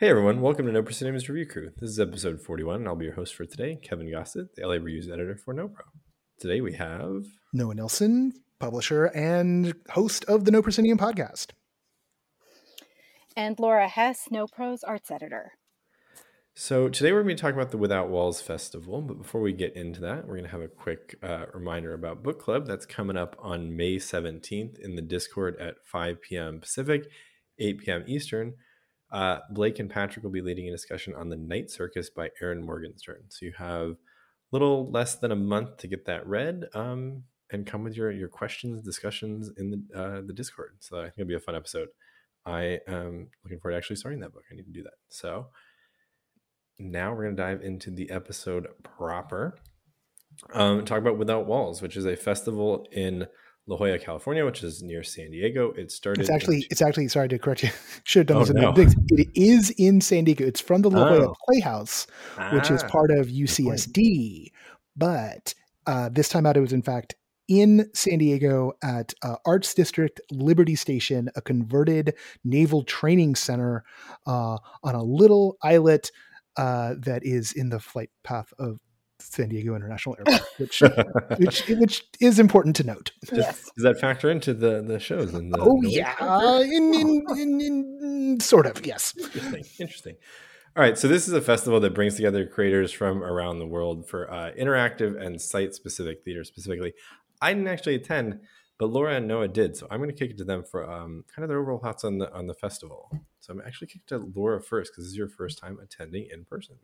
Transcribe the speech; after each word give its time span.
Hey 0.00 0.08
everyone, 0.08 0.40
welcome 0.40 0.64
to 0.64 0.72
No 0.72 0.82
Proscenium 0.82 1.16
Review 1.16 1.44
Crew. 1.44 1.72
This 1.76 1.90
is 1.90 2.00
episode 2.00 2.40
41, 2.40 2.76
and 2.76 2.88
I'll 2.88 2.96
be 2.96 3.04
your 3.04 3.16
host 3.16 3.34
for 3.34 3.44
today, 3.44 3.76
Kevin 3.76 4.10
Gossett, 4.10 4.56
the 4.56 4.66
LA 4.66 4.76
Reviews 4.76 5.10
editor 5.10 5.36
for 5.36 5.54
NoPro. 5.54 5.82
Today 6.38 6.62
we 6.62 6.72
have 6.72 7.26
Noah 7.52 7.74
Nelson, 7.74 8.32
publisher 8.58 9.04
and 9.14 9.74
host 9.90 10.24
of 10.24 10.46
the 10.46 10.52
No 10.52 10.62
Proscenium 10.62 10.96
podcast. 10.96 11.48
And 13.36 13.60
Laura 13.60 13.88
Hess, 13.88 14.28
NoPro's 14.32 14.82
arts 14.82 15.10
editor. 15.10 15.52
So 16.54 16.88
today 16.88 17.12
we're 17.12 17.22
going 17.22 17.36
to 17.36 17.42
be 17.42 17.42
talking 17.42 17.60
about 17.60 17.70
the 17.70 17.76
Without 17.76 18.08
Walls 18.08 18.40
Festival, 18.40 19.02
but 19.02 19.18
before 19.18 19.42
we 19.42 19.52
get 19.52 19.76
into 19.76 20.00
that, 20.00 20.26
we're 20.26 20.36
going 20.36 20.44
to 20.44 20.50
have 20.50 20.62
a 20.62 20.68
quick 20.68 21.16
uh, 21.22 21.44
reminder 21.52 21.92
about 21.92 22.22
book 22.22 22.40
club 22.40 22.66
that's 22.66 22.86
coming 22.86 23.18
up 23.18 23.36
on 23.38 23.76
May 23.76 23.96
17th 23.96 24.78
in 24.78 24.96
the 24.96 25.02
Discord 25.02 25.60
at 25.60 25.74
5 25.84 26.22
p.m. 26.22 26.58
Pacific, 26.58 27.04
8 27.58 27.80
p.m. 27.80 28.04
Eastern. 28.06 28.54
Uh, 29.12 29.38
Blake 29.50 29.78
and 29.78 29.90
Patrick 29.90 30.22
will 30.22 30.30
be 30.30 30.40
leading 30.40 30.68
a 30.68 30.72
discussion 30.72 31.14
on 31.14 31.28
the 31.28 31.36
Night 31.36 31.70
Circus 31.70 32.10
by 32.10 32.30
Erin 32.40 32.64
Morgenstern. 32.64 33.24
So 33.28 33.46
you 33.46 33.52
have 33.58 33.90
a 33.90 33.96
little 34.52 34.90
less 34.90 35.16
than 35.16 35.32
a 35.32 35.36
month 35.36 35.78
to 35.78 35.88
get 35.88 36.06
that 36.06 36.26
read, 36.26 36.66
um, 36.74 37.24
and 37.52 37.66
come 37.66 37.82
with 37.82 37.96
your 37.96 38.10
your 38.12 38.28
questions, 38.28 38.82
discussions 38.82 39.50
in 39.56 39.70
the 39.70 39.98
uh, 40.00 40.20
the 40.24 40.32
Discord. 40.32 40.76
So 40.80 40.98
I 40.98 41.04
think 41.04 41.14
it'll 41.18 41.28
be 41.28 41.34
a 41.34 41.40
fun 41.40 41.56
episode. 41.56 41.88
I 42.46 42.78
am 42.86 43.28
looking 43.44 43.58
forward 43.60 43.72
to 43.72 43.76
actually 43.76 43.96
starting 43.96 44.20
that 44.20 44.32
book. 44.32 44.44
I 44.50 44.54
need 44.54 44.66
to 44.66 44.72
do 44.72 44.82
that. 44.84 44.94
So 45.08 45.48
now 46.78 47.12
we're 47.12 47.24
going 47.24 47.36
to 47.36 47.42
dive 47.42 47.62
into 47.62 47.90
the 47.90 48.10
episode 48.10 48.66
proper. 48.82 49.58
Um, 50.54 50.84
talk 50.84 50.98
about 50.98 51.18
Without 51.18 51.46
Walls, 51.46 51.82
which 51.82 51.96
is 51.96 52.06
a 52.06 52.16
festival 52.16 52.86
in 52.92 53.26
La 53.70 53.76
Jolla, 53.76 54.00
California, 54.00 54.44
which 54.44 54.64
is 54.64 54.82
near 54.82 55.04
San 55.04 55.30
Diego. 55.30 55.72
It 55.72 55.92
started. 55.92 56.22
It's 56.22 56.30
actually. 56.30 56.66
it's 56.70 56.82
actually. 56.82 57.06
Sorry 57.06 57.28
to 57.28 57.38
correct 57.38 57.62
you. 57.62 57.70
Should 58.04 58.20
have 58.20 58.26
done 58.26 58.36
oh, 58.38 58.72
this 58.72 58.94
in 58.94 59.06
no. 59.06 59.18
It 59.22 59.28
is 59.34 59.70
in 59.78 60.00
San 60.00 60.24
Diego. 60.24 60.44
It's 60.44 60.60
from 60.60 60.82
the 60.82 60.90
La 60.90 61.08
Jolla 61.08 61.28
oh. 61.28 61.34
Playhouse, 61.48 62.08
ah, 62.36 62.50
which 62.52 62.68
is 62.68 62.82
ah, 62.82 62.88
part 62.88 63.12
of 63.12 63.28
UCSD. 63.28 64.50
But 64.96 65.54
uh, 65.86 66.08
this 66.08 66.28
time 66.28 66.46
out, 66.46 66.56
it 66.56 66.60
was 66.60 66.72
in 66.72 66.82
fact 66.82 67.14
in 67.46 67.88
San 67.94 68.18
Diego 68.18 68.72
at 68.82 69.14
uh, 69.22 69.36
Arts 69.46 69.72
District 69.72 70.20
Liberty 70.32 70.74
Station, 70.74 71.30
a 71.36 71.40
converted 71.40 72.14
naval 72.44 72.82
training 72.82 73.36
center 73.36 73.84
uh, 74.26 74.58
on 74.82 74.94
a 74.96 75.02
little 75.02 75.58
islet 75.62 76.10
uh, 76.56 76.94
that 76.98 77.24
is 77.24 77.52
in 77.52 77.68
the 77.68 77.78
flight 77.78 78.10
path 78.24 78.52
of 78.58 78.80
San 79.20 79.48
Diego 79.48 79.74
International 79.74 80.16
Airport, 80.18 80.42
which 80.58 80.82
which 81.38 81.68
which 81.68 82.04
is 82.20 82.38
important 82.38 82.76
to 82.76 82.84
note. 82.84 83.12
Yes. 83.32 83.70
Does 83.76 83.84
that 83.84 84.00
factor 84.00 84.30
into 84.30 84.54
the 84.54 84.82
the 84.82 84.98
shows? 84.98 85.34
And 85.34 85.54
oh 85.58 85.80
yeah, 85.82 86.14
uh, 86.20 86.60
in, 86.60 86.94
in, 86.94 87.24
in, 87.36 87.60
in, 87.60 88.40
sort 88.40 88.66
of 88.66 88.84
yes. 88.84 89.14
Interesting. 89.16 89.64
Interesting. 89.78 90.16
All 90.76 90.84
right, 90.84 90.96
so 90.96 91.08
this 91.08 91.26
is 91.26 91.34
a 91.34 91.40
festival 91.40 91.80
that 91.80 91.94
brings 91.94 92.14
together 92.14 92.46
creators 92.46 92.92
from 92.92 93.24
around 93.24 93.58
the 93.58 93.66
world 93.66 94.08
for 94.08 94.32
uh, 94.32 94.52
interactive 94.56 95.20
and 95.20 95.40
site 95.40 95.74
specific 95.74 96.22
theater. 96.24 96.44
Specifically, 96.44 96.92
I 97.42 97.52
didn't 97.52 97.66
actually 97.66 97.96
attend, 97.96 98.38
but 98.78 98.88
Laura 98.88 99.16
and 99.16 99.26
Noah 99.26 99.48
did, 99.48 99.76
so 99.76 99.88
I'm 99.90 99.98
going 99.98 100.10
to 100.10 100.16
kick 100.16 100.30
it 100.30 100.38
to 100.38 100.44
them 100.44 100.62
for 100.62 100.88
um, 100.88 101.24
kind 101.34 101.42
of 101.42 101.48
their 101.48 101.58
overall 101.58 101.80
thoughts 101.80 102.04
on 102.04 102.18
the 102.18 102.32
on 102.32 102.46
the 102.46 102.54
festival. 102.54 103.10
So 103.40 103.52
I'm 103.52 103.60
actually 103.66 103.88
kicking 103.88 104.02
to 104.06 104.30
Laura 104.34 104.62
first 104.62 104.92
because 104.92 105.06
this 105.06 105.10
is 105.10 105.18
your 105.18 105.28
first 105.28 105.58
time 105.58 105.78
attending 105.82 106.28
in 106.32 106.44
person. 106.44 106.76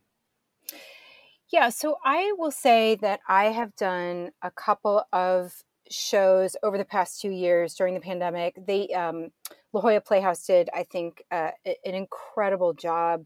Yeah, 1.56 1.70
so 1.70 1.96
I 2.04 2.34
will 2.36 2.50
say 2.50 2.96
that 2.96 3.20
I 3.26 3.46
have 3.46 3.74
done 3.76 4.32
a 4.42 4.50
couple 4.50 5.04
of 5.10 5.54
shows 5.90 6.54
over 6.62 6.76
the 6.76 6.84
past 6.84 7.18
two 7.18 7.30
years 7.30 7.74
during 7.74 7.94
the 7.94 8.00
pandemic. 8.00 8.58
They 8.66 8.88
um, 8.88 9.30
La 9.72 9.80
Jolla 9.80 10.02
Playhouse 10.02 10.44
did, 10.44 10.68
I 10.74 10.82
think, 10.82 11.22
uh, 11.30 11.52
an 11.64 11.94
incredible 11.94 12.74
job 12.74 13.24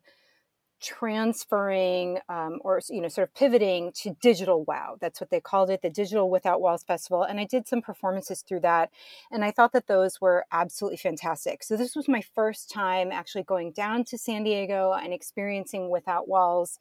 transferring 0.81 2.21
um, 2.29 2.61
or 2.63 2.81
you 2.89 3.01
know 3.01 3.09
sort 3.09 3.29
of 3.29 3.35
pivoting 3.35 3.93
to 3.97 4.17
digital 4.23 4.65
wow 4.65 4.97
that's 4.99 5.21
what 5.21 5.29
they 5.29 5.41
called 5.41 5.69
it 5.69 5.83
the 5.83 5.91
digital 5.91 6.31
without 6.31 6.63
walls 6.63 6.83
festival 6.83 7.23
and 7.23 7.39
i 7.39 7.45
did 7.45 7.69
some 7.69 7.83
performances 7.83 8.41
through 8.41 8.61
that 8.61 8.89
and 9.31 9.45
i 9.45 9.51
thought 9.51 9.73
that 9.73 9.89
those 9.89 10.23
were 10.23 10.47
absolutely 10.53 10.97
fantastic 10.97 11.63
so 11.63 11.77
this 11.77 11.95
was 11.95 12.09
my 12.09 12.23
first 12.35 12.71
time 12.71 13.13
actually 13.13 13.43
going 13.43 13.71
down 13.73 14.03
to 14.05 14.17
san 14.17 14.43
diego 14.43 14.93
and 14.93 15.13
experiencing 15.13 15.91
without 15.91 16.27
walls 16.27 16.79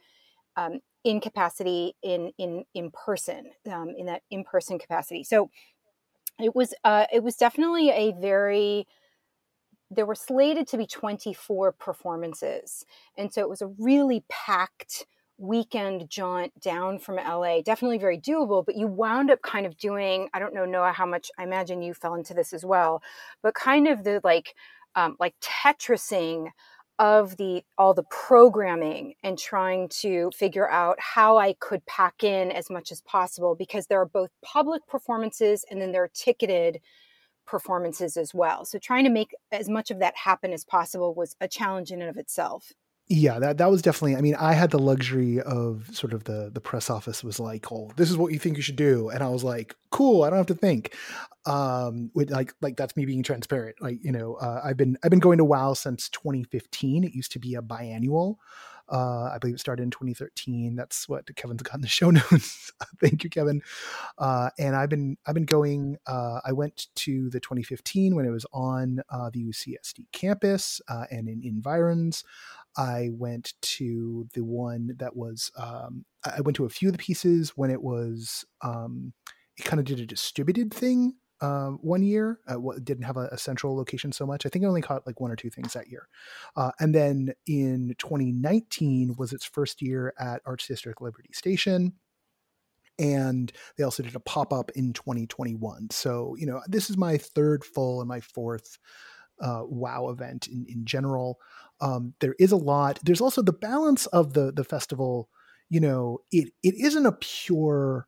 um, 0.59 0.79
in 1.03 1.19
capacity 1.19 1.95
in 2.03 2.31
in 2.37 2.63
in 2.73 2.91
person 2.91 3.51
um, 3.71 3.93
in 3.97 4.05
that 4.07 4.21
in 4.29 4.43
person 4.43 4.77
capacity. 4.77 5.23
So 5.23 5.49
it 6.39 6.55
was 6.55 6.73
uh, 6.83 7.05
it 7.13 7.23
was 7.23 7.35
definitely 7.35 7.89
a 7.89 8.13
very 8.19 8.85
there 9.91 10.05
were 10.05 10.15
slated 10.15 10.67
to 10.67 10.77
be 10.77 10.85
24 10.85 11.71
performances 11.71 12.85
and 13.17 13.33
so 13.33 13.41
it 13.41 13.49
was 13.49 13.61
a 13.61 13.73
really 13.79 14.23
packed 14.29 15.07
weekend 15.39 16.07
jaunt 16.09 16.51
down 16.61 16.99
from 16.99 17.15
LA 17.15 17.61
definitely 17.61 17.97
very 17.97 18.17
doable 18.17 18.63
but 18.63 18.75
you 18.75 18.85
wound 18.85 19.31
up 19.31 19.41
kind 19.41 19.65
of 19.65 19.75
doing 19.77 20.29
I 20.33 20.39
don't 20.39 20.53
know 20.53 20.65
Noah 20.65 20.91
how 20.91 21.07
much 21.07 21.31
I 21.39 21.43
imagine 21.43 21.81
you 21.81 21.93
fell 21.93 22.13
into 22.13 22.35
this 22.35 22.53
as 22.53 22.63
well 22.63 23.01
but 23.41 23.55
kind 23.55 23.87
of 23.87 24.03
the 24.03 24.21
like 24.23 24.53
um, 24.95 25.15
like 25.19 25.33
Tetrising 25.41 26.49
of 26.99 27.37
the 27.37 27.63
all 27.77 27.93
the 27.93 28.03
programming 28.03 29.15
and 29.23 29.39
trying 29.39 29.87
to 29.87 30.29
figure 30.35 30.69
out 30.69 30.99
how 30.99 31.37
I 31.37 31.53
could 31.53 31.85
pack 31.85 32.23
in 32.23 32.51
as 32.51 32.69
much 32.69 32.91
as 32.91 33.01
possible 33.01 33.55
because 33.55 33.87
there 33.87 34.01
are 34.01 34.05
both 34.05 34.29
public 34.43 34.85
performances 34.85 35.65
and 35.71 35.81
then 35.81 35.93
there 35.93 36.03
are 36.03 36.11
ticketed 36.13 36.81
performances 37.47 38.17
as 38.17 38.33
well. 38.33 38.65
So 38.65 38.77
trying 38.77 39.05
to 39.05 39.09
make 39.09 39.33
as 39.51 39.69
much 39.69 39.89
of 39.91 39.99
that 39.99 40.15
happen 40.17 40.53
as 40.53 40.65
possible 40.65 41.15
was 41.15 41.35
a 41.41 41.47
challenge 41.47 41.91
in 41.91 42.01
and 42.01 42.09
of 42.09 42.17
itself 42.17 42.73
yeah 43.09 43.39
that 43.39 43.57
that 43.57 43.71
was 43.71 43.81
definitely 43.81 44.15
i 44.15 44.21
mean 44.21 44.35
i 44.35 44.53
had 44.53 44.69
the 44.69 44.77
luxury 44.77 45.41
of 45.41 45.89
sort 45.91 46.13
of 46.13 46.25
the 46.25 46.51
the 46.53 46.61
press 46.61 46.89
office 46.89 47.23
was 47.23 47.39
like 47.39 47.71
oh 47.71 47.91
this 47.97 48.09
is 48.09 48.17
what 48.17 48.31
you 48.31 48.37
think 48.37 48.55
you 48.55 48.61
should 48.61 48.75
do 48.75 49.09
and 49.09 49.23
i 49.23 49.27
was 49.27 49.43
like 49.43 49.75
cool 49.89 50.23
i 50.23 50.29
don't 50.29 50.37
have 50.37 50.45
to 50.45 50.53
think 50.53 50.95
um 51.45 52.11
with 52.13 52.29
like 52.29 52.53
like 52.61 52.77
that's 52.77 52.95
me 52.95 53.05
being 53.05 53.23
transparent 53.23 53.75
like 53.81 53.97
you 54.03 54.11
know 54.11 54.35
uh, 54.35 54.61
i've 54.63 54.77
been 54.77 54.95
i've 55.03 55.09
been 55.09 55.19
going 55.19 55.39
to 55.39 55.45
wow 55.45 55.73
since 55.73 56.07
2015 56.09 57.03
it 57.03 57.13
used 57.13 57.31
to 57.31 57.39
be 57.39 57.55
a 57.55 57.61
biannual 57.61 58.35
uh, 58.91 59.29
I 59.33 59.37
believe 59.39 59.55
it 59.55 59.59
started 59.59 59.83
in 59.83 59.91
2013. 59.91 60.75
That's 60.75 61.07
what 61.07 61.33
Kevin's 61.35 61.61
got 61.61 61.75
in 61.75 61.81
the 61.81 61.87
show 61.87 62.09
notes. 62.09 62.71
Thank 63.01 63.23
you, 63.23 63.29
Kevin. 63.29 63.61
Uh, 64.17 64.49
and 64.57 64.75
I've 64.75 64.89
been 64.89 65.17
I've 65.25 65.35
been 65.35 65.45
going. 65.45 65.97
Uh, 66.07 66.39
I 66.43 66.51
went 66.51 66.87
to 66.95 67.29
the 67.29 67.39
2015 67.39 68.15
when 68.15 68.25
it 68.25 68.31
was 68.31 68.45
on 68.51 69.01
uh, 69.09 69.29
the 69.31 69.43
UCSD 69.43 70.05
campus 70.11 70.81
uh, 70.87 71.05
and 71.11 71.27
in 71.27 71.41
environs. 71.43 72.23
I 72.79 73.09
went 73.11 73.53
to 73.61 74.27
the 74.33 74.43
one 74.43 74.95
that 74.99 75.15
was. 75.15 75.51
Um, 75.57 76.05
I 76.25 76.41
went 76.41 76.55
to 76.55 76.65
a 76.65 76.69
few 76.69 76.87
of 76.87 76.93
the 76.93 77.03
pieces 77.03 77.51
when 77.55 77.69
it 77.69 77.81
was. 77.81 78.45
Um, 78.61 79.13
it 79.57 79.65
kind 79.65 79.79
of 79.79 79.85
did 79.85 79.99
a 79.99 80.05
distributed 80.05 80.73
thing 80.73 81.15
uh, 81.41 81.71
one 81.71 82.01
year. 82.01 82.39
Uh, 82.47 82.57
didn't 82.81 83.03
have 83.03 83.17
a, 83.17 83.27
a, 83.33 83.37
central 83.37 83.75
location 83.75 84.13
so 84.13 84.25
much. 84.25 84.45
I 84.45 84.49
think 84.49 84.63
I 84.63 84.67
only 84.69 84.81
caught 84.81 85.05
like 85.05 85.19
one 85.19 85.31
or 85.31 85.35
two 85.35 85.49
things 85.49 85.73
that 85.73 85.89
year. 85.89 86.07
Uh, 86.55 86.71
and 86.79 86.95
then 86.95 87.33
in 87.47 87.93
2019 87.97 89.15
was 89.17 89.33
its 89.33 89.45
first 89.45 89.81
year 89.81 90.13
at 90.17 90.41
Arts 90.45 90.65
District 90.65 91.01
Liberty 91.01 91.31
Station. 91.33 91.93
And 92.97 93.51
they 93.77 93.83
also 93.83 94.03
did 94.03 94.15
a 94.15 94.21
pop 94.21 94.53
up 94.53 94.71
in 94.75 94.93
2021. 94.93 95.89
So, 95.91 96.35
you 96.37 96.45
know, 96.45 96.61
this 96.67 96.89
is 96.89 96.97
my 96.97 97.17
third 97.17 97.65
full 97.65 98.01
and 98.01 98.07
my 98.07 98.21
fourth 98.21 98.77
uh, 99.41 99.63
WoW 99.63 100.09
event 100.09 100.47
in, 100.47 100.65
in 100.67 100.85
general. 100.85 101.39
Um, 101.81 102.13
there 102.19 102.35
is 102.39 102.51
a 102.51 102.57
lot. 102.57 102.99
There's 103.03 103.21
also 103.21 103.41
the 103.41 103.53
balance 103.53 104.05
of 104.07 104.33
the 104.33 104.51
the 104.51 104.63
festival. 104.63 105.29
You 105.69 105.79
know, 105.79 106.19
it 106.31 106.51
it 106.63 106.75
isn't 106.75 107.05
a 107.05 107.11
pure 107.13 108.07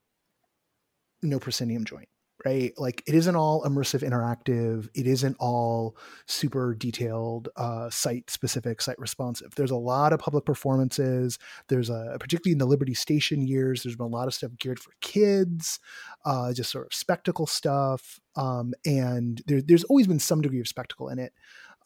no 1.21 1.39
proscenium 1.39 1.85
joint 1.85 2.09
right? 2.45 2.73
Like 2.77 3.03
it 3.07 3.15
isn't 3.15 3.35
all 3.35 3.63
immersive 3.63 4.07
interactive. 4.07 4.87
It 4.93 5.07
isn't 5.07 5.35
all 5.39 5.97
super 6.27 6.73
detailed, 6.73 7.49
uh, 7.55 7.89
site 7.89 8.29
specific, 8.29 8.81
site 8.81 8.99
responsive. 8.99 9.53
There's 9.55 9.71
a 9.71 9.75
lot 9.75 10.13
of 10.13 10.19
public 10.19 10.45
performances. 10.45 11.37
There's 11.67 11.89
a, 11.89 12.17
particularly 12.19 12.53
in 12.53 12.57
the 12.57 12.65
Liberty 12.65 12.93
Station 12.93 13.41
years, 13.41 13.83
there's 13.83 13.95
been 13.95 14.05
a 14.05 14.09
lot 14.09 14.27
of 14.27 14.33
stuff 14.33 14.51
geared 14.57 14.79
for 14.79 14.91
kids, 15.01 15.79
uh, 16.25 16.53
just 16.53 16.71
sort 16.71 16.87
of 16.87 16.93
spectacle 16.93 17.47
stuff. 17.47 18.19
Um, 18.35 18.73
and 18.85 19.41
there, 19.47 19.61
there's 19.61 19.83
always 19.85 20.07
been 20.07 20.19
some 20.19 20.41
degree 20.41 20.61
of 20.61 20.67
spectacle 20.67 21.09
in 21.09 21.19
it. 21.19 21.33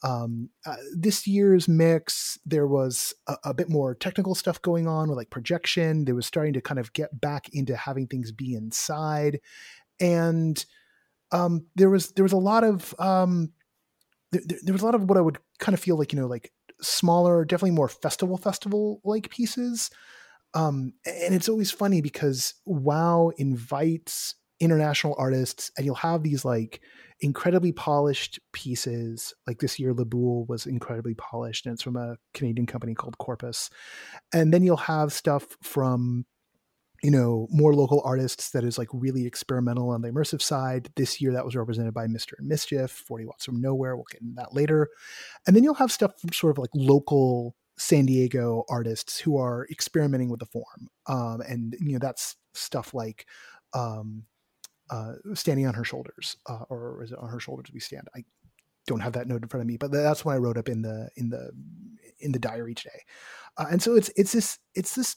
Um, 0.02 0.50
uh, 0.66 0.76
this 0.94 1.26
year's 1.26 1.68
mix, 1.68 2.38
there 2.44 2.66
was 2.66 3.14
a, 3.26 3.36
a, 3.44 3.54
bit 3.54 3.70
more 3.70 3.94
technical 3.94 4.34
stuff 4.34 4.60
going 4.60 4.86
on 4.86 5.08
with 5.08 5.16
like 5.16 5.30
projection. 5.30 6.04
They 6.04 6.12
was 6.12 6.26
starting 6.26 6.52
to 6.52 6.60
kind 6.60 6.78
of 6.78 6.92
get 6.92 7.18
back 7.18 7.48
into 7.54 7.74
having 7.74 8.06
things 8.06 8.30
be 8.30 8.54
inside 8.54 9.40
and 10.00 10.64
um, 11.32 11.66
there 11.74 11.90
was 11.90 12.12
there 12.12 12.22
was 12.22 12.32
a 12.32 12.38
lot 12.38 12.64
of 12.64 12.94
um, 12.98 13.52
there, 14.32 14.42
there 14.62 14.72
was 14.72 14.82
a 14.82 14.84
lot 14.84 14.94
of 14.94 15.08
what 15.08 15.18
I 15.18 15.22
would 15.22 15.38
kind 15.58 15.74
of 15.74 15.80
feel 15.80 15.96
like 15.98 16.12
you 16.12 16.20
know 16.20 16.26
like 16.26 16.52
smaller, 16.80 17.44
definitely 17.44 17.72
more 17.72 17.88
festival 17.88 18.36
festival 18.36 19.00
like 19.04 19.30
pieces. 19.30 19.90
Um, 20.54 20.94
and 21.04 21.34
it's 21.34 21.48
always 21.48 21.70
funny 21.70 22.00
because 22.00 22.54
WoW 22.64 23.30
invites 23.36 24.36
international 24.60 25.14
artists, 25.18 25.70
and 25.76 25.84
you'll 25.84 25.94
have 25.96 26.22
these 26.22 26.44
like 26.44 26.80
incredibly 27.20 27.72
polished 27.72 28.38
pieces. 28.52 29.34
Like 29.46 29.58
this 29.58 29.78
year, 29.78 29.92
Le 29.94 30.04
Boule 30.04 30.46
was 30.46 30.66
incredibly 30.66 31.14
polished, 31.14 31.66
and 31.66 31.74
it's 31.74 31.82
from 31.82 31.96
a 31.96 32.16
Canadian 32.34 32.66
company 32.66 32.94
called 32.94 33.18
Corpus. 33.18 33.70
And 34.32 34.52
then 34.52 34.62
you'll 34.62 34.76
have 34.76 35.12
stuff 35.12 35.56
from 35.62 36.26
you 37.02 37.10
know 37.10 37.46
more 37.50 37.74
local 37.74 38.00
artists 38.04 38.50
that 38.50 38.64
is 38.64 38.78
like 38.78 38.88
really 38.92 39.26
experimental 39.26 39.90
on 39.90 40.02
the 40.02 40.10
immersive 40.10 40.40
side 40.40 40.88
this 40.96 41.20
year 41.20 41.32
that 41.32 41.44
was 41.44 41.54
represented 41.54 41.92
by 41.92 42.06
mr 42.06 42.32
and 42.38 42.48
mischief 42.48 42.90
40 42.90 43.26
watts 43.26 43.44
from 43.44 43.60
nowhere 43.60 43.96
we'll 43.96 44.06
get 44.10 44.22
into 44.22 44.34
that 44.36 44.54
later 44.54 44.88
and 45.46 45.54
then 45.54 45.62
you'll 45.62 45.74
have 45.74 45.92
stuff 45.92 46.18
from 46.18 46.32
sort 46.32 46.52
of 46.52 46.58
like 46.58 46.70
local 46.74 47.54
san 47.78 48.06
diego 48.06 48.64
artists 48.70 49.18
who 49.18 49.36
are 49.36 49.66
experimenting 49.70 50.30
with 50.30 50.40
the 50.40 50.46
form 50.46 50.88
um, 51.06 51.42
and 51.46 51.76
you 51.80 51.92
know 51.92 51.98
that's 51.98 52.36
stuff 52.54 52.94
like 52.94 53.26
um, 53.74 54.24
uh, 54.90 55.12
standing 55.34 55.66
on 55.66 55.74
her 55.74 55.84
shoulders 55.84 56.36
uh, 56.46 56.64
or 56.68 57.02
is 57.02 57.12
it 57.12 57.18
on 57.18 57.28
her 57.28 57.40
shoulders 57.40 57.70
we 57.72 57.80
stand 57.80 58.06
i 58.14 58.24
don't 58.86 59.00
have 59.00 59.14
that 59.14 59.26
note 59.26 59.42
in 59.42 59.48
front 59.48 59.62
of 59.62 59.66
me 59.66 59.76
but 59.76 59.90
that's 59.90 60.24
what 60.24 60.34
i 60.34 60.38
wrote 60.38 60.56
up 60.56 60.68
in 60.68 60.82
the 60.82 61.08
in 61.16 61.28
the 61.28 61.50
in 62.20 62.32
the 62.32 62.38
diary 62.38 62.74
today 62.74 63.02
uh, 63.58 63.66
and 63.70 63.82
so 63.82 63.96
it's 63.96 64.10
it's 64.16 64.32
this 64.32 64.58
it's 64.74 64.94
this 64.94 65.16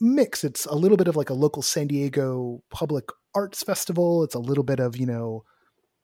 mix. 0.00 0.44
It's 0.44 0.66
a 0.66 0.74
little 0.74 0.96
bit 0.96 1.08
of 1.08 1.16
like 1.16 1.30
a 1.30 1.34
local 1.34 1.62
San 1.62 1.86
Diego 1.86 2.62
public 2.70 3.06
arts 3.34 3.62
festival. 3.62 4.22
It's 4.22 4.34
a 4.34 4.40
little 4.40 4.64
bit 4.64 4.80
of, 4.80 4.96
you 4.96 5.06
know, 5.06 5.44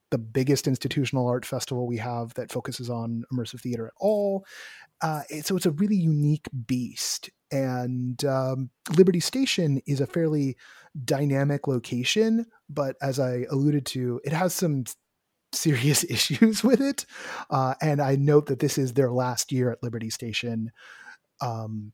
the 0.09 0.17
biggest 0.17 0.67
institutional 0.67 1.27
art 1.27 1.45
festival 1.45 1.87
we 1.87 1.97
have 1.97 2.33
that 2.33 2.51
focuses 2.51 2.89
on 2.89 3.23
immersive 3.33 3.61
theater 3.61 3.87
at 3.87 3.93
all. 3.99 4.45
Uh, 5.01 5.21
so 5.41 5.55
it's 5.55 5.65
a 5.65 5.71
really 5.71 5.95
unique 5.95 6.47
beast. 6.67 7.29
And 7.51 8.23
um, 8.25 8.69
Liberty 8.97 9.19
Station 9.19 9.81
is 9.85 10.01
a 10.01 10.07
fairly 10.07 10.57
dynamic 11.05 11.67
location, 11.67 12.45
but 12.69 12.95
as 13.01 13.19
I 13.19 13.45
alluded 13.49 13.85
to, 13.87 14.19
it 14.23 14.33
has 14.33 14.53
some 14.53 14.85
serious 15.53 16.03
issues 16.09 16.63
with 16.63 16.81
it. 16.81 17.05
Uh, 17.49 17.75
and 17.81 18.01
I 18.01 18.15
note 18.15 18.47
that 18.47 18.59
this 18.59 18.77
is 18.77 18.93
their 18.93 19.11
last 19.11 19.51
year 19.51 19.71
at 19.71 19.83
Liberty 19.83 20.09
Station. 20.09 20.71
Um, 21.41 21.93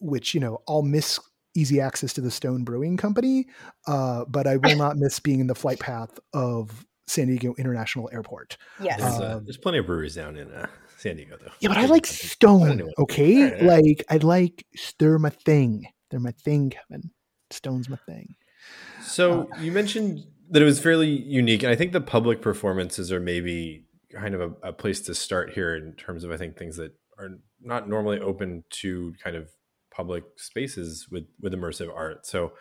which 0.00 0.34
you 0.34 0.40
know 0.40 0.58
I'll 0.68 0.82
miss 0.82 1.18
easy 1.54 1.80
access 1.80 2.12
to 2.14 2.20
the 2.20 2.30
Stone 2.30 2.64
Brewing 2.64 2.96
Company, 2.96 3.46
uh, 3.86 4.24
but 4.28 4.46
I 4.46 4.56
will 4.56 4.76
not 4.76 4.96
miss 4.96 5.18
being 5.18 5.40
in 5.40 5.46
the 5.46 5.54
flight 5.54 5.80
path 5.80 6.18
of 6.32 6.86
San 7.06 7.26
Diego 7.26 7.54
International 7.58 8.08
Airport. 8.12 8.56
Yes, 8.80 9.00
there's, 9.00 9.20
uh, 9.20 9.40
there's 9.44 9.56
plenty 9.56 9.78
of 9.78 9.86
breweries 9.86 10.14
down 10.14 10.36
in 10.36 10.50
uh, 10.52 10.66
San 10.96 11.16
Diego, 11.16 11.36
though. 11.40 11.50
Yeah, 11.60 11.68
but 11.68 11.78
I 11.78 11.86
like 11.86 12.06
Stone. 12.06 12.88
Okay, 12.98 13.42
right, 13.42 13.62
like 13.62 14.04
I 14.08 14.16
like 14.18 14.66
they're 14.98 15.18
my 15.18 15.30
thing. 15.30 15.86
They're 16.10 16.20
my 16.20 16.32
thing, 16.32 16.70
Kevin. 16.70 17.10
Stone's 17.50 17.88
my 17.88 17.96
thing. 18.06 18.34
So 19.02 19.48
uh, 19.52 19.60
you 19.60 19.72
mentioned 19.72 20.24
that 20.50 20.62
it 20.62 20.64
was 20.64 20.80
fairly 20.80 21.08
unique, 21.08 21.62
and 21.62 21.72
I 21.72 21.76
think 21.76 21.92
the 21.92 22.00
public 22.00 22.42
performances 22.42 23.12
are 23.12 23.20
maybe 23.20 23.84
kind 24.12 24.34
of 24.34 24.40
a, 24.40 24.68
a 24.68 24.72
place 24.72 25.00
to 25.02 25.14
start 25.14 25.52
here 25.52 25.76
in 25.76 25.92
terms 25.94 26.24
of 26.24 26.30
I 26.30 26.36
think 26.36 26.56
things 26.56 26.76
that 26.76 26.92
are 27.18 27.30
not 27.60 27.88
normally 27.88 28.20
open 28.20 28.64
to 28.70 29.14
kind 29.22 29.36
of 29.36 29.50
public 29.90 30.24
spaces 30.36 31.08
with 31.10 31.26
with 31.40 31.52
immersive 31.52 31.94
art. 31.94 32.26
So 32.26 32.52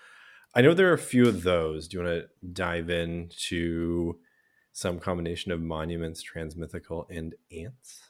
I 0.56 0.62
know 0.62 0.74
there 0.74 0.90
are 0.90 0.94
a 0.94 0.98
few 0.98 1.28
of 1.28 1.44
those. 1.44 1.88
Do 1.88 1.98
you 1.98 2.04
want 2.04 2.22
to 2.22 2.48
dive 2.52 2.90
into 2.90 4.20
some 4.74 5.00
combination 5.00 5.52
of 5.52 5.62
monuments, 5.62 6.24
transmythical, 6.24 7.06
and 7.10 7.36
ants? 7.52 8.07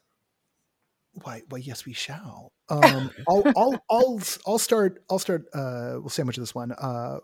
Why? 1.23 1.41
Why? 1.49 1.59
Yes, 1.59 1.85
we 1.85 1.93
shall. 1.93 2.51
Um, 2.69 3.11
I'll, 3.29 3.43
I'll, 3.55 3.85
I'll, 3.89 4.21
I'll 4.45 4.59
start. 4.59 5.03
I'll 5.09 5.19
start. 5.19 5.45
Uh, 5.53 5.95
we'll 5.95 6.09
sandwich 6.09 6.37
this 6.37 6.53
one. 6.53 6.71
Uh, 6.71 7.19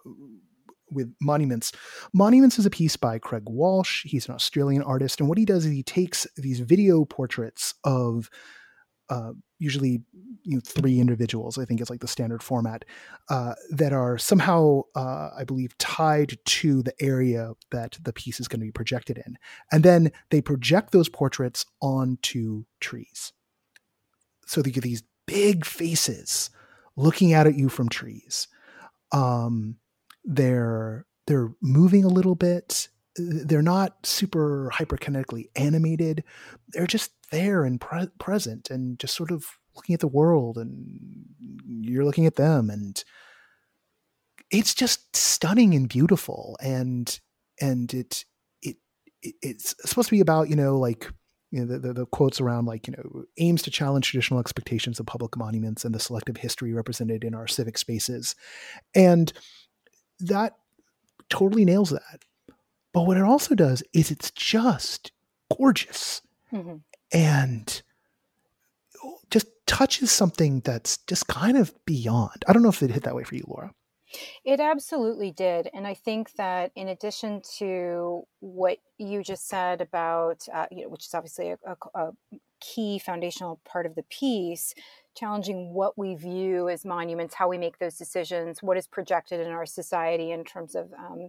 with 0.92 1.14
Monuments. 1.22 1.72
Monuments 2.14 2.60
is 2.60 2.68
a 2.68 2.70
piece 2.70 2.96
by 2.96 3.18
Craig 3.18 3.44
Walsh. 3.48 4.04
He's 4.06 4.28
an 4.28 4.36
Australian 4.36 4.84
artist, 4.84 5.20
and 5.20 5.28
what 5.28 5.38
he 5.38 5.46
does 5.46 5.66
is 5.66 5.72
he 5.72 5.84
takes 5.84 6.28
these 6.38 6.60
video 6.60 7.04
portraits 7.04 7.74
of 7.84 8.30
uh, 9.10 9.34
usually 9.60 10.02
you 10.44 10.56
know, 10.56 10.62
three 10.66 11.00
individuals. 11.00 11.58
I 11.58 11.66
think 11.66 11.82
it's 11.82 11.90
like 11.90 12.02
the 12.02 12.08
standard 12.08 12.44
format 12.44 12.86
uh, 13.30 13.54
that 13.72 13.94
are 13.94 14.18
somehow, 14.18 14.82
uh, 14.96 15.30
I 15.38 15.44
believe, 15.46 15.78
tied 15.78 16.38
to 16.46 16.84
the 16.84 16.94
area 17.02 17.54
that 17.72 17.98
the 18.02 18.14
piece 18.14 18.40
is 18.40 18.48
going 18.48 18.60
to 18.60 18.66
be 18.66 18.72
projected 18.72 19.18
in, 19.18 19.38
and 19.72 19.84
then 19.84 20.12
they 20.30 20.42
project 20.42 20.92
those 20.92 21.10
portraits 21.10 21.66
onto 21.82 22.66
trees. 22.80 23.34
So 24.54 24.62
they 24.62 24.72
get 24.72 24.84
these 24.84 25.04
big 25.26 25.66
faces 25.66 26.50
looking 26.96 27.34
out 27.34 27.48
at 27.48 27.56
you 27.56 27.70
from 27.70 27.90
trees. 27.90 28.48
Um, 29.12 29.78
they're 30.24 31.06
they're 31.28 31.54
moving 31.62 32.04
a 32.04 32.10
little 32.10 32.36
bit 32.36 32.90
they're 33.16 33.62
not 33.62 34.06
super 34.06 34.72
hyperkinetically 34.74 35.50
animated. 35.56 36.24
They're 36.70 36.88
just 36.88 37.12
there 37.32 37.64
and 37.64 37.80
pre- 37.80 38.08
present 38.20 38.70
and 38.70 38.98
just 39.00 39.16
sort 39.16 39.32
of 39.32 39.46
looking 39.76 39.94
at 39.94 40.00
the 40.00 40.08
world 40.08 40.58
and 40.58 41.26
you're 41.66 42.06
looking 42.06 42.26
at 42.26 42.36
them 42.36 42.70
and 42.70 43.04
it's 44.52 44.74
just 44.74 45.16
stunning 45.16 45.74
and 45.74 45.90
beautiful 45.90 46.56
and 46.62 47.20
and 47.60 47.92
it 47.94 48.26
it, 48.62 48.78
it 49.24 49.36
it's 49.42 49.76
supposed 49.84 50.10
to 50.10 50.16
be 50.16 50.20
about 50.20 50.50
you 50.50 50.56
know 50.56 50.78
like 50.78 51.12
you 51.54 51.60
know 51.60 51.66
the, 51.66 51.80
the, 51.80 51.94
the, 51.94 52.06
quotes 52.08 52.42
around 52.42 52.66
like 52.66 52.88
you 52.88 52.94
know 52.98 53.24
aims 53.38 53.62
to 53.62 53.72
challenge 53.72 54.10
traditional 54.10 54.40
expectations 54.40 55.00
of 55.00 55.06
public 55.06 55.38
monuments 55.38 55.86
and 55.86 55.94
the 55.94 56.00
selective 56.00 56.38
history 56.38 56.74
represented 56.74 57.24
in 57.24 57.36
our 57.36 57.48
civic 57.48 57.78
spaces 57.78 58.36
and 58.96 59.32
that 60.20 60.56
totally 61.30 61.64
nails 61.64 61.92
that 61.92 62.24
but 62.92 63.04
what 63.04 63.18
it 63.18 63.24
also 63.24 63.56
does 63.56 63.84
is 63.94 64.12
it's 64.12 64.32
just 64.32 65.12
gorgeous 65.56 66.22
mm-hmm. 66.52 66.78
and 67.12 67.82
just 69.32 69.48
touches 69.66 70.12
something 70.12 70.62
that's 70.62 70.98
just 70.98 71.28
kind 71.28 71.58
of 71.58 71.74
beyond. 71.86 72.46
I 72.48 72.54
don't 72.54 72.64
know 72.64 72.70
if 72.70 72.82
it 72.84 72.92
hit 72.92 73.04
that 73.04 73.16
way 73.16 73.24
for 73.24 73.36
you, 73.36 73.44
Laura. 73.48 73.74
It 74.46 74.60
absolutely 74.60 75.32
did. 75.32 75.70
And 75.74 75.88
I 75.88 75.94
think 75.94 76.34
that 76.34 76.72
in 76.76 76.88
addition 76.90 77.42
to 77.58 78.24
what 78.40 78.78
you 78.98 79.24
just 79.24 79.48
said 79.48 79.82
about, 79.82 80.46
uh, 80.54 80.68
you 80.72 80.84
know, 80.84 80.90
which 80.90 81.06
is 81.06 81.14
obviously 81.14 81.52
a, 81.52 81.58
a, 81.66 81.76
a, 81.96 82.12
key 82.60 82.98
foundational 82.98 83.60
part 83.66 83.86
of 83.86 83.94
the 83.96 84.04
piece, 84.04 84.74
challenging 85.18 85.74
what 85.74 85.98
we 85.98 86.16
view 86.16 86.70
as 86.70 86.86
monuments, 86.86 87.36
how 87.36 87.50
we 87.50 87.58
make 87.58 87.78
those 87.78 87.98
decisions, 87.98 88.64
what 88.64 88.78
is 88.78 88.88
projected 88.88 89.46
in 89.46 89.52
our 89.52 89.66
society 89.66 90.32
in 90.32 90.46
terms 90.46 90.74
of 90.74 90.94
um, 90.98 91.28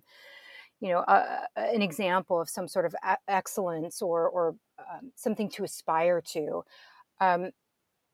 you 0.80 0.90
know, 0.90 0.98
uh, 0.98 1.40
an 1.56 1.82
example 1.82 2.40
of 2.40 2.48
some 2.48 2.68
sort 2.68 2.84
of 2.84 2.94
a- 3.02 3.16
excellence 3.26 4.02
or, 4.02 4.28
or 4.28 4.54
um, 4.78 5.12
something 5.14 5.48
to 5.48 5.64
aspire 5.64 6.20
to. 6.20 6.62
Um, 7.20 7.50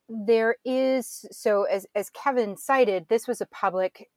there 0.08 0.56
is 0.64 1.24
so 1.30 1.64
as 1.64 1.86
as 1.94 2.10
Kevin 2.10 2.56
cited, 2.56 3.06
this 3.08 3.28
was 3.28 3.40
a 3.40 3.46
public. 3.46 4.08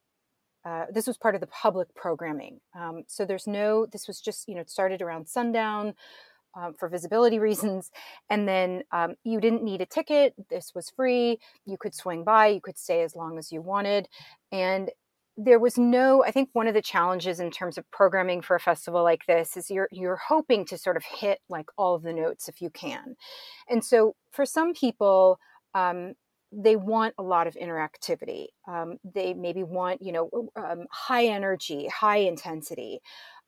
Uh, 0.64 0.86
this 0.92 1.06
was 1.06 1.18
part 1.18 1.34
of 1.34 1.40
the 1.40 1.46
public 1.48 1.94
programming. 1.94 2.60
Um, 2.78 3.04
so 3.06 3.24
there's 3.24 3.46
no. 3.46 3.86
This 3.86 4.06
was 4.06 4.20
just 4.20 4.48
you 4.48 4.54
know 4.54 4.62
it 4.62 4.70
started 4.70 5.02
around 5.02 5.28
sundown. 5.28 5.94
Um, 6.56 6.72
for 6.78 6.88
visibility 6.88 7.40
reasons. 7.40 7.90
And 8.30 8.46
then 8.46 8.84
um, 8.92 9.16
you 9.24 9.40
didn't 9.40 9.64
need 9.64 9.80
a 9.80 9.86
ticket. 9.86 10.34
This 10.50 10.70
was 10.72 10.88
free. 10.88 11.40
You 11.66 11.76
could 11.76 11.96
swing 11.96 12.22
by. 12.22 12.46
You 12.46 12.60
could 12.60 12.78
stay 12.78 13.02
as 13.02 13.16
long 13.16 13.38
as 13.38 13.50
you 13.50 13.60
wanted. 13.60 14.08
And 14.52 14.88
there 15.36 15.58
was 15.58 15.76
no 15.76 16.22
i 16.24 16.30
think 16.30 16.48
one 16.52 16.68
of 16.68 16.74
the 16.74 16.82
challenges 16.82 17.40
in 17.40 17.50
terms 17.50 17.76
of 17.76 17.90
programming 17.90 18.40
for 18.40 18.54
a 18.54 18.60
festival 18.60 19.02
like 19.02 19.26
this 19.26 19.56
is 19.56 19.70
you're 19.70 19.88
you're 19.90 20.20
hoping 20.28 20.64
to 20.64 20.78
sort 20.78 20.96
of 20.96 21.04
hit 21.04 21.40
like 21.48 21.66
all 21.76 21.94
of 21.94 22.02
the 22.02 22.12
notes 22.12 22.48
if 22.48 22.62
you 22.62 22.70
can 22.70 23.16
and 23.68 23.84
so 23.84 24.14
for 24.30 24.46
some 24.46 24.72
people 24.72 25.38
um, 25.74 26.14
they 26.56 26.76
want 26.76 27.14
a 27.18 27.22
lot 27.22 27.46
of 27.46 27.54
interactivity 27.54 28.46
um, 28.68 28.98
they 29.04 29.34
maybe 29.34 29.62
want 29.62 30.00
you 30.02 30.12
know 30.12 30.30
um, 30.56 30.86
high 30.90 31.26
energy 31.26 31.88
high 31.88 32.18
intensity 32.18 33.00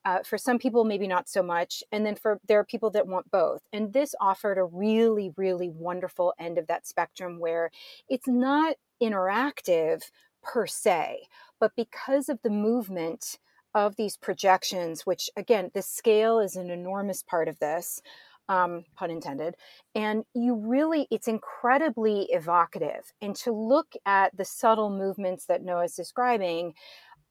uh, 0.05 0.19
for 0.23 0.37
some 0.37 0.57
people 0.57 0.83
maybe 0.83 1.07
not 1.07 1.29
so 1.29 1.41
much 1.41 1.83
and 1.91 2.05
then 2.05 2.15
for 2.15 2.39
there 2.47 2.59
are 2.59 2.65
people 2.65 2.89
that 2.89 3.07
want 3.07 3.29
both 3.31 3.61
and 3.71 3.93
this 3.93 4.13
offered 4.19 4.57
a 4.57 4.63
really 4.63 5.31
really 5.37 5.69
wonderful 5.69 6.33
end 6.39 6.57
of 6.57 6.67
that 6.67 6.87
spectrum 6.87 7.39
where 7.39 7.71
it's 8.09 8.27
not 8.27 8.75
interactive 9.01 10.03
per 10.43 10.65
se 10.67 11.19
but 11.59 11.71
because 11.75 12.29
of 12.29 12.39
the 12.43 12.49
movement 12.49 13.37
of 13.77 13.95
these 13.95 14.17
projections, 14.17 15.05
which 15.05 15.29
again, 15.37 15.69
the 15.73 15.83
scale 15.83 16.39
is 16.39 16.55
an 16.55 16.71
enormous 16.71 17.21
part 17.21 17.47
of 17.47 17.59
this, 17.59 18.01
um, 18.49 18.85
pun 18.95 19.11
intended, 19.11 19.55
and 19.95 20.23
you 20.33 20.55
really, 20.55 21.07
it's 21.11 21.27
incredibly 21.27 22.27
evocative. 22.31 23.11
And 23.21 23.35
to 23.37 23.51
look 23.51 23.93
at 24.05 24.35
the 24.35 24.45
subtle 24.45 24.89
movements 24.89 25.45
that 25.45 25.63
Noah's 25.63 25.95
describing, 25.95 26.73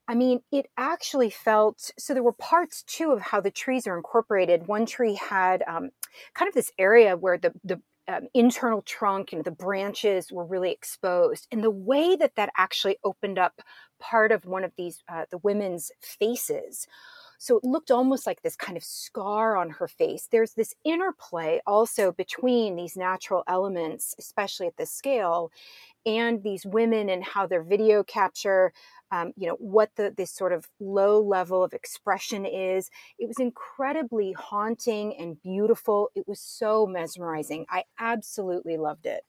I 0.09 0.15
mean, 0.15 0.41
it 0.53 0.67
actually 0.77 1.31
felt 1.31 1.91
so. 1.99 2.15
There 2.15 2.23
were 2.23 2.33
parts 2.33 2.83
too 2.85 3.11
of 3.13 3.21
how 3.21 3.41
the 3.41 3.51
trees 3.51 3.87
are 3.87 3.97
incorporated. 3.97 4.69
One 4.69 4.87
tree 4.87 5.15
had 5.15 5.65
um, 5.67 5.91
kind 6.35 6.49
of 6.49 6.55
this 6.55 6.71
area 6.79 7.17
where 7.17 7.39
the 7.39 7.53
the 7.65 7.81
um, 8.09 8.29
internal 8.35 8.83
trunk 8.83 9.33
and 9.33 9.45
the 9.45 9.51
branches 9.51 10.31
were 10.31 10.45
really 10.45 10.71
exposed, 10.71 11.49
and 11.51 11.63
the 11.63 11.71
way 11.71 12.15
that 12.15 12.37
that 12.37 12.51
actually 12.57 12.99
opened 13.03 13.39
up 13.39 13.61
part 13.99 14.31
of 14.31 14.45
one 14.45 14.63
of 14.63 14.73
these 14.77 15.03
uh, 15.09 15.25
the 15.31 15.39
women's 15.39 15.91
faces 16.01 16.87
So 17.39 17.59
it 17.59 17.65
looked 17.65 17.91
almost 17.91 18.27
like 18.27 18.43
this 18.43 18.57
kind 18.57 18.77
of 18.77 18.85
scar 18.85 19.57
on 19.57 19.71
her 19.71 19.89
face. 19.89 20.29
There's 20.31 20.55
this 20.55 20.75
interplay 20.85 21.61
also 21.67 22.13
between 22.13 22.77
these 22.77 22.97
natural 22.97 23.45
elements, 23.49 24.15
especially 24.19 24.67
at 24.67 24.77
this 24.77 24.91
scale, 24.91 25.51
and 26.07 26.43
these 26.43 26.65
women 26.67 27.09
and 27.09 27.25
how 27.25 27.47
their 27.47 27.63
video 27.63 28.03
capture 28.05 28.73
um, 29.13 29.33
you 29.37 29.47
know 29.47 29.57
what 29.61 29.91
the 29.97 30.13
this 30.17 30.33
sort 30.33 30.53
of 30.53 30.69
low 30.81 31.21
level 31.21 31.63
of 31.63 31.73
expression 31.73 32.45
is. 32.45 32.91
It 33.19 33.29
was 33.29 33.39
incredibly 33.39 34.33
haunting 34.33 35.17
and 35.17 35.41
beautiful. 35.43 36.11
It 36.15 36.27
was 36.27 36.41
so 36.41 36.87
mesmerizing. 36.87 37.67
I 37.71 37.85
absolutely 38.01 38.77
loved 38.77 39.07
it 39.07 39.23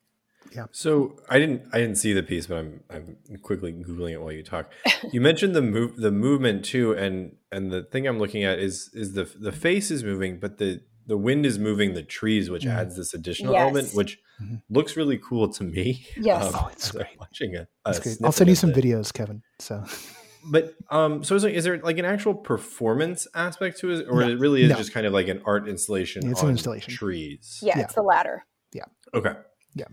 yeah 0.56 0.66
so 0.72 1.18
i 1.30 1.38
didn't 1.40 1.64
i 1.74 1.78
didn't 1.80 1.96
see 1.96 2.14
the 2.14 2.24
piece 2.24 2.48
but 2.48 2.58
i'm 2.58 2.84
i'm 2.90 3.18
quickly 3.42 3.72
googling 3.72 4.12
it 4.12 4.22
while 4.22 4.32
you 4.32 4.44
talk 4.44 4.72
you 5.12 5.22
mentioned 5.22 5.56
the 5.56 5.62
move 5.62 5.96
the 5.98 6.12
movement 6.12 6.64
too 6.64 6.94
and 6.94 7.36
and 7.52 7.72
the 7.72 7.84
thing 7.84 8.08
i'm 8.08 8.20
looking 8.20 8.44
at 8.44 8.60
is 8.60 8.90
is 8.94 9.14
the 9.14 9.24
the 9.40 9.52
face 9.52 9.92
is 9.92 10.04
moving 10.04 10.40
but 10.40 10.58
the 10.58 10.82
the 11.08 11.18
wind 11.18 11.46
is 11.46 11.58
moving 11.58 11.94
the 11.94 12.04
trees, 12.04 12.50
which 12.50 12.64
mm-hmm. 12.64 12.78
adds 12.78 12.98
this 12.98 13.14
additional 13.14 13.54
yes. 13.54 13.62
element, 13.62 13.92
which 13.94 14.20
mm-hmm. 14.42 14.56
looks 14.70 14.98
really 14.98 15.18
cool 15.18 15.48
to 15.54 15.64
me. 15.64 16.06
Yes, 16.18 16.54
um, 16.54 16.62
oh, 16.62 16.70
it's 16.72 16.92
great. 16.92 17.08
Watching 17.18 17.56
it, 17.56 17.68
I'll 17.86 18.32
send 18.32 18.50
you 18.50 18.56
some 18.56 18.72
it. 18.72 18.76
videos, 18.76 19.14
Kevin. 19.14 19.42
So, 19.60 19.84
but 20.52 20.76
um, 20.92 21.24
so 21.24 21.36
is, 21.36 21.46
is, 21.46 21.64
there 21.64 21.80
like 21.80 21.98
an 21.98 22.06
actual 22.06 22.36
performance 22.36 23.26
aspect 23.34 23.80
to 23.80 23.92
it, 23.92 24.08
or 24.10 24.22
no, 24.22 24.30
it 24.30 24.40
really 24.40 24.64
is 24.64 24.70
no. 24.70 24.76
just 24.76 24.94
kind 24.94 25.06
of 25.06 25.14
like 25.14 25.30
an 25.30 25.42
art 25.46 25.68
installation? 25.68 26.30
It's 26.30 26.44
an 26.44 26.50
installation. 26.50 26.94
Trees. 26.94 27.60
Yeah, 27.64 27.78
yeah, 27.78 27.84
it's 27.86 27.96
the 27.96 28.04
latter. 28.04 28.46
Yeah. 28.74 28.86
Okay. 29.14 29.34
Yeah. 29.74 29.86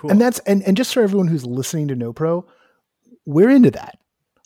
Cool. 0.00 0.10
And 0.10 0.18
that's 0.18 0.38
and 0.40 0.62
and 0.62 0.78
just 0.78 0.94
for 0.94 1.02
everyone 1.02 1.28
who's 1.28 1.44
listening 1.44 1.88
to 1.88 1.94
No 1.94 2.14
Pro, 2.14 2.46
we're 3.26 3.50
into 3.50 3.70
that. 3.72 3.98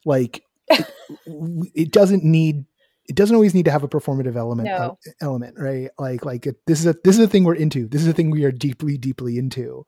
Like, 0.04 0.42
it, 0.68 0.90
it 1.76 1.92
doesn't 1.92 2.24
need 2.24 2.64
it 3.08 3.14
doesn't 3.14 3.36
always 3.36 3.54
need 3.54 3.66
to 3.66 3.70
have 3.70 3.84
a 3.84 3.88
performative 3.88 4.34
element 4.34 4.66
no. 4.66 4.74
uh, 4.74 5.10
element 5.20 5.54
right 5.56 5.90
like 5.96 6.24
like 6.24 6.44
it, 6.48 6.56
this 6.66 6.80
is 6.80 6.86
a 6.86 6.96
this 7.04 7.16
is 7.16 7.24
a 7.24 7.28
thing 7.28 7.44
we're 7.44 7.54
into 7.54 7.86
this 7.86 8.02
is 8.02 8.08
a 8.08 8.12
thing 8.12 8.32
we 8.32 8.42
are 8.42 8.50
deeply 8.50 8.98
deeply 8.98 9.38
into 9.38 9.86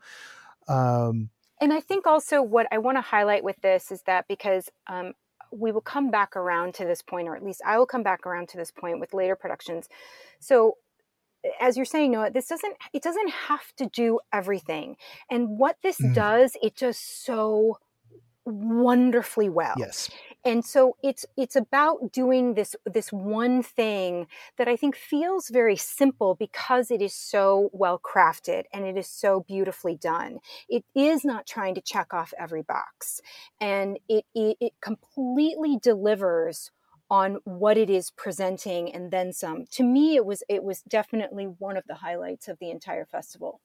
um 0.68 1.30
and 1.60 1.72
i 1.72 1.80
think 1.80 2.06
also 2.06 2.40
what 2.40 2.68
i 2.70 2.78
want 2.78 2.96
to 2.96 3.02
highlight 3.02 3.42
with 3.42 3.60
this 3.60 3.90
is 3.90 4.02
that 4.02 4.28
because 4.28 4.70
um 4.86 5.14
we 5.50 5.72
will 5.72 5.80
come 5.80 6.12
back 6.12 6.36
around 6.36 6.74
to 6.74 6.84
this 6.84 7.02
point 7.02 7.26
or 7.26 7.34
at 7.34 7.42
least 7.42 7.60
i 7.66 7.76
will 7.76 7.86
come 7.86 8.04
back 8.04 8.24
around 8.24 8.48
to 8.48 8.56
this 8.56 8.70
point 8.70 9.00
with 9.00 9.12
later 9.12 9.34
productions 9.34 9.88
so 10.38 10.76
as 11.60 11.76
you're 11.76 11.84
saying 11.84 12.10
noah 12.10 12.30
this 12.30 12.48
doesn't 12.48 12.76
it 12.92 13.02
doesn't 13.02 13.30
have 13.30 13.74
to 13.76 13.86
do 13.86 14.18
everything 14.32 14.96
and 15.30 15.58
what 15.58 15.76
this 15.82 16.00
mm. 16.00 16.14
does 16.14 16.56
it 16.62 16.76
just 16.76 17.24
so 17.24 17.78
wonderfully 18.46 19.48
well. 19.48 19.74
Yes. 19.76 20.08
And 20.44 20.64
so 20.64 20.96
it's 21.02 21.26
it's 21.36 21.56
about 21.56 22.12
doing 22.12 22.54
this 22.54 22.76
this 22.86 23.12
one 23.12 23.62
thing 23.64 24.28
that 24.56 24.68
I 24.68 24.76
think 24.76 24.94
feels 24.94 25.48
very 25.48 25.76
simple 25.76 26.36
because 26.36 26.92
it 26.92 27.02
is 27.02 27.12
so 27.12 27.70
well 27.72 27.98
crafted 27.98 28.62
and 28.72 28.86
it 28.86 28.96
is 28.96 29.08
so 29.08 29.40
beautifully 29.40 29.96
done. 29.96 30.38
It 30.68 30.84
is 30.94 31.24
not 31.24 31.46
trying 31.46 31.74
to 31.74 31.80
check 31.80 32.14
off 32.14 32.32
every 32.38 32.62
box. 32.62 33.20
And 33.60 33.98
it 34.08 34.24
it, 34.34 34.56
it 34.60 34.72
completely 34.80 35.78
delivers 35.82 36.70
on 37.10 37.38
what 37.44 37.76
it 37.76 37.88
is 37.88 38.10
presenting 38.10 38.92
and 38.92 39.10
then 39.10 39.32
some. 39.32 39.64
To 39.72 39.82
me 39.82 40.16
it 40.16 40.26
was 40.26 40.42
it 40.48 40.62
was 40.64 40.82
definitely 40.82 41.44
one 41.44 41.76
of 41.76 41.84
the 41.86 41.94
highlights 41.94 42.48
of 42.48 42.58
the 42.58 42.70
entire 42.70 43.04
festival 43.04 43.60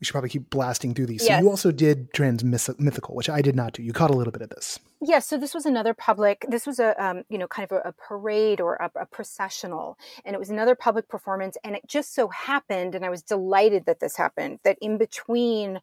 we 0.00 0.06
should 0.06 0.12
probably 0.12 0.30
keep 0.30 0.48
blasting 0.48 0.94
through 0.94 1.06
these. 1.06 1.22
Yes. 1.22 1.38
So 1.38 1.44
you 1.44 1.50
also 1.50 1.70
did 1.70 2.12
Trans 2.14 2.42
Mythical, 2.42 3.14
which 3.14 3.28
I 3.28 3.42
did 3.42 3.54
not 3.54 3.74
do. 3.74 3.82
You 3.82 3.92
caught 3.92 4.10
a 4.10 4.16
little 4.16 4.32
bit 4.32 4.40
of 4.42 4.48
this. 4.48 4.78
Yeah, 5.02 5.20
so 5.20 5.38
this 5.38 5.54
was 5.54 5.64
another 5.64 5.94
public. 5.94 6.44
This 6.46 6.66
was 6.66 6.78
a 6.78 7.02
um, 7.02 7.22
you 7.30 7.38
know 7.38 7.46
kind 7.46 7.70
of 7.70 7.78
a, 7.78 7.88
a 7.88 7.92
parade 7.92 8.60
or 8.60 8.74
a, 8.74 8.90
a, 9.00 9.06
processional, 9.06 9.96
and 10.26 10.34
it 10.34 10.38
was 10.38 10.50
another 10.50 10.74
public 10.74 11.08
performance. 11.08 11.56
And 11.64 11.74
it 11.74 11.88
just 11.88 12.14
so 12.14 12.28
happened, 12.28 12.94
and 12.94 13.02
I 13.02 13.08
was 13.08 13.22
delighted 13.22 13.86
that 13.86 14.00
this 14.00 14.16
happened. 14.16 14.58
That 14.62 14.76
in 14.82 14.98
between 14.98 15.80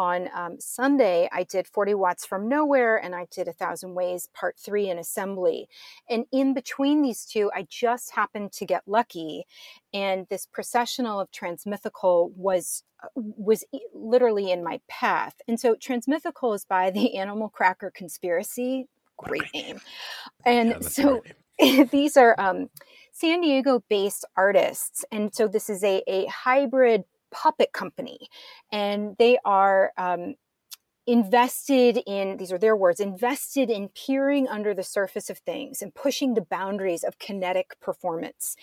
on 0.00 0.30
um, 0.34 0.56
Sunday, 0.58 1.28
I 1.30 1.42
did 1.42 1.66
40 1.66 1.92
Watts 1.94 2.24
from 2.24 2.48
Nowhere 2.48 2.96
and 2.96 3.14
I 3.14 3.26
did 3.30 3.48
A 3.48 3.52
Thousand 3.52 3.94
Ways 3.94 4.30
Part 4.32 4.56
3 4.58 4.88
in 4.88 4.98
Assembly. 4.98 5.68
And 6.08 6.24
in 6.32 6.54
between 6.54 7.02
these 7.02 7.26
two, 7.26 7.50
I 7.54 7.66
just 7.68 8.14
happened 8.14 8.52
to 8.52 8.64
get 8.64 8.84
lucky. 8.86 9.44
And 9.92 10.26
this 10.30 10.46
processional 10.46 11.20
of 11.20 11.30
Transmythical 11.32 12.32
was 12.34 12.82
uh, 13.02 13.08
was 13.14 13.64
literally 13.94 14.50
in 14.50 14.62
my 14.62 14.78
path. 14.88 15.34
And 15.48 15.58
so 15.58 15.74
Transmythical 15.74 16.54
is 16.54 16.64
by 16.64 16.90
the 16.90 17.16
Animal 17.22 17.48
Cracker 17.48 17.90
Conspiracy. 17.90 18.59
Great 19.16 19.52
name. 19.54 19.80
And 20.44 20.70
yeah, 20.70 20.80
so 20.80 21.22
these 21.90 22.16
are 22.16 22.34
um, 22.38 22.70
San 23.12 23.40
Diego 23.40 23.84
based 23.88 24.24
artists. 24.36 25.04
And 25.12 25.34
so 25.34 25.48
this 25.48 25.68
is 25.68 25.84
a, 25.84 26.02
a 26.06 26.26
hybrid 26.26 27.04
puppet 27.30 27.72
company, 27.72 28.28
and 28.72 29.16
they 29.18 29.38
are 29.44 29.92
um, 29.96 30.34
invested 31.06 31.98
in 32.06 32.36
these 32.36 32.52
are 32.52 32.58
their 32.58 32.76
words 32.76 33.00
invested 33.00 33.70
in 33.70 33.88
peering 33.88 34.46
under 34.46 34.74
the 34.74 34.82
surface 34.82 35.30
of 35.30 35.38
things 35.38 35.80
and 35.82 35.94
pushing 35.94 36.34
the 36.34 36.42
boundaries 36.42 37.02
of 37.02 37.18
kinetic 37.18 37.74
performance 37.80 38.54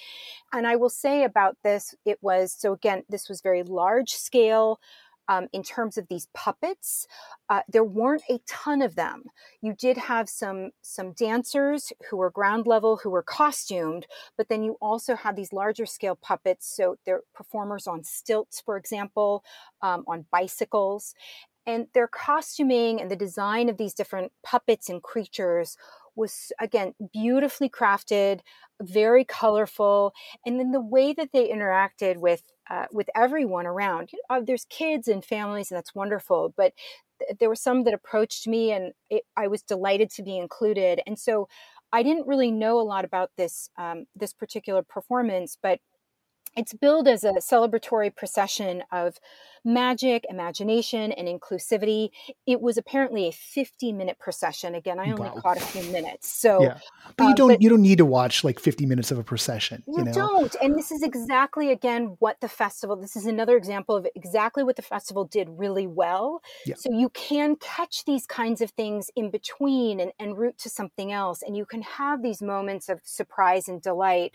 and 0.54 0.68
i 0.68 0.76
will 0.76 0.90
say 0.90 1.24
about 1.24 1.58
this 1.64 1.96
it 2.06 2.18
was 2.22 2.56
so 2.58 2.74
again 2.74 3.04
this 3.10 3.28
was 3.28 3.42
very 3.42 3.64
large 3.64 4.12
scale 4.12 4.80
um, 5.28 5.48
in 5.54 5.64
terms 5.64 5.98
of 5.98 6.08
these 6.08 6.28
puppets. 6.34 7.08
Uh, 7.50 7.62
there 7.68 7.84
weren't 7.84 8.24
a 8.30 8.40
ton 8.48 8.82
of 8.82 8.96
them. 8.96 9.24
You 9.62 9.74
did 9.74 9.98
have 9.98 10.30
some 10.30 10.72
some 10.82 11.14
dancers 11.14 11.92
who 12.10 12.18
were 12.18 12.30
ground 12.30 12.68
level, 12.68 12.98
who 12.98 13.10
were 13.10 13.24
costumed, 13.24 14.08
but 14.38 14.50
then 14.50 14.64
you 14.64 14.78
also 14.82 15.16
had 15.16 15.36
these 15.36 15.54
larger 15.54 15.86
scale 15.86 16.16
puppets. 16.16 16.68
So 16.68 16.98
they're 17.06 17.22
performers 17.34 17.88
on 17.88 18.04
stilts, 18.04 18.62
for 18.62 18.78
example, 18.78 19.44
um, 19.82 20.04
on 20.08 20.26
bicycles, 20.32 21.14
and 21.66 21.88
their 21.94 22.08
costuming 22.08 23.00
and 23.02 23.12
the 23.12 23.16
design 23.16 23.70
of 23.70 23.78
these 23.78 23.94
different 23.94 24.32
puppets 24.44 24.90
and 24.90 25.04
creatures 25.04 25.78
was 26.16 26.52
again 26.60 26.94
beautifully 27.14 27.70
crafted 27.70 28.40
very 28.82 29.24
colorful 29.24 30.14
and 30.46 30.60
then 30.60 30.72
the 30.72 30.82
way 30.82 31.14
that 31.14 31.32
they 31.32 31.50
interacted 31.50 32.18
with 32.18 32.42
uh, 32.70 32.86
with 32.92 33.10
everyone 33.16 33.66
around. 33.66 34.10
You 34.12 34.20
know, 34.30 34.44
there's 34.46 34.66
kids 34.70 35.08
and 35.08 35.24
families, 35.24 35.72
and 35.72 35.78
that's 35.78 35.96
wonderful. 35.96 36.54
But 36.58 36.74
th- 37.20 37.38
there 37.40 37.50
were 37.50 37.56
some 37.56 37.84
that 37.86 37.94
approached 37.94 38.48
me, 38.48 38.72
and 38.72 38.94
it, 39.10 39.24
I 39.36 39.48
was 39.48 39.62
delighted 39.62 40.10
to 40.12 40.24
be 40.24 40.38
included. 40.38 41.02
And 41.08 41.18
so 41.18 41.48
I 41.92 42.04
didn't 42.04 42.28
really 42.28 42.52
know 42.52 42.80
a 42.80 42.84
lot 42.84 43.06
about 43.06 43.32
this 43.38 43.70
um, 43.78 44.06
this 44.16 44.34
particular 44.34 44.84
performance, 44.84 45.58
but 45.62 45.80
it's 46.58 46.74
billed 46.74 47.08
as 47.08 47.24
a 47.24 47.34
celebratory 47.34 48.14
procession 48.14 48.84
of 48.92 49.20
magic, 49.68 50.26
imagination, 50.30 51.12
and 51.12 51.28
inclusivity. 51.28 52.10
It 52.48 52.62
was 52.62 52.78
apparently 52.78 53.28
a 53.28 53.32
50 53.32 53.92
minute 53.92 54.18
procession. 54.18 54.74
Again, 54.74 55.00
I 55.00 55.12
only 55.12 55.30
wow. 55.30 55.42
caught 55.42 55.58
a 55.58 55.62
few 55.62 55.84
minutes. 55.92 56.32
So, 56.32 56.64
yeah. 56.64 56.80
but 57.18 57.26
you 57.26 57.30
um, 57.30 57.36
don't 57.36 57.48
but 57.50 57.62
you 57.62 57.70
don't 57.70 57.82
need 57.82 57.98
to 57.98 58.06
watch 58.06 58.44
like 58.44 58.60
50 58.60 58.86
minutes 58.86 59.12
of 59.12 59.20
a 59.20 59.24
procession. 59.24 59.84
You, 59.86 60.00
you 60.00 60.04
know? 60.06 60.14
don't. 60.14 60.56
And 60.62 60.76
this 60.76 60.92
is 60.92 61.04
exactly 61.04 61.72
again 61.72 62.16
what 62.20 62.40
the 62.40 62.48
festival. 62.48 62.96
This 62.96 63.16
is 63.16 63.26
another 63.26 63.58
example 63.58 63.96
of 63.96 64.08
exactly 64.16 64.64
what 64.64 64.78
the 64.78 64.82
festival 64.82 65.26
did 65.26 65.50
really 65.52 65.88
well. 65.88 66.42
Yeah. 66.66 66.76
So 66.78 66.92
you 66.92 67.10
can 67.10 67.58
catch 67.58 68.06
these 68.06 68.26
kinds 68.26 68.62
of 68.62 68.72
things 68.72 69.12
in 69.16 69.30
between 69.30 70.00
and, 70.00 70.12
and 70.18 70.38
route 70.38 70.58
to 70.60 70.70
something 70.70 71.12
else, 71.12 71.42
and 71.42 71.58
you 71.58 71.66
can 71.66 71.82
have 71.82 72.24
these 72.24 72.42
moments 72.42 72.90
of 72.90 73.02
surprise 73.04 73.68
and 73.68 73.82
delight 73.82 74.34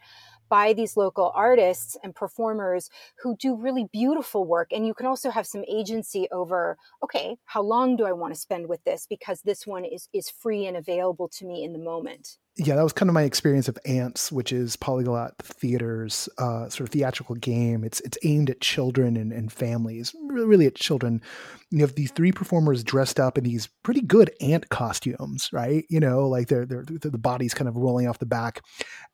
by 0.52 0.74
these 0.74 0.98
local 0.98 1.32
artists 1.34 1.96
and 2.04 2.14
performers 2.14 2.90
who 3.22 3.34
do 3.38 3.56
really 3.56 3.86
beautiful 3.90 4.44
work. 4.44 4.70
And 4.70 4.86
you 4.86 4.92
can 4.92 5.06
also 5.06 5.30
have 5.30 5.46
some 5.46 5.64
agency 5.66 6.28
over, 6.30 6.76
okay, 7.02 7.36
how 7.46 7.62
long 7.62 7.96
do 7.96 8.04
I 8.04 8.12
want 8.12 8.34
to 8.34 8.38
spend 8.38 8.68
with 8.68 8.84
this? 8.84 9.06
Because 9.08 9.40
this 9.40 9.66
one 9.66 9.86
is, 9.86 10.10
is 10.12 10.28
free 10.28 10.66
and 10.66 10.76
available 10.76 11.30
to 11.38 11.46
me 11.46 11.64
in 11.64 11.72
the 11.72 11.78
moment. 11.78 12.36
Yeah, 12.56 12.74
that 12.74 12.82
was 12.82 12.92
kind 12.92 13.08
of 13.08 13.14
my 13.14 13.22
experience 13.22 13.66
of 13.66 13.78
Ants, 13.86 14.30
which 14.30 14.52
is 14.52 14.76
Polyglot 14.76 15.38
Theater's 15.38 16.28
uh, 16.36 16.68
sort 16.68 16.80
of 16.80 16.90
theatrical 16.90 17.34
game. 17.36 17.82
It's 17.82 18.00
it's 18.00 18.18
aimed 18.24 18.50
at 18.50 18.60
children 18.60 19.16
and, 19.16 19.32
and 19.32 19.50
families, 19.50 20.14
really 20.28 20.46
really 20.46 20.66
at 20.66 20.74
children. 20.74 21.22
You 21.70 21.80
have 21.80 21.94
these 21.94 22.10
three 22.10 22.30
performers 22.30 22.84
dressed 22.84 23.18
up 23.18 23.38
in 23.38 23.44
these 23.44 23.70
pretty 23.82 24.02
good 24.02 24.30
ant 24.42 24.68
costumes, 24.68 25.48
right? 25.50 25.86
You 25.88 25.98
know, 25.98 26.28
like 26.28 26.48
they're, 26.48 26.66
they're, 26.66 26.84
they're 26.86 27.10
the 27.10 27.16
bodies 27.16 27.54
kind 27.54 27.68
of 27.68 27.76
rolling 27.76 28.06
off 28.06 28.18
the 28.18 28.26
back, 28.26 28.60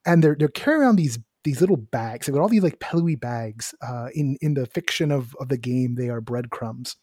and 0.04 0.20
they're 0.20 0.34
they're 0.36 0.48
carrying 0.48 0.82
around 0.82 0.96
these 0.96 1.20
these 1.44 1.60
little 1.60 1.76
bags. 1.76 2.26
They've 2.26 2.34
got 2.34 2.42
all 2.42 2.48
these 2.48 2.62
like 2.62 2.80
pillowy 2.80 3.16
bags. 3.16 3.74
Uh, 3.82 4.08
in 4.14 4.36
in 4.40 4.54
the 4.54 4.66
fiction 4.66 5.10
of 5.10 5.34
of 5.40 5.48
the 5.48 5.58
game, 5.58 5.94
they 5.94 6.08
are 6.08 6.20
breadcrumbs. 6.20 6.96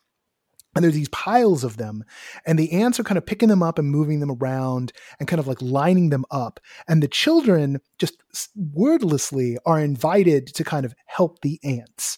And 0.76 0.84
there's 0.84 0.94
these 0.94 1.10
piles 1.10 1.64
of 1.64 1.78
them, 1.78 2.04
and 2.46 2.60
the 2.60 2.74
ants 2.74 3.00
are 3.00 3.04
kind 3.04 3.18
of 3.18 3.26
picking 3.26 3.48
them 3.48 3.64
up 3.64 3.80
and 3.80 3.90
moving 3.90 4.20
them 4.20 4.32
around 4.32 4.92
and 5.20 5.28
kind 5.28 5.40
of 5.40 5.48
like 5.48 5.62
lining 5.62 6.10
them 6.10 6.26
up. 6.32 6.60
And 6.86 7.02
the 7.02 7.08
children 7.08 7.80
just 7.98 8.22
wordlessly 8.56 9.58
are 9.66 9.80
invited 9.80 10.48
to 10.48 10.66
kind 10.66 10.86
of 10.86 10.94
help 11.06 11.40
the 11.42 11.62
ants. 11.64 12.18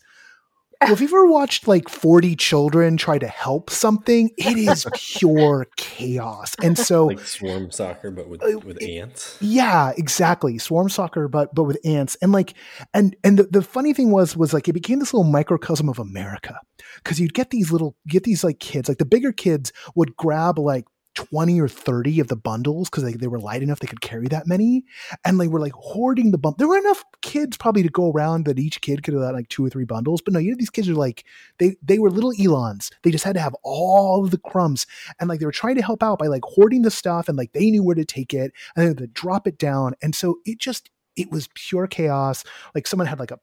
Well, 0.81 0.93
if 0.93 1.01
you've 1.01 1.12
ever 1.12 1.25
watched 1.25 1.67
like 1.67 1.89
40 1.89 2.36
children 2.36 2.98
try 2.98 3.17
to 3.17 3.27
help 3.27 3.69
something, 3.69 4.29
it 4.38 4.57
is 4.57 4.86
pure 4.96 5.67
chaos. 5.75 6.55
And 6.62 6.77
so 6.77 7.07
like 7.07 7.19
swarm 7.19 7.72
soccer, 7.72 8.12
but 8.12 8.29
with 8.29 8.43
uh, 8.43 8.60
with 8.60 8.81
ants. 8.84 9.38
Yeah, 9.41 9.93
exactly. 9.98 10.57
Swarm 10.57 10.89
soccer, 10.89 11.27
but 11.27 11.53
but 11.55 11.63
with 11.63 11.79
ants. 11.84 12.15
And 12.22 12.31
like 12.31 12.53
and 12.93 13.15
and 13.24 13.39
the, 13.39 13.43
the 13.43 13.62
funny 13.62 13.93
thing 13.93 14.12
was 14.12 14.38
was 14.38 14.53
like 14.53 14.67
it 14.67 14.74
became 14.74 15.00
this 15.00 15.13
little 15.13 15.29
microcosm 15.29 15.89
of 15.89 16.00
America. 16.00 16.60
Cause 17.03 17.19
you'd 17.19 17.34
get 17.34 17.50
these 17.50 17.72
little 17.72 17.96
get 18.07 18.24
these 18.24 18.43
like 18.43 18.60
kids, 18.60 18.88
like 18.88 19.00
the 19.00 19.05
bigger 19.05 19.31
kids 19.31 19.74
would 19.96 20.15
grab 20.15 20.60
like 20.60 20.86
20 21.17 21.59
or 21.59 21.67
30 21.67 22.19
of 22.19 22.27
the 22.27 22.36
bundles 22.36 22.91
because 22.91 23.03
they, 23.03 23.13
they 23.13 23.25
were 23.25 23.39
light 23.39 23.63
enough 23.63 23.79
they 23.79 23.88
could 23.88 24.01
carry 24.01 24.27
that 24.27 24.45
many. 24.45 24.86
And 25.25 25.39
they 25.39 25.47
were 25.47 25.59
like 25.59 25.74
hoarding 25.74 26.29
the 26.29 26.38
bump. 26.38 26.59
There 26.59 26.67
were 26.67 26.77
enough 26.77 27.03
kids 27.24 27.57
probably 27.57 27.81
to 27.81 27.89
go 27.89 28.12
around 28.12 28.45
that 28.45 28.59
each 28.59 28.81
kid 28.81 29.01
could 29.01 29.15
have 29.15 29.33
like 29.33 29.50
two 29.50 29.65
or 29.65 29.69
three 29.71 29.83
bundles. 29.83 30.21
But 30.21 30.36
no, 30.36 30.39
you 30.39 30.51
know, 30.51 30.57
these 30.59 30.69
kids 30.69 30.88
are 30.88 30.93
like, 30.93 31.25
they, 31.57 31.75
they 31.81 31.97
were 31.97 32.12
little 32.12 32.33
Elons. 32.39 32.91
They 33.01 33.09
just 33.09 33.24
had 33.24 33.33
to 33.33 33.41
have 33.41 33.55
all 33.63 34.24
of 34.24 34.29
the 34.29 34.38
crumbs. 34.38 34.86
And 35.19 35.27
like 35.27 35.39
they 35.39 35.47
were 35.47 35.51
trying 35.51 35.75
to 35.77 35.81
help 35.81 36.03
out 36.03 36.19
by 36.19 36.27
like 36.27 36.43
hoarding 36.45 36.83
the 36.83 36.91
stuff 36.91 37.27
and 37.27 37.36
like 37.36 37.53
they 37.53 37.71
knew 37.71 37.83
where 37.83 37.95
to 37.95 38.05
take 38.05 38.31
it 38.31 38.51
and 38.75 38.88
then 38.88 38.95
to 38.97 39.07
drop 39.07 39.47
it 39.47 39.57
down. 39.57 39.95
And 40.03 40.13
so 40.13 40.38
it 40.45 40.59
just, 40.59 40.91
it 41.17 41.31
was 41.31 41.50
pure 41.53 41.88
chaos. 41.88 42.43
Like 42.74 42.88
someone 42.88 43.07
had 43.07 43.19
like 43.19 43.31
a 43.31 43.39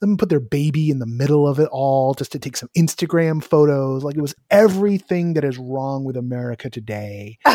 them 0.00 0.16
put 0.16 0.28
their 0.28 0.40
baby 0.40 0.90
in 0.90 1.00
the 1.00 1.06
middle 1.06 1.48
of 1.48 1.58
it 1.58 1.68
all 1.72 2.14
just 2.14 2.30
to 2.30 2.38
take 2.38 2.56
some 2.56 2.68
Instagram 2.76 3.42
photos. 3.42 4.04
Like 4.04 4.16
it 4.16 4.20
was 4.20 4.34
everything 4.50 5.34
that 5.34 5.44
is 5.44 5.58
wrong 5.58 6.04
with 6.04 6.16
America 6.16 6.70
today. 6.70 7.38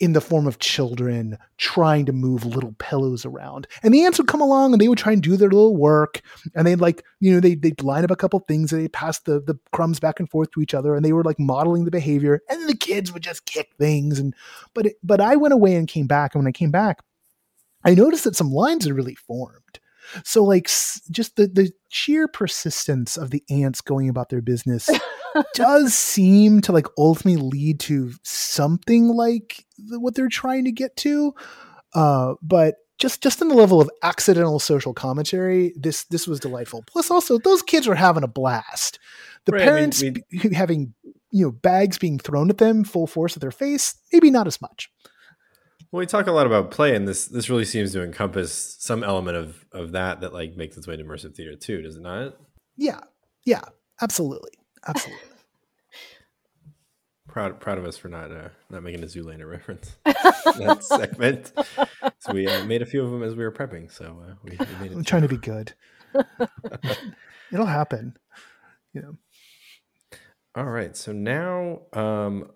in 0.00 0.12
the 0.12 0.20
form 0.20 0.46
of 0.46 0.58
children 0.58 1.38
trying 1.56 2.04
to 2.04 2.12
move 2.12 2.44
little 2.44 2.74
pillows 2.78 3.24
around. 3.24 3.66
And 3.82 3.94
the 3.94 4.04
ants 4.04 4.18
would 4.18 4.26
come 4.26 4.40
along 4.40 4.72
and 4.72 4.80
they 4.80 4.88
would 4.88 4.98
try 4.98 5.12
and 5.12 5.22
do 5.22 5.36
their 5.36 5.48
little 5.48 5.76
work. 5.76 6.20
And 6.54 6.66
they'd 6.66 6.80
like, 6.80 7.04
you 7.20 7.32
know, 7.32 7.40
they, 7.40 7.54
they'd 7.54 7.80
line 7.82 8.04
up 8.04 8.10
a 8.10 8.16
couple 8.16 8.40
things 8.40 8.72
and 8.72 8.82
they'd 8.82 8.92
pass 8.92 9.20
the, 9.20 9.40
the 9.40 9.58
crumbs 9.72 10.00
back 10.00 10.18
and 10.18 10.28
forth 10.28 10.50
to 10.52 10.60
each 10.60 10.74
other. 10.74 10.94
And 10.94 11.04
they 11.04 11.12
were 11.12 11.22
like 11.22 11.38
modeling 11.38 11.84
the 11.84 11.90
behavior. 11.90 12.40
And 12.50 12.68
the 12.68 12.76
kids 12.76 13.12
would 13.12 13.22
just 13.22 13.46
kick 13.46 13.70
things. 13.78 14.18
And, 14.18 14.34
but, 14.74 14.86
it, 14.86 14.96
but 15.02 15.20
I 15.20 15.36
went 15.36 15.54
away 15.54 15.76
and 15.76 15.86
came 15.86 16.06
back. 16.06 16.34
And 16.34 16.42
when 16.42 16.48
I 16.48 16.52
came 16.52 16.72
back, 16.72 16.98
I 17.84 17.94
noticed 17.94 18.24
that 18.24 18.36
some 18.36 18.50
lines 18.50 18.84
had 18.84 18.94
really 18.94 19.14
formed. 19.14 19.80
So 20.24 20.44
like 20.44 20.66
just 20.66 21.36
the 21.36 21.46
the 21.46 21.72
sheer 21.88 22.28
persistence 22.28 23.16
of 23.16 23.30
the 23.30 23.42
ants 23.50 23.80
going 23.80 24.08
about 24.08 24.28
their 24.28 24.42
business 24.42 24.88
does 25.54 25.94
seem 25.94 26.60
to 26.62 26.72
like 26.72 26.86
ultimately 26.98 27.40
lead 27.42 27.80
to 27.80 28.12
something 28.22 29.08
like 29.08 29.64
what 29.88 30.14
they're 30.14 30.28
trying 30.28 30.64
to 30.64 30.72
get 30.72 30.96
to. 30.98 31.34
Uh, 31.94 32.34
but 32.42 32.76
just 32.98 33.22
just 33.22 33.42
in 33.42 33.48
the 33.48 33.54
level 33.54 33.80
of 33.80 33.90
accidental 34.02 34.58
social 34.58 34.94
commentary, 34.94 35.72
this 35.76 36.04
this 36.04 36.26
was 36.26 36.40
delightful. 36.40 36.84
Plus, 36.86 37.10
also 37.10 37.38
those 37.38 37.62
kids 37.62 37.86
were 37.86 37.94
having 37.94 38.22
a 38.22 38.28
blast. 38.28 38.98
The 39.46 39.52
right, 39.52 39.62
parents 39.62 40.02
I 40.02 40.10
mean, 40.10 40.22
we, 40.32 40.54
having 40.54 40.94
you 41.30 41.46
know 41.46 41.52
bags 41.52 41.98
being 41.98 42.18
thrown 42.18 42.50
at 42.50 42.58
them 42.58 42.84
full 42.84 43.06
force 43.06 43.36
at 43.36 43.40
their 43.40 43.50
face, 43.50 43.96
maybe 44.12 44.30
not 44.30 44.46
as 44.46 44.60
much. 44.60 44.90
Well, 45.94 46.00
we 46.00 46.06
talk 46.06 46.26
a 46.26 46.32
lot 46.32 46.48
about 46.48 46.72
play, 46.72 46.96
and 46.96 47.06
this 47.06 47.26
this 47.26 47.48
really 47.48 47.64
seems 47.64 47.92
to 47.92 48.02
encompass 48.02 48.74
some 48.80 49.04
element 49.04 49.36
of 49.36 49.64
of 49.70 49.92
that 49.92 50.22
that 50.22 50.32
like 50.32 50.56
makes 50.56 50.76
its 50.76 50.88
way 50.88 50.96
to 50.96 51.04
immersive 51.04 51.36
theater 51.36 51.54
too, 51.54 51.82
does 51.82 51.94
it 51.94 52.02
not? 52.02 52.36
Yeah, 52.76 52.98
yeah, 53.44 53.60
absolutely, 54.02 54.50
absolutely. 54.88 55.22
proud 57.28 57.60
proud 57.60 57.78
of 57.78 57.84
us 57.84 57.96
for 57.96 58.08
not 58.08 58.32
uh, 58.32 58.48
not 58.70 58.82
making 58.82 59.04
a 59.04 59.06
Zoolander 59.06 59.48
reference 59.48 59.96
that 60.04 60.82
segment. 60.82 61.52
So 62.18 62.32
we 62.32 62.48
uh, 62.48 62.64
made 62.64 62.82
a 62.82 62.86
few 62.86 63.04
of 63.04 63.12
them 63.12 63.22
as 63.22 63.36
we 63.36 63.44
were 63.44 63.52
prepping. 63.52 63.88
So 63.92 64.20
uh, 64.28 64.34
we, 64.42 64.50
we 64.50 64.74
made 64.80 64.90
it. 64.90 64.96
I'm 64.96 65.04
trying 65.04 65.22
to 65.22 65.28
be 65.28 65.36
good. 65.36 65.74
It'll 67.52 67.66
happen. 67.66 68.16
You 68.94 69.02
know. 69.02 69.16
All 70.56 70.64
right. 70.64 70.96
So 70.96 71.12
now 71.12 71.82
um, 71.92 72.50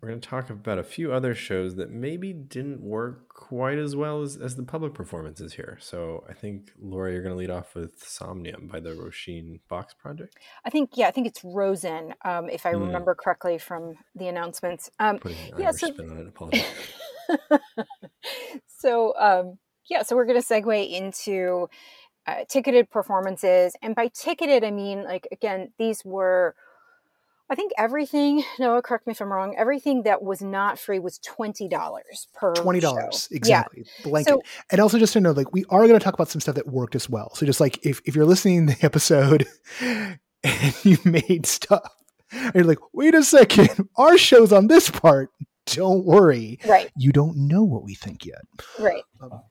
we're 0.00 0.08
going 0.08 0.20
to 0.20 0.28
talk 0.28 0.48
about 0.48 0.78
a 0.78 0.84
few 0.84 1.12
other 1.12 1.34
shows 1.34 1.74
that 1.76 1.90
maybe 1.90 2.32
didn't 2.32 2.80
work 2.80 3.28
quite 3.28 3.78
as 3.78 3.96
well 3.96 4.22
as, 4.22 4.36
as 4.36 4.54
the 4.54 4.62
public 4.62 4.94
performances 4.94 5.54
here. 5.54 5.76
So 5.80 6.24
I 6.28 6.34
think, 6.34 6.70
Laura, 6.80 7.12
you're 7.12 7.22
going 7.22 7.34
to 7.34 7.38
lead 7.38 7.50
off 7.50 7.74
with 7.74 7.98
Somnium 7.98 8.68
by 8.68 8.78
the 8.78 8.90
Roisin 8.90 9.58
Box 9.68 9.94
Project. 9.94 10.36
I 10.64 10.70
think, 10.70 10.90
yeah, 10.94 11.08
I 11.08 11.10
think 11.10 11.26
it's 11.26 11.42
Rosin, 11.42 12.14
um, 12.24 12.48
if 12.48 12.64
I 12.64 12.74
mm. 12.74 12.80
remember 12.80 13.14
correctly 13.14 13.58
from 13.58 13.94
the 14.14 14.28
announcements. 14.28 14.88
Um, 15.00 15.18
yeah, 15.58 15.72
so, 15.72 15.88
it, 15.88 16.64
so, 18.68 19.14
um, 19.18 19.58
yeah, 19.90 20.02
so 20.02 20.14
we're 20.14 20.26
going 20.26 20.40
to 20.40 20.46
segue 20.46 20.90
into 20.90 21.68
uh, 22.28 22.44
ticketed 22.48 22.88
performances. 22.90 23.74
And 23.82 23.96
by 23.96 24.10
ticketed, 24.14 24.62
I 24.62 24.70
mean, 24.70 25.02
like, 25.02 25.26
again, 25.32 25.72
these 25.76 26.04
were– 26.04 26.54
I 27.50 27.54
think 27.54 27.72
everything, 27.78 28.44
Noah, 28.58 28.82
correct 28.82 29.06
me 29.06 29.12
if 29.12 29.20
I'm 29.20 29.32
wrong, 29.32 29.54
everything 29.56 30.02
that 30.02 30.22
was 30.22 30.42
not 30.42 30.78
free 30.78 30.98
was 30.98 31.18
$20 31.20 31.70
per 32.34 32.54
$20, 32.54 33.32
exactly. 33.32 33.84
Yeah. 33.84 34.02
Blanket. 34.04 34.30
So, 34.30 34.42
and 34.70 34.80
also 34.80 34.98
just 34.98 35.14
to 35.14 35.20
know, 35.20 35.32
like, 35.32 35.52
we 35.52 35.64
are 35.70 35.86
going 35.86 35.98
to 35.98 36.04
talk 36.04 36.14
about 36.14 36.28
some 36.28 36.40
stuff 36.40 36.56
that 36.56 36.66
worked 36.66 36.94
as 36.94 37.08
well. 37.08 37.34
So 37.34 37.46
just 37.46 37.60
like, 37.60 37.84
if, 37.84 38.00
if 38.04 38.14
you're 38.14 38.26
listening 38.26 38.66
to 38.66 38.74
the 38.74 38.84
episode 38.84 39.46
and 39.80 40.84
you 40.84 40.98
made 41.04 41.46
stuff, 41.46 41.94
and 42.30 42.54
you're 42.54 42.64
like, 42.64 42.78
wait 42.92 43.14
a 43.14 43.22
second, 43.22 43.88
our 43.96 44.18
show's 44.18 44.52
on 44.52 44.66
this 44.66 44.90
part. 44.90 45.30
Don't 45.66 46.04
worry. 46.04 46.58
Right. 46.66 46.90
You 46.96 47.12
don't 47.12 47.36
know 47.36 47.62
what 47.62 47.84
we 47.84 47.94
think 47.94 48.24
yet. 48.24 48.42
Right. 48.78 49.02
Um, 49.20 49.42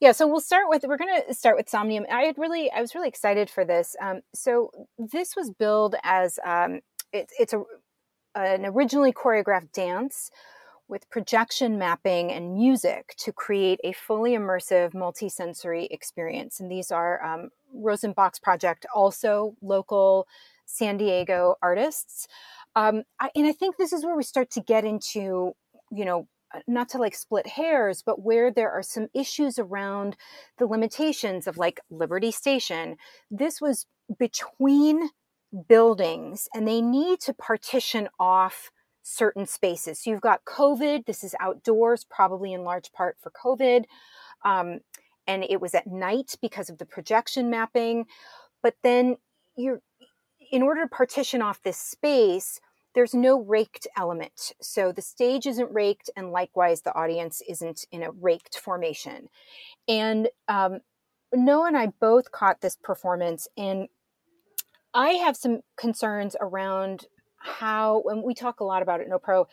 yeah, 0.00 0.12
so 0.12 0.28
we'll 0.28 0.40
start 0.40 0.68
with 0.68 0.84
we're 0.86 0.96
going 0.96 1.22
to 1.26 1.34
start 1.34 1.56
with 1.56 1.68
Somnium. 1.68 2.06
I 2.10 2.22
had 2.22 2.38
really 2.38 2.70
I 2.70 2.80
was 2.80 2.94
really 2.94 3.08
excited 3.08 3.50
for 3.50 3.64
this. 3.64 3.96
Um, 4.00 4.20
so 4.32 4.70
this 4.96 5.34
was 5.34 5.50
billed 5.50 5.96
as 6.04 6.38
um, 6.44 6.80
it, 7.12 7.30
it's 7.38 7.52
a, 7.52 7.62
an 8.34 8.66
originally 8.66 9.12
choreographed 9.12 9.72
dance 9.72 10.30
with 10.88 11.08
projection 11.10 11.78
mapping 11.78 12.32
and 12.32 12.54
music 12.54 13.14
to 13.18 13.32
create 13.32 13.78
a 13.84 13.92
fully 13.92 14.32
immersive 14.32 14.92
multisensory 14.92 15.86
experience. 15.90 16.60
And 16.60 16.70
these 16.70 16.90
are 16.90 17.22
um, 17.22 17.50
Rosin 17.74 18.12
Box 18.12 18.38
Project, 18.38 18.86
also 18.94 19.54
local 19.60 20.26
San 20.64 20.96
Diego 20.96 21.56
artists. 21.62 22.26
Um, 22.74 23.02
I, 23.20 23.30
and 23.34 23.46
I 23.46 23.52
think 23.52 23.76
this 23.76 23.92
is 23.92 24.04
where 24.04 24.16
we 24.16 24.22
start 24.22 24.50
to 24.52 24.60
get 24.60 24.84
into, 24.84 25.52
you 25.90 26.04
know, 26.04 26.26
not 26.66 26.88
to 26.90 26.98
like 26.98 27.14
split 27.14 27.46
hairs, 27.46 28.02
but 28.02 28.22
where 28.22 28.50
there 28.50 28.70
are 28.70 28.82
some 28.82 29.08
issues 29.12 29.58
around 29.58 30.16
the 30.58 30.66
limitations 30.66 31.46
of 31.46 31.58
like 31.58 31.80
Liberty 31.90 32.30
Station. 32.30 32.96
This 33.30 33.60
was 33.60 33.86
between 34.18 35.10
buildings 35.68 36.48
and 36.54 36.66
they 36.66 36.80
need 36.80 37.20
to 37.20 37.32
partition 37.34 38.08
off 38.18 38.70
certain 39.02 39.46
spaces. 39.46 40.00
So 40.00 40.10
you've 40.10 40.20
got 40.20 40.44
COVID, 40.44 41.06
this 41.06 41.24
is 41.24 41.34
outdoors, 41.40 42.04
probably 42.04 42.52
in 42.52 42.64
large 42.64 42.92
part 42.92 43.16
for 43.20 43.30
COVID. 43.30 43.84
Um, 44.44 44.80
and 45.26 45.44
it 45.44 45.60
was 45.60 45.74
at 45.74 45.86
night 45.86 46.36
because 46.40 46.70
of 46.70 46.78
the 46.78 46.86
projection 46.86 47.50
mapping. 47.50 48.06
But 48.62 48.74
then 48.82 49.16
you're, 49.56 49.80
in 50.50 50.62
order 50.62 50.82
to 50.82 50.88
partition 50.88 51.42
off 51.42 51.62
this 51.62 51.76
space, 51.76 52.60
there's 52.94 53.14
no 53.14 53.40
raked 53.40 53.86
element. 53.96 54.52
So 54.60 54.92
the 54.92 55.02
stage 55.02 55.46
isn't 55.46 55.70
raked, 55.70 56.10
and 56.16 56.32
likewise, 56.32 56.80
the 56.80 56.94
audience 56.94 57.42
isn't 57.48 57.84
in 57.92 58.02
a 58.02 58.10
raked 58.10 58.58
formation. 58.58 59.28
And 59.86 60.28
um, 60.48 60.80
Noah 61.32 61.68
and 61.68 61.76
I 61.76 61.88
both 62.00 62.32
caught 62.32 62.60
this 62.60 62.76
performance, 62.76 63.46
and 63.56 63.88
I 64.94 65.10
have 65.10 65.36
some 65.36 65.60
concerns 65.76 66.36
around 66.40 67.06
how, 67.36 68.02
and 68.06 68.22
we 68.22 68.34
talk 68.34 68.60
a 68.60 68.64
lot 68.64 68.82
about 68.82 69.00
it, 69.00 69.08
No 69.08 69.18
Pro, 69.18 69.46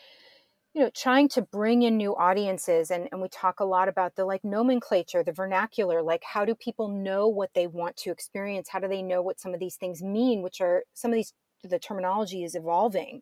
you 0.74 0.82
know, 0.82 0.90
trying 0.94 1.30
to 1.30 1.42
bring 1.42 1.84
in 1.84 1.98
new 1.98 2.16
audiences. 2.16 2.92
And, 2.92 3.08
and 3.12 3.22
we 3.22 3.30
talk 3.30 3.60
a 3.60 3.66
lot 3.66 3.88
about 3.88 4.16
the 4.16 4.26
like 4.26 4.44
nomenclature, 4.44 5.24
the 5.24 5.32
vernacular, 5.32 6.02
like 6.02 6.24
how 6.24 6.46
do 6.46 6.56
people 6.56 6.88
know 6.90 7.28
what 7.28 7.54
they 7.54 7.68
want 7.68 7.96
to 7.98 8.12
experience? 8.12 8.70
How 8.70 8.80
do 8.80 8.88
they 8.88 9.02
know 9.02 9.22
what 9.22 9.40
some 9.40 9.54
of 9.54 9.60
these 9.60 9.76
things 9.76 10.02
mean, 10.02 10.42
which 10.42 10.60
are 10.62 10.84
some 10.94 11.12
of 11.12 11.16
these, 11.16 11.34
the 11.64 11.80
terminology 11.80 12.44
is 12.44 12.56
evolving. 12.56 13.22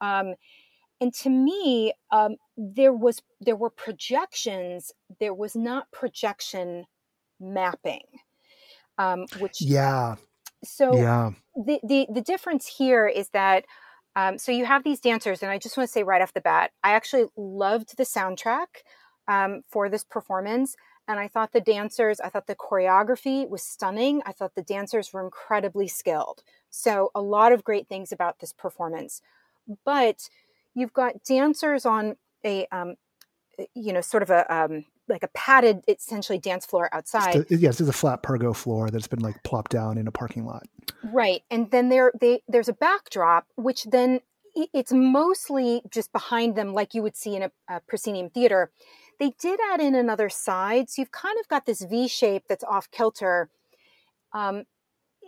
Um, 0.00 0.34
and 1.00 1.14
to 1.14 1.30
me, 1.30 1.94
um, 2.10 2.36
there 2.56 2.92
was, 2.92 3.22
there 3.40 3.56
were 3.56 3.70
projections, 3.70 4.92
there 5.18 5.32
was 5.32 5.56
not 5.56 5.90
projection 5.90 6.84
mapping. 7.38 8.02
Um, 8.98 9.24
which 9.38 9.62
yeah 9.62 10.16
so 10.62 10.96
yeah. 10.96 11.30
the, 11.56 11.80
the 11.82 12.06
the 12.12 12.20
difference 12.20 12.66
here 12.66 13.06
is 13.06 13.30
that 13.30 13.64
um, 14.16 14.38
so 14.38 14.52
you 14.52 14.64
have 14.64 14.84
these 14.84 15.00
dancers, 15.00 15.42
and 15.42 15.50
I 15.50 15.58
just 15.58 15.76
want 15.76 15.88
to 15.88 15.92
say 15.92 16.02
right 16.02 16.20
off 16.20 16.34
the 16.34 16.40
bat, 16.40 16.72
I 16.82 16.92
actually 16.92 17.26
loved 17.36 17.96
the 17.96 18.02
soundtrack 18.02 18.82
um, 19.28 19.62
for 19.68 19.88
this 19.88 20.04
performance. 20.04 20.76
And 21.06 21.18
I 21.18 21.28
thought 21.28 21.52
the 21.52 21.60
dancers, 21.60 22.20
I 22.20 22.28
thought 22.28 22.46
the 22.46 22.54
choreography 22.54 23.48
was 23.48 23.62
stunning. 23.62 24.22
I 24.26 24.32
thought 24.32 24.54
the 24.54 24.62
dancers 24.62 25.12
were 25.12 25.24
incredibly 25.24 25.88
skilled. 25.88 26.42
So, 26.68 27.10
a 27.14 27.20
lot 27.20 27.52
of 27.52 27.64
great 27.64 27.88
things 27.88 28.12
about 28.12 28.38
this 28.38 28.52
performance. 28.52 29.22
But 29.84 30.28
you've 30.74 30.92
got 30.92 31.24
dancers 31.24 31.84
on 31.84 32.16
a, 32.44 32.66
um, 32.70 32.94
you 33.74 33.92
know, 33.92 34.00
sort 34.00 34.22
of 34.22 34.30
a, 34.30 34.54
um, 34.54 34.84
like 35.10 35.22
a 35.22 35.28
padded 35.28 35.82
essentially 35.88 36.38
dance 36.38 36.64
floor 36.64 36.88
outside. 36.92 37.36
It's 37.36 37.48
the, 37.50 37.56
yes, 37.56 37.80
it's 37.80 37.88
a 37.88 37.92
flat 37.92 38.22
pergo 38.22 38.54
floor 38.54 38.90
that's 38.90 39.08
been 39.08 39.20
like 39.20 39.42
plopped 39.42 39.70
down 39.70 39.98
in 39.98 40.06
a 40.06 40.12
parking 40.12 40.46
lot. 40.46 40.66
Right, 41.02 41.42
and 41.50 41.70
then 41.70 41.88
there 41.88 42.12
they 42.18 42.42
there's 42.48 42.68
a 42.68 42.72
backdrop 42.72 43.46
which 43.56 43.84
then 43.84 44.20
it's 44.54 44.92
mostly 44.92 45.82
just 45.90 46.12
behind 46.12 46.56
them 46.56 46.72
like 46.72 46.94
you 46.94 47.02
would 47.02 47.16
see 47.16 47.36
in 47.36 47.42
a, 47.42 47.50
a 47.68 47.80
proscenium 47.80 48.30
theater. 48.30 48.70
They 49.18 49.32
did 49.40 49.60
add 49.70 49.80
in 49.80 49.94
another 49.94 50.28
side, 50.28 50.88
so 50.88 51.02
you've 51.02 51.12
kind 51.12 51.36
of 51.38 51.46
got 51.48 51.66
this 51.66 51.82
V 51.82 52.08
shape 52.08 52.44
that's 52.48 52.64
off 52.64 52.90
kilter. 52.90 53.50
Um, 54.32 54.64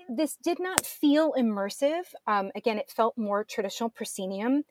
this 0.09 0.37
did 0.43 0.59
not 0.59 0.87
feel 0.87 1.33
immersive. 1.39 2.05
Um, 2.27 2.51
again, 2.55 2.79
it 2.79 2.91
felt 2.91 3.17
more 3.17 3.45
traditional 3.45 3.91
proscenium. 3.91 4.65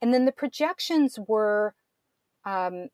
And 0.00 0.14
then 0.14 0.24
the 0.26 0.32
projections 0.32 1.18
were 1.26 1.74
um, 2.44 2.88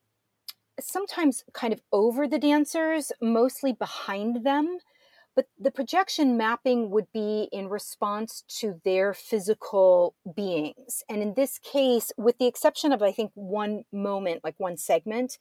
sometimes 0.80 1.44
kind 1.52 1.72
of 1.72 1.80
over 1.92 2.26
the 2.26 2.38
dancers, 2.38 3.12
mostly 3.20 3.72
behind 3.72 4.44
them. 4.44 4.78
But 5.36 5.46
the 5.58 5.72
projection 5.72 6.36
mapping 6.36 6.90
would 6.90 7.06
be 7.12 7.48
in 7.50 7.68
response 7.68 8.44
to 8.60 8.80
their 8.84 9.12
physical 9.12 10.14
beings. 10.36 11.02
And 11.08 11.22
in 11.22 11.34
this 11.34 11.58
case, 11.58 12.12
with 12.16 12.38
the 12.38 12.46
exception 12.46 12.92
of, 12.92 13.02
I 13.02 13.10
think, 13.10 13.32
one 13.34 13.82
moment, 13.92 14.44
like 14.44 14.54
one 14.58 14.76
segment, 14.76 15.38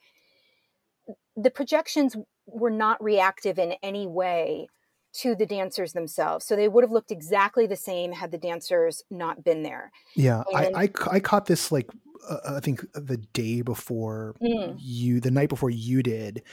the 1.36 1.52
projections 1.52 2.16
were 2.48 2.72
not 2.72 3.04
reactive 3.04 3.60
in 3.60 3.76
any 3.84 4.08
way 4.08 4.68
to 5.14 5.36
the 5.36 5.46
dancers 5.46 5.94
themselves. 5.94 6.44
So 6.46 6.56
they 6.56 6.68
would 6.68 6.84
have 6.84 6.92
looked 6.92 7.12
exactly 7.12 7.68
the 7.68 7.76
same 7.76 8.14
had 8.14 8.32
the 8.32 8.38
dancers 8.40 9.04
not 9.12 9.44
been 9.44 9.62
there. 9.62 9.92
Yeah, 10.16 10.42
and, 10.52 10.76
I, 10.76 10.84
I, 10.84 10.90
I 11.12 11.20
caught 11.20 11.46
this 11.46 11.72
like 11.72 11.88
uh, 12.30 12.56
I 12.56 12.60
think 12.60 12.86
the 12.94 13.18
day 13.18 13.62
before 13.62 14.36
mm. 14.42 14.76
you, 14.78 15.20
the 15.20 15.32
night 15.32 15.50
before 15.50 15.70
you 15.70 16.04
did, 16.04 16.44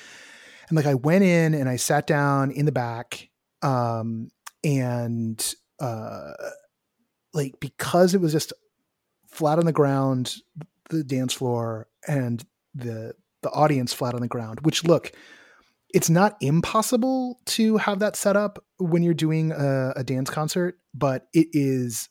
and 0.69 0.77
like 0.77 0.87
I 0.87 0.95
went 0.95 1.25
in 1.25 1.55
and 1.55 1.69
I 1.69 1.77
sat 1.77 2.07
down 2.07 2.51
in 2.51 2.67
the 2.67 2.73
back, 2.73 3.29
um, 3.63 4.31
and 4.65 5.55
uh, 5.81 6.33
like 7.33 7.55
because 7.61 8.15
it 8.15 8.21
was 8.21 8.33
just 8.33 8.53
flat 9.29 9.59
on 9.59 9.67
the 9.67 9.73
ground, 9.73 10.37
the 10.91 11.05
dance 11.05 11.35
floor, 11.35 11.89
and 12.07 12.45
the 12.75 13.15
the 13.43 13.51
audience 13.51 13.93
flat 13.93 14.15
on 14.15 14.21
the 14.21 14.29
ground. 14.29 14.61
Which 14.63 14.85
look, 14.85 15.13
it's 15.93 16.11
not 16.11 16.37
impossible 16.41 17.41
to 17.47 17.77
have 17.79 17.99
that 18.01 18.17
set 18.17 18.37
up 18.37 18.65
when 18.79 19.03
you're 19.03 19.15
doing 19.15 19.53
a, 19.53 19.93
a 19.97 20.05
dance 20.05 20.31
concert, 20.31 20.79
but 20.95 21.27
it 21.33 21.49
is 21.53 22.09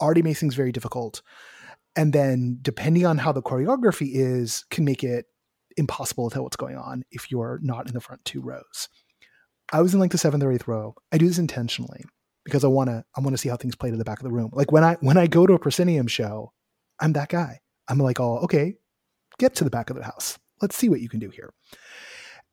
already 0.00 0.22
makes 0.22 0.40
things 0.40 0.54
very 0.54 0.72
difficult. 0.72 1.22
And 1.98 2.12
then 2.12 2.58
depending 2.62 3.04
on 3.04 3.18
how 3.18 3.32
the 3.32 3.42
choreography 3.42 4.10
is, 4.14 4.64
can 4.70 4.84
make 4.84 5.04
it 5.04 5.26
impossible 5.76 6.30
to 6.30 6.34
tell 6.34 6.42
what's 6.44 6.56
going 6.56 6.76
on 6.76 7.02
if 7.10 7.30
you're 7.30 7.58
not 7.62 7.86
in 7.86 7.92
the 7.92 8.00
front 8.00 8.24
two 8.24 8.40
rows. 8.40 8.88
I 9.72 9.82
was 9.82 9.92
in 9.92 10.00
like 10.00 10.12
the 10.12 10.18
seventh 10.18 10.42
or 10.42 10.52
eighth 10.52 10.66
row. 10.66 10.94
I 11.12 11.18
do 11.18 11.28
this 11.28 11.38
intentionally 11.38 12.04
because 12.44 12.64
I 12.64 12.68
want 12.68 12.88
to 12.88 13.04
I 13.16 13.20
want 13.20 13.34
to 13.34 13.38
see 13.38 13.50
how 13.50 13.56
things 13.56 13.76
play 13.76 13.90
to 13.90 13.96
the 13.96 14.04
back 14.04 14.18
of 14.18 14.24
the 14.24 14.32
room. 14.32 14.50
Like 14.54 14.72
when 14.72 14.82
I 14.82 14.96
when 15.00 15.18
I 15.18 15.26
go 15.26 15.46
to 15.46 15.52
a 15.52 15.58
proscenium 15.58 16.06
show, 16.06 16.52
I'm 17.00 17.12
that 17.12 17.28
guy. 17.28 17.60
I'm 17.88 17.98
like, 17.98 18.18
oh, 18.18 18.38
okay, 18.38 18.76
get 19.38 19.54
to 19.56 19.64
the 19.64 19.70
back 19.70 19.90
of 19.90 19.96
the 19.96 20.04
house. 20.04 20.38
Let's 20.62 20.76
see 20.76 20.88
what 20.88 21.00
you 21.00 21.08
can 21.08 21.20
do 21.20 21.28
here 21.28 21.52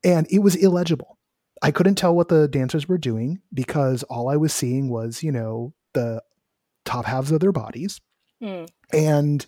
and 0.06 0.28
it 0.30 0.40
was 0.40 0.56
illegible. 0.56 1.18
I 1.62 1.72
couldn't 1.72 1.96
tell 1.96 2.16
what 2.16 2.30
the 2.30 2.48
dancers 2.48 2.88
were 2.88 2.98
doing 2.98 3.42
because 3.54 4.04
all 4.04 4.30
I 4.30 4.38
was 4.38 4.54
seeing 4.54 4.90
was, 4.90 5.24
you 5.24 5.32
know, 5.32 5.74
the 5.94 6.22
top 6.86 7.06
halves 7.06 7.32
of 7.32 7.40
their 7.40 7.52
bodies. 7.52 8.00
Mm. 8.44 8.70
And 8.94 9.46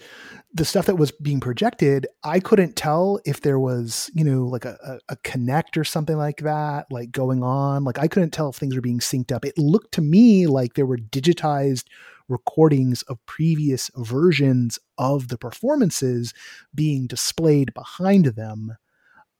the 0.53 0.65
stuff 0.65 0.85
that 0.85 0.95
was 0.95 1.11
being 1.11 1.39
projected, 1.39 2.07
I 2.23 2.39
couldn't 2.39 2.75
tell 2.75 3.19
if 3.25 3.41
there 3.41 3.59
was, 3.59 4.09
you 4.13 4.23
know, 4.23 4.45
like 4.45 4.65
a, 4.65 4.99
a, 5.09 5.15
Kinect 5.17 5.77
or 5.77 5.83
something 5.83 6.17
like 6.17 6.37
that, 6.37 6.87
like 6.89 7.11
going 7.11 7.43
on. 7.43 7.83
Like 7.83 7.99
I 7.99 8.07
couldn't 8.07 8.31
tell 8.31 8.49
if 8.49 8.55
things 8.55 8.75
were 8.75 8.81
being 8.81 8.99
synced 8.99 9.31
up. 9.31 9.45
It 9.45 9.57
looked 9.57 9.93
to 9.95 10.01
me 10.01 10.47
like 10.47 10.73
there 10.73 10.85
were 10.85 10.97
digitized 10.97 11.83
recordings 12.29 13.03
of 13.03 13.25
previous 13.25 13.91
versions 13.95 14.79
of 14.97 15.27
the 15.27 15.37
performances 15.37 16.33
being 16.73 17.07
displayed 17.07 17.73
behind 17.73 18.25
them 18.25 18.77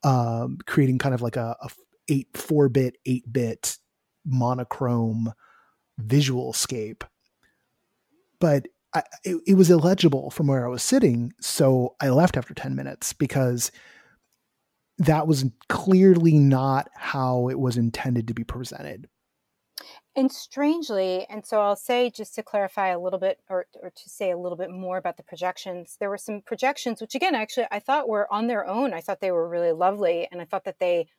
um, 0.04 0.58
creating 0.66 0.98
kind 0.98 1.16
of 1.16 1.22
like 1.22 1.36
a, 1.36 1.56
a 1.62 1.70
eight 2.10 2.28
four 2.34 2.70
bit 2.70 2.98
eight 3.06 3.32
bit 3.32 3.78
monochrome 4.26 5.34
visual 5.98 6.54
scape 6.54 7.04
but 8.40 8.68
I, 8.94 9.04
it, 9.24 9.38
it, 9.46 9.54
was 9.56 9.70
illegible 9.70 10.30
from 10.32 10.48
where 10.48 10.66
I 10.66 10.70
was 10.70 10.82
sitting, 10.82 11.34
so 11.42 11.96
I 12.00 12.10
left 12.10 12.38
after 12.38 12.54
ten 12.54 12.76
minutes 12.76 13.14
because 13.14 13.72
that 14.98 15.28
was 15.28 15.46
clearly 15.70 16.38
not 16.38 16.90
how 16.96 17.50
it 17.50 17.60
was 17.60 17.78
intended 17.78 18.28
to 18.28 18.34
be 18.34 18.44
presented. 18.44 19.08
And 20.16 20.32
strangely, 20.32 21.28
and 21.30 21.46
so 21.46 21.62
I'll 21.62 21.76
say 21.76 22.10
just 22.10 22.34
to 22.36 22.44
clarify 22.44 22.88
a 22.88 23.00
little 23.00 23.20
bit 23.20 23.40
or, 23.50 23.68
or 23.84 23.92
to 23.92 24.10
say 24.10 24.32
a 24.32 24.38
little 24.38 24.58
bit 24.58 24.72
more 24.72 24.98
about 24.98 25.18
the 25.18 25.22
projections, 25.22 25.96
there 26.00 26.10
were 26.10 26.18
some 26.18 26.42
projections, 26.42 27.00
which 27.00 27.14
again, 27.14 27.36
actually, 27.36 27.68
I 27.70 27.80
thought 27.80 28.10
were 28.10 28.32
on 28.34 28.48
their 28.48 28.68
own. 28.68 28.94
I 28.94 29.02
thought 29.02 29.22
they 29.22 29.32
were 29.32 29.48
really 29.48 29.74
lovely. 29.74 30.28
And 30.32 30.42
I 30.42 30.46
thought 30.46 30.64
that 30.64 30.80
they, 30.80 31.10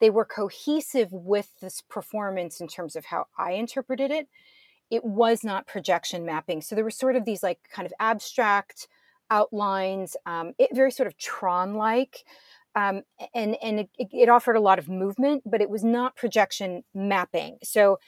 they 0.00 0.10
were 0.10 0.24
cohesive 0.24 1.12
with 1.12 1.50
this 1.60 1.80
performance 1.80 2.60
in 2.60 2.66
terms 2.66 2.96
of 2.96 3.04
how 3.04 3.26
I 3.38 3.52
interpreted 3.52 4.10
it. 4.10 4.26
It 4.92 5.04
was 5.04 5.42
not 5.42 5.66
projection 5.66 6.24
mapping. 6.24 6.60
So 6.62 6.74
there 6.74 6.84
were 6.84 6.90
sort 6.90 7.16
of 7.16 7.24
these 7.24 7.42
like 7.42 7.58
kind 7.72 7.86
of 7.86 7.92
abstract 7.98 8.86
outlines, 9.30 10.14
um, 10.26 10.52
it 10.58 10.70
very 10.74 10.92
sort 10.92 11.06
of 11.06 11.16
Tron 11.16 11.74
like 11.74 12.24
um, 12.74 13.02
and 13.34 13.56
and 13.62 13.80
it, 13.80 13.88
it, 13.98 14.28
offered 14.28 14.56
a 14.56 14.60
lot 14.60 14.78
of 14.78 14.88
movement, 14.88 15.42
but 15.44 15.60
it 15.60 15.68
was 15.68 15.84
not 15.84 16.16
projection 16.16 16.84
mapping. 16.94 17.58
So 17.62 17.98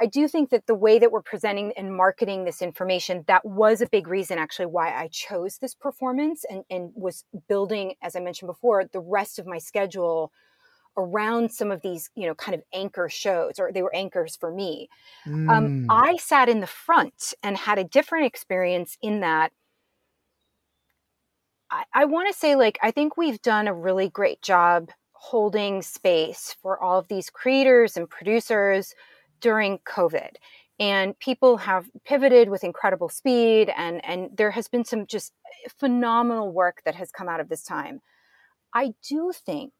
I 0.00 0.06
do 0.06 0.28
think 0.28 0.50
that 0.50 0.66
the 0.66 0.74
way 0.74 0.98
that 0.98 1.12
we're 1.12 1.22
presenting 1.22 1.72
and 1.76 1.96
marketing 1.96 2.44
this 2.44 2.62
information 2.62 3.24
that 3.28 3.44
was 3.44 3.80
a 3.80 3.88
big 3.88 4.08
reason 4.08 4.38
actually 4.38 4.66
why 4.66 4.92
I 4.92 5.08
chose 5.08 5.58
this 5.58 5.74
performance 5.74 6.44
and 6.48 6.64
and 6.70 6.92
was 6.94 7.24
building, 7.48 7.94
as 8.02 8.14
I 8.14 8.20
mentioned 8.20 8.48
before, 8.48 8.84
the 8.84 9.00
rest 9.00 9.38
of 9.38 9.46
my 9.46 9.58
schedule 9.58 10.32
around 10.96 11.50
some 11.50 11.70
of 11.70 11.82
these 11.82 12.10
you 12.14 12.26
know 12.26 12.34
kind 12.34 12.54
of 12.54 12.62
anchor 12.72 13.08
shows 13.08 13.58
or 13.58 13.72
they 13.72 13.82
were 13.82 13.94
anchors 13.94 14.36
for 14.36 14.52
me 14.52 14.88
um, 15.26 15.46
mm. 15.46 15.50
um, 15.50 15.86
i 15.90 16.16
sat 16.16 16.48
in 16.48 16.60
the 16.60 16.66
front 16.66 17.34
and 17.42 17.56
had 17.56 17.78
a 17.78 17.84
different 17.84 18.26
experience 18.26 18.96
in 19.02 19.20
that 19.20 19.52
I, 21.74 21.84
I 21.92 22.04
want 22.04 22.28
to 22.28 22.38
say, 22.38 22.54
like, 22.56 22.78
I 22.82 22.90
think 22.90 23.16
we've 23.16 23.42
done 23.42 23.66
a 23.66 23.74
really 23.74 24.08
great 24.08 24.40
job 24.42 24.90
holding 25.12 25.82
space 25.82 26.54
for 26.62 26.80
all 26.82 26.98
of 26.98 27.08
these 27.08 27.30
creators 27.30 27.96
and 27.96 28.08
producers 28.08 28.94
during 29.40 29.78
COVID. 29.78 30.36
And 30.78 31.18
people 31.18 31.56
have 31.58 31.88
pivoted 32.04 32.48
with 32.48 32.64
incredible 32.64 33.08
speed, 33.08 33.72
and, 33.76 34.04
and 34.04 34.30
there 34.36 34.50
has 34.50 34.68
been 34.68 34.84
some 34.84 35.06
just 35.06 35.32
phenomenal 35.78 36.52
work 36.52 36.82
that 36.84 36.94
has 36.96 37.10
come 37.10 37.28
out 37.28 37.40
of 37.40 37.48
this 37.48 37.62
time. 37.62 38.00
I 38.74 38.94
do 39.08 39.32
think 39.32 39.72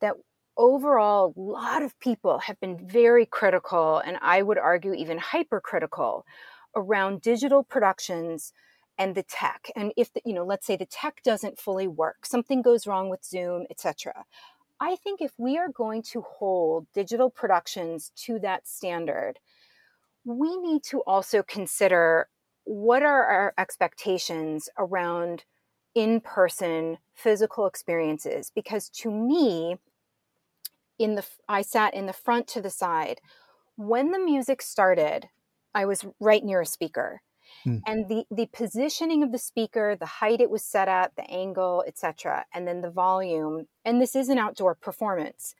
that 0.00 0.14
overall, 0.58 1.32
a 1.36 1.40
lot 1.40 1.82
of 1.82 1.98
people 2.00 2.40
have 2.40 2.60
been 2.60 2.76
very 2.76 3.24
critical, 3.24 3.98
and 3.98 4.18
I 4.20 4.42
would 4.42 4.58
argue 4.58 4.92
even 4.92 5.18
hypercritical 5.18 6.26
around 6.76 7.22
digital 7.22 7.62
productions 7.62 8.52
and 8.98 9.14
the 9.14 9.22
tech. 9.22 9.70
And 9.76 9.92
if 9.96 10.12
the, 10.12 10.20
you 10.24 10.34
know 10.34 10.44
let's 10.44 10.66
say 10.66 10.76
the 10.76 10.84
tech 10.84 11.22
doesn't 11.22 11.58
fully 11.58 11.86
work 11.88 12.26
something 12.26 12.62
goes 12.62 12.86
wrong 12.86 13.08
with 13.08 13.24
zoom 13.24 13.64
etc 13.70 14.24
i 14.80 14.96
think 14.96 15.20
if 15.20 15.32
we 15.38 15.56
are 15.56 15.68
going 15.68 16.02
to 16.02 16.20
hold 16.20 16.86
digital 16.92 17.30
productions 17.30 18.10
to 18.16 18.38
that 18.40 18.66
standard 18.66 19.38
we 20.24 20.56
need 20.58 20.82
to 20.82 21.00
also 21.06 21.42
consider 21.42 22.28
what 22.64 23.02
are 23.02 23.24
our 23.24 23.54
expectations 23.56 24.68
around 24.78 25.44
in-person 25.94 26.98
physical 27.14 27.66
experiences. 27.66 28.52
Because 28.54 28.90
to 28.90 29.10
me 29.10 29.76
in 30.98 31.14
the 31.14 31.26
i 31.48 31.62
sat 31.62 31.94
in 31.94 32.06
the 32.06 32.12
front 32.12 32.46
to 32.46 32.60
the 32.60 32.70
side 32.70 33.20
when 33.76 34.10
the 34.10 34.18
music 34.18 34.62
started 34.62 35.28
i 35.74 35.84
was 35.84 36.04
right 36.20 36.44
near 36.44 36.60
a 36.60 36.66
speaker 36.66 37.22
Mm. 37.66 37.82
And 37.86 38.08
the 38.08 38.24
the 38.30 38.46
positioning 38.46 39.22
of 39.22 39.32
the 39.32 39.38
speaker, 39.38 39.96
the 39.98 40.06
height 40.06 40.40
it 40.40 40.50
was 40.50 40.62
set 40.62 40.88
at, 40.88 41.14
the 41.16 41.28
angle, 41.30 41.84
etc., 41.86 42.44
and 42.54 42.66
then 42.66 42.80
the 42.80 42.90
volume. 42.90 43.66
And 43.84 44.00
this 44.00 44.14
is 44.14 44.28
an 44.28 44.38
outdoor 44.38 44.74
performance. 44.74 45.54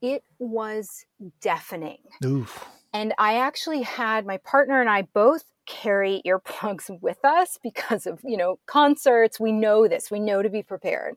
It 0.00 0.22
was 0.38 1.06
deafening. 1.40 1.98
Oof. 2.24 2.64
And 2.92 3.12
I 3.18 3.38
actually 3.38 3.82
had 3.82 4.26
my 4.26 4.38
partner 4.38 4.80
and 4.80 4.88
I 4.88 5.02
both 5.02 5.44
carry 5.66 6.22
earplugs 6.24 6.88
with 7.02 7.24
us 7.24 7.58
because 7.62 8.06
of, 8.06 8.20
you 8.22 8.36
know, 8.36 8.58
concerts. 8.66 9.40
We 9.40 9.52
know 9.52 9.88
this. 9.88 10.10
We 10.10 10.20
know 10.20 10.42
to 10.42 10.48
be 10.48 10.62
prepared. 10.62 11.16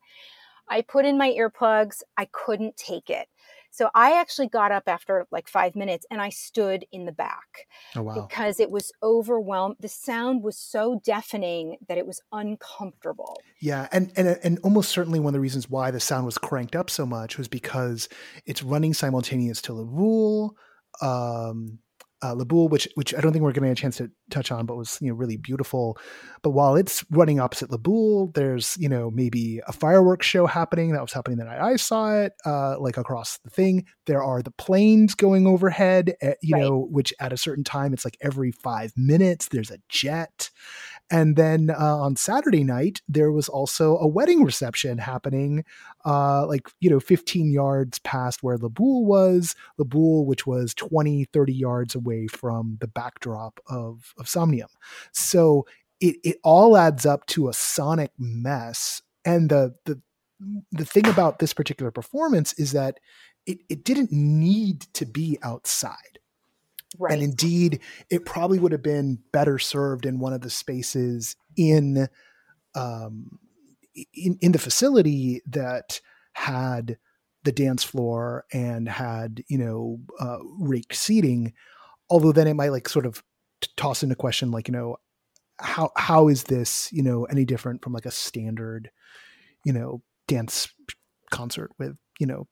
I 0.67 0.81
put 0.81 1.05
in 1.05 1.17
my 1.17 1.29
earplugs. 1.29 2.01
I 2.17 2.25
couldn't 2.31 2.75
take 2.75 3.09
it. 3.09 3.27
So 3.71 3.89
I 3.95 4.19
actually 4.19 4.49
got 4.49 4.71
up 4.71 4.83
after 4.87 5.25
like 5.31 5.47
five 5.47 5.75
minutes 5.75 6.05
and 6.11 6.21
I 6.21 6.29
stood 6.29 6.85
in 6.91 7.05
the 7.05 7.11
back 7.13 7.67
oh, 7.95 8.03
wow. 8.03 8.27
because 8.27 8.59
it 8.59 8.69
was 8.69 8.91
overwhelmed. 9.01 9.77
The 9.79 9.87
sound 9.87 10.43
was 10.43 10.57
so 10.57 10.99
deafening 11.03 11.77
that 11.87 11.97
it 11.97 12.05
was 12.05 12.21
uncomfortable. 12.33 13.39
Yeah, 13.61 13.87
and 13.91 14.11
and 14.17 14.37
and 14.43 14.59
almost 14.63 14.89
certainly 14.89 15.19
one 15.19 15.29
of 15.29 15.33
the 15.33 15.39
reasons 15.39 15.69
why 15.69 15.89
the 15.89 15.99
sound 16.01 16.25
was 16.25 16.37
cranked 16.37 16.75
up 16.75 16.89
so 16.89 17.05
much 17.05 17.37
was 17.37 17.47
because 17.47 18.09
it's 18.45 18.61
running 18.61 18.93
simultaneous 18.93 19.61
to 19.63 19.73
La 19.73 19.83
Boule, 19.83 20.55
um, 21.01 21.79
uh, 22.21 22.35
La 22.35 22.43
which 22.43 22.89
which 22.95 23.15
I 23.15 23.21
don't 23.21 23.31
think 23.31 23.43
we're 23.43 23.53
going 23.53 23.63
to 23.63 23.69
get 23.69 23.79
a 23.79 23.81
chance 23.81 23.97
to 23.97 24.11
touch 24.31 24.51
on, 24.51 24.65
but 24.65 24.77
was 24.77 24.97
you 25.01 25.09
know 25.09 25.15
really 25.15 25.37
beautiful. 25.37 25.97
But 26.41 26.51
while 26.51 26.75
it's 26.75 27.05
running 27.11 27.39
opposite 27.39 27.71
La 27.71 27.77
Boule, 27.77 28.31
there's 28.33 28.77
you 28.79 28.89
know 28.89 29.11
maybe 29.11 29.61
a 29.67 29.73
fireworks 29.73 30.25
show 30.25 30.45
happening 30.45 30.93
that 30.93 31.01
was 31.01 31.13
happening 31.13 31.37
the 31.37 31.45
night 31.45 31.61
I 31.61 31.75
saw 31.75 32.21
it, 32.21 32.33
uh, 32.45 32.79
like 32.79 32.97
across 32.97 33.37
the 33.39 33.49
thing. 33.49 33.85
There 34.05 34.23
are 34.23 34.41
the 34.41 34.51
planes 34.51 35.15
going 35.15 35.47
overhead, 35.47 36.15
at, 36.21 36.37
you 36.41 36.55
right. 36.55 36.61
know, 36.61 36.87
which 36.89 37.13
at 37.19 37.33
a 37.33 37.37
certain 37.37 37.63
time 37.63 37.93
it's 37.93 38.05
like 38.05 38.17
every 38.21 38.51
five 38.51 38.93
minutes 38.95 39.49
there's 39.49 39.71
a 39.71 39.79
jet, 39.89 40.49
and 41.11 41.35
then 41.35 41.69
uh, 41.69 41.97
on 41.97 42.15
Saturday 42.15 42.63
night, 42.63 43.01
there 43.09 43.33
was 43.33 43.49
also 43.49 43.97
a 43.97 44.07
wedding 44.07 44.45
reception 44.45 44.97
happening, 44.97 45.65
uh, 46.05 46.47
like, 46.47 46.69
you 46.79 46.89
know, 46.89 47.01
15 47.01 47.51
yards 47.51 47.99
past 47.99 48.41
where 48.41 48.57
La 48.57 48.69
Boule 48.69 49.05
was. 49.05 49.53
La 49.77 49.83
Boule, 49.83 50.25
which 50.25 50.47
was 50.47 50.73
20, 50.73 51.25
30 51.25 51.53
yards 51.53 51.95
away 51.95 52.27
from 52.27 52.77
the 52.79 52.87
backdrop 52.87 53.59
of, 53.67 54.13
of 54.21 54.29
Somnium. 54.29 54.69
So 55.11 55.65
it, 55.99 56.15
it 56.23 56.37
all 56.43 56.77
adds 56.77 57.05
up 57.05 57.25
to 57.27 57.49
a 57.49 57.53
sonic 57.53 58.11
mess. 58.17 59.01
And 59.25 59.49
the, 59.49 59.75
the, 59.85 60.01
the 60.71 60.85
thing 60.85 61.07
about 61.07 61.39
this 61.39 61.53
particular 61.53 61.91
performance 61.91 62.53
is 62.53 62.71
that 62.71 62.99
it, 63.45 63.59
it 63.67 63.83
didn't 63.83 64.11
need 64.11 64.81
to 64.93 65.05
be 65.05 65.37
outside 65.43 66.19
Right. 66.97 67.13
And 67.13 67.23
indeed, 67.23 67.79
it 68.09 68.25
probably 68.25 68.59
would 68.59 68.73
have 68.73 68.83
been 68.83 69.19
better 69.31 69.59
served 69.59 70.05
in 70.05 70.19
one 70.19 70.33
of 70.33 70.41
the 70.41 70.49
spaces 70.49 71.35
in 71.55 72.07
um, 72.75 73.39
in, 74.13 74.37
in 74.41 74.51
the 74.51 74.59
facility 74.59 75.41
that 75.47 75.99
had 76.33 76.97
the 77.43 77.51
dance 77.51 77.83
floor 77.83 78.45
and 78.53 78.87
had 78.87 79.43
you 79.47 79.57
know 79.57 79.99
uh, 80.19 80.39
raked 80.59 80.95
seating. 80.95 81.53
Although 82.09 82.33
then 82.33 82.47
it 82.47 82.55
might 82.55 82.71
like 82.71 82.89
sort 82.89 83.05
of 83.05 83.23
toss 83.77 84.03
into 84.03 84.15
question 84.15 84.51
like 84.51 84.67
you 84.67 84.71
know 84.71 84.97
how 85.59 85.91
how 85.95 86.27
is 86.27 86.43
this 86.43 86.89
you 86.91 87.03
know 87.03 87.25
any 87.25 87.45
different 87.45 87.83
from 87.83 87.93
like 87.93 88.05
a 88.05 88.11
standard 88.11 88.89
you 89.65 89.73
know 89.73 90.01
dance 90.27 90.69
concert 91.29 91.71
with 91.77 91.95
you 92.19 92.25
know 92.25 92.47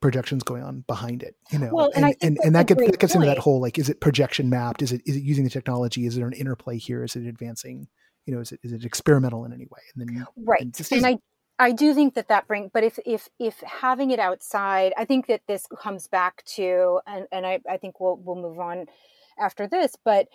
projections 0.00 0.42
going 0.42 0.62
on 0.62 0.84
behind 0.86 1.22
it 1.22 1.34
you 1.50 1.58
know? 1.58 1.70
Well, 1.72 1.90
and, 1.94 2.04
and, 2.04 2.16
and, 2.22 2.38
and, 2.44 2.54
that 2.54 2.66
gets, 2.66 2.80
that 2.80 2.98
gets 2.98 3.14
into 3.14 3.26
that 3.26 3.38
whole 3.38 3.60
like 3.60 3.78
is 3.78 3.88
it 3.88 4.00
projection 4.00 4.50
mapped? 4.50 4.82
Is 4.82 4.92
it 4.92 5.02
is 5.06 5.16
it 5.16 5.22
using 5.22 5.44
the 5.44 5.50
technology? 5.50 6.06
Is 6.06 6.16
there 6.16 6.26
an 6.26 6.32
interplay 6.34 6.78
here? 6.78 7.02
Is 7.02 7.16
it 7.16 7.26
advancing? 7.26 7.88
You 8.24 8.34
know 8.34 8.40
is 8.40 8.52
it 8.52 8.60
is 8.62 8.72
it 8.72 8.84
experimental 8.84 9.44
in 9.44 9.52
any 9.52 9.66
way? 9.66 9.80
And 9.94 10.08
then 10.08 10.26
right. 10.44 10.60
and, 10.60 10.88
and 10.92 11.06
i 11.06 11.18
i 11.58 11.72
do 11.72 11.94
think 11.94 12.14
that 12.14 12.28
that 12.28 12.46
bring 12.46 12.70
but 12.72 12.84
if 12.84 12.98
if 13.06 13.28
if 13.38 13.60
having 13.60 14.10
it 14.10 14.18
outside 14.18 14.92
i 14.98 15.04
think 15.04 15.26
that 15.26 15.40
this 15.48 15.66
comes 15.80 16.06
back 16.06 16.44
to 16.44 17.00
and 17.06 17.26
and 17.32 17.46
i 17.46 17.58
i 17.68 17.78
think 17.78 17.98
we'll 17.98 18.16
we'll 18.16 18.36
move 18.36 18.58
on 18.58 18.86
after 19.38 19.66
this 19.66 19.94
but 20.04 20.28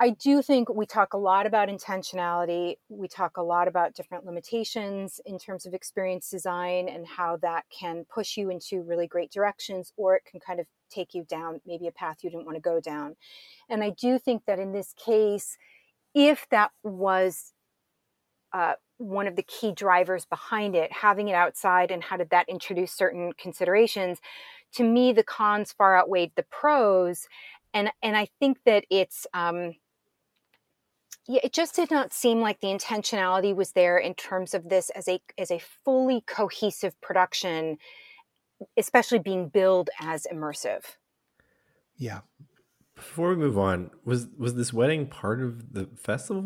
I 0.00 0.10
do 0.10 0.42
think 0.42 0.68
we 0.72 0.86
talk 0.86 1.12
a 1.12 1.18
lot 1.18 1.44
about 1.44 1.68
intentionality. 1.68 2.76
We 2.88 3.08
talk 3.08 3.36
a 3.36 3.42
lot 3.42 3.66
about 3.66 3.94
different 3.94 4.24
limitations 4.24 5.20
in 5.26 5.40
terms 5.40 5.66
of 5.66 5.74
experience 5.74 6.30
design 6.30 6.88
and 6.88 7.04
how 7.04 7.36
that 7.38 7.64
can 7.76 8.04
push 8.08 8.36
you 8.36 8.48
into 8.48 8.82
really 8.82 9.08
great 9.08 9.32
directions 9.32 9.92
or 9.96 10.14
it 10.14 10.22
can 10.24 10.38
kind 10.38 10.60
of 10.60 10.66
take 10.88 11.14
you 11.14 11.24
down 11.28 11.60
maybe 11.66 11.88
a 11.88 11.92
path 11.92 12.18
you 12.22 12.30
didn't 12.30 12.46
want 12.46 12.54
to 12.54 12.62
go 12.62 12.80
down. 12.80 13.16
And 13.68 13.82
I 13.82 13.90
do 13.90 14.20
think 14.20 14.42
that 14.46 14.60
in 14.60 14.72
this 14.72 14.94
case, 15.04 15.56
if 16.14 16.46
that 16.50 16.70
was 16.84 17.52
uh, 18.52 18.74
one 18.98 19.26
of 19.26 19.34
the 19.34 19.42
key 19.42 19.72
drivers 19.72 20.24
behind 20.26 20.76
it, 20.76 20.92
having 20.92 21.26
it 21.26 21.34
outside 21.34 21.90
and 21.90 22.04
how 22.04 22.16
did 22.16 22.30
that 22.30 22.48
introduce 22.48 22.92
certain 22.92 23.32
considerations, 23.36 24.20
to 24.74 24.84
me, 24.84 25.12
the 25.12 25.24
cons 25.24 25.72
far 25.72 25.98
outweighed 25.98 26.32
the 26.36 26.44
pros. 26.44 27.26
And, 27.74 27.90
and 28.02 28.16
I 28.16 28.28
think 28.40 28.58
that 28.64 28.84
it's, 28.90 29.26
um, 29.34 29.74
yeah, 31.28 31.40
it 31.44 31.52
just 31.52 31.76
did 31.76 31.90
not 31.90 32.14
seem 32.14 32.40
like 32.40 32.60
the 32.60 32.68
intentionality 32.68 33.54
was 33.54 33.72
there 33.72 33.98
in 33.98 34.14
terms 34.14 34.54
of 34.54 34.70
this 34.70 34.90
as 34.90 35.06
a 35.08 35.20
as 35.36 35.50
a 35.50 35.60
fully 35.84 36.22
cohesive 36.26 36.98
production, 37.02 37.76
especially 38.78 39.18
being 39.18 39.48
billed 39.48 39.90
as 40.00 40.26
immersive. 40.32 40.84
Yeah. 41.98 42.20
Before 42.94 43.28
we 43.28 43.36
move 43.36 43.58
on, 43.58 43.90
was 44.06 44.26
was 44.38 44.54
this 44.54 44.72
wedding 44.72 45.06
part 45.06 45.42
of 45.42 45.74
the 45.74 45.86
festival? 45.96 46.42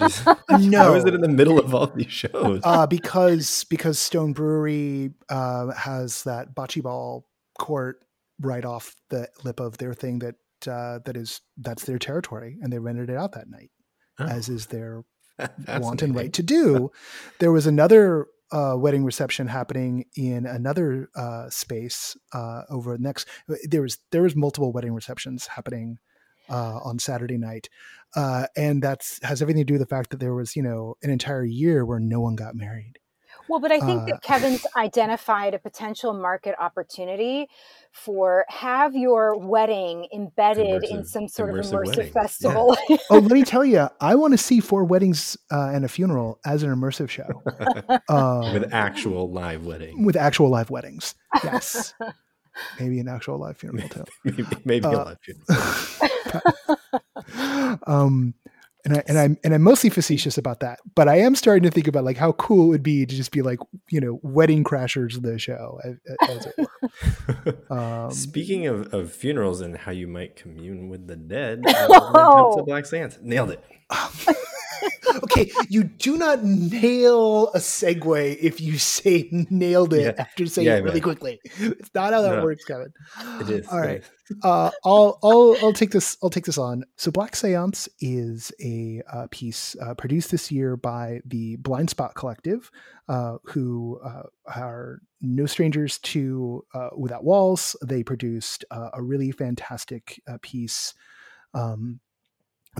Just, 0.00 0.26
no. 0.50 0.78
How 0.78 0.94
is 0.94 1.04
it 1.04 1.14
in 1.14 1.20
the 1.20 1.28
middle 1.28 1.60
of 1.60 1.74
all 1.74 1.88
these 1.88 2.10
shows? 2.10 2.62
Uh, 2.64 2.86
because 2.86 3.64
because 3.64 3.98
Stone 3.98 4.32
Brewery 4.32 5.12
uh, 5.28 5.72
has 5.72 6.24
that 6.24 6.54
bocce 6.54 6.82
ball 6.82 7.28
court 7.58 8.02
right 8.40 8.64
off 8.64 8.96
the 9.10 9.28
lip 9.44 9.60
of 9.60 9.76
their 9.76 9.92
thing 9.92 10.20
that 10.20 10.36
uh, 10.68 11.00
that 11.04 11.16
is 11.16 11.40
that's 11.56 11.84
their 11.84 11.98
territory, 11.98 12.58
and 12.62 12.72
they 12.72 12.78
rented 12.78 13.10
it 13.10 13.16
out 13.16 13.32
that 13.32 13.48
night 13.48 13.70
oh. 14.18 14.24
as 14.26 14.48
is 14.48 14.66
their 14.66 15.04
want 15.68 16.02
and 16.02 16.14
right 16.14 16.32
to 16.32 16.42
do. 16.42 16.90
There 17.38 17.52
was 17.52 17.66
another 17.66 18.26
uh, 18.52 18.76
wedding 18.76 19.04
reception 19.04 19.48
happening 19.48 20.04
in 20.14 20.46
another 20.46 21.08
uh, 21.16 21.48
space 21.48 22.16
uh, 22.32 22.62
over 22.68 22.98
next. 22.98 23.26
Uh, 23.50 23.54
there 23.64 23.82
was 23.82 23.98
there 24.10 24.22
was 24.22 24.36
multiple 24.36 24.72
wedding 24.72 24.92
receptions 24.92 25.46
happening 25.46 25.98
uh, 26.50 26.78
on 26.84 26.98
Saturday 26.98 27.38
night, 27.38 27.68
uh, 28.14 28.46
and 28.56 28.82
that's 28.82 29.22
has 29.24 29.40
everything 29.40 29.62
to 29.62 29.64
do 29.64 29.74
with 29.74 29.82
the 29.82 29.86
fact 29.86 30.10
that 30.10 30.20
there 30.20 30.34
was 30.34 30.54
you 30.54 30.62
know 30.62 30.94
an 31.02 31.10
entire 31.10 31.44
year 31.44 31.84
where 31.84 32.00
no 32.00 32.20
one 32.20 32.36
got 32.36 32.54
married. 32.54 32.98
Well, 33.48 33.60
but 33.60 33.72
I 33.72 33.80
think 33.80 34.02
uh, 34.02 34.04
that 34.06 34.22
Kevin's 34.22 34.64
identified 34.76 35.54
a 35.54 35.58
potential 35.58 36.14
market 36.14 36.54
opportunity 36.58 37.48
for 37.90 38.44
have 38.48 38.94
your 38.94 39.36
wedding 39.38 40.06
embedded 40.14 40.84
in 40.84 41.04
some 41.04 41.26
sort 41.28 41.50
immersive 41.50 41.58
of 41.58 41.72
immersive 41.72 41.96
wedding. 41.96 42.12
festival. 42.12 42.76
Yeah. 42.88 42.96
oh, 43.10 43.18
let 43.18 43.32
me 43.32 43.42
tell 43.42 43.64
you, 43.64 43.88
I 44.00 44.14
want 44.14 44.32
to 44.32 44.38
see 44.38 44.60
four 44.60 44.84
weddings 44.84 45.36
uh, 45.50 45.72
and 45.72 45.84
a 45.84 45.88
funeral 45.88 46.38
as 46.44 46.62
an 46.62 46.70
immersive 46.70 47.10
show 47.10 47.42
um, 48.08 48.54
with 48.54 48.72
actual 48.72 49.28
live 49.30 49.66
wedding. 49.66 50.04
With 50.04 50.16
actual 50.16 50.48
live 50.48 50.70
weddings, 50.70 51.14
yes. 51.42 51.94
maybe 52.80 53.00
an 53.00 53.08
actual 53.08 53.38
live 53.38 53.56
funeral 53.56 53.88
too. 53.88 54.04
maybe, 54.24 54.44
maybe 54.64 54.86
uh, 54.86 54.90
a 54.90 55.04
live 55.04 55.18
funeral. 55.22 55.46
um, 57.86 58.34
and 58.84 58.96
I 58.96 59.02
and 59.06 59.18
I'm 59.18 59.38
and 59.44 59.54
I'm 59.54 59.62
mostly 59.62 59.90
facetious 59.90 60.36
about 60.38 60.60
that, 60.60 60.80
but 60.94 61.08
I 61.08 61.18
am 61.18 61.34
starting 61.34 61.62
to 61.62 61.70
think 61.70 61.86
about 61.86 62.04
like 62.04 62.16
how 62.16 62.32
cool 62.32 62.66
it 62.66 62.68
would 62.68 62.82
be 62.82 63.06
to 63.06 63.14
just 63.14 63.30
be 63.30 63.42
like 63.42 63.58
you 63.90 64.00
know 64.00 64.18
wedding 64.22 64.64
crashers 64.64 65.20
the 65.22 65.38
show 65.38 65.80
as, 65.84 65.96
as 66.28 66.46
it 66.46 66.54
were. 66.58 67.58
um, 67.76 68.10
Speaking 68.10 68.66
of, 68.66 68.92
of 68.92 69.12
funerals 69.12 69.60
and 69.60 69.76
how 69.76 69.92
you 69.92 70.08
might 70.08 70.36
commune 70.36 70.88
with 70.88 71.06
the 71.06 71.16
dead, 71.16 71.62
oh. 71.68 72.62
Black 72.64 72.86
Seance 72.86 73.18
nailed 73.22 73.50
it. 73.50 73.64
okay, 75.24 75.50
you 75.68 75.84
do 75.84 76.16
not 76.16 76.44
nail 76.44 77.48
a 77.48 77.58
segue 77.58 78.36
if 78.40 78.60
you 78.60 78.78
say 78.78 79.28
nailed 79.50 79.92
it 79.94 80.02
yeah. 80.16 80.22
after 80.22 80.46
saying 80.46 80.66
yeah, 80.66 80.76
it 80.76 80.84
really 80.84 80.94
man. 80.94 81.02
quickly. 81.02 81.40
It's 81.44 81.90
not 81.94 82.12
how 82.12 82.22
that 82.22 82.36
no, 82.36 82.44
works, 82.44 82.64
Kevin. 82.64 82.92
It 83.40 83.50
is. 83.50 83.68
All 83.68 83.80
right. 83.80 84.02
Uh, 84.42 84.70
I'll 84.84 85.18
I'll 85.22 85.56
I'll 85.62 85.72
take 85.72 85.90
this 85.90 86.16
I'll 86.22 86.30
take 86.30 86.44
this 86.44 86.58
on. 86.58 86.84
So 86.96 87.10
Black 87.10 87.36
Seance 87.36 87.88
is 88.00 88.52
a 88.62 89.02
uh, 89.12 89.26
piece 89.30 89.76
uh, 89.80 89.94
produced 89.94 90.30
this 90.30 90.50
year 90.50 90.76
by 90.76 91.20
the 91.24 91.56
Blind 91.56 91.90
Spot 91.90 92.14
Collective, 92.14 92.70
uh, 93.08 93.38
who 93.44 94.00
uh, 94.04 94.22
are 94.46 95.00
no 95.20 95.46
strangers 95.46 95.98
to 95.98 96.64
uh, 96.74 96.90
Without 96.96 97.24
Walls. 97.24 97.76
They 97.82 98.02
produced 98.02 98.64
a 98.70 99.02
really 99.02 99.32
fantastic 99.32 100.20
piece 100.40 100.94
um, 101.54 102.00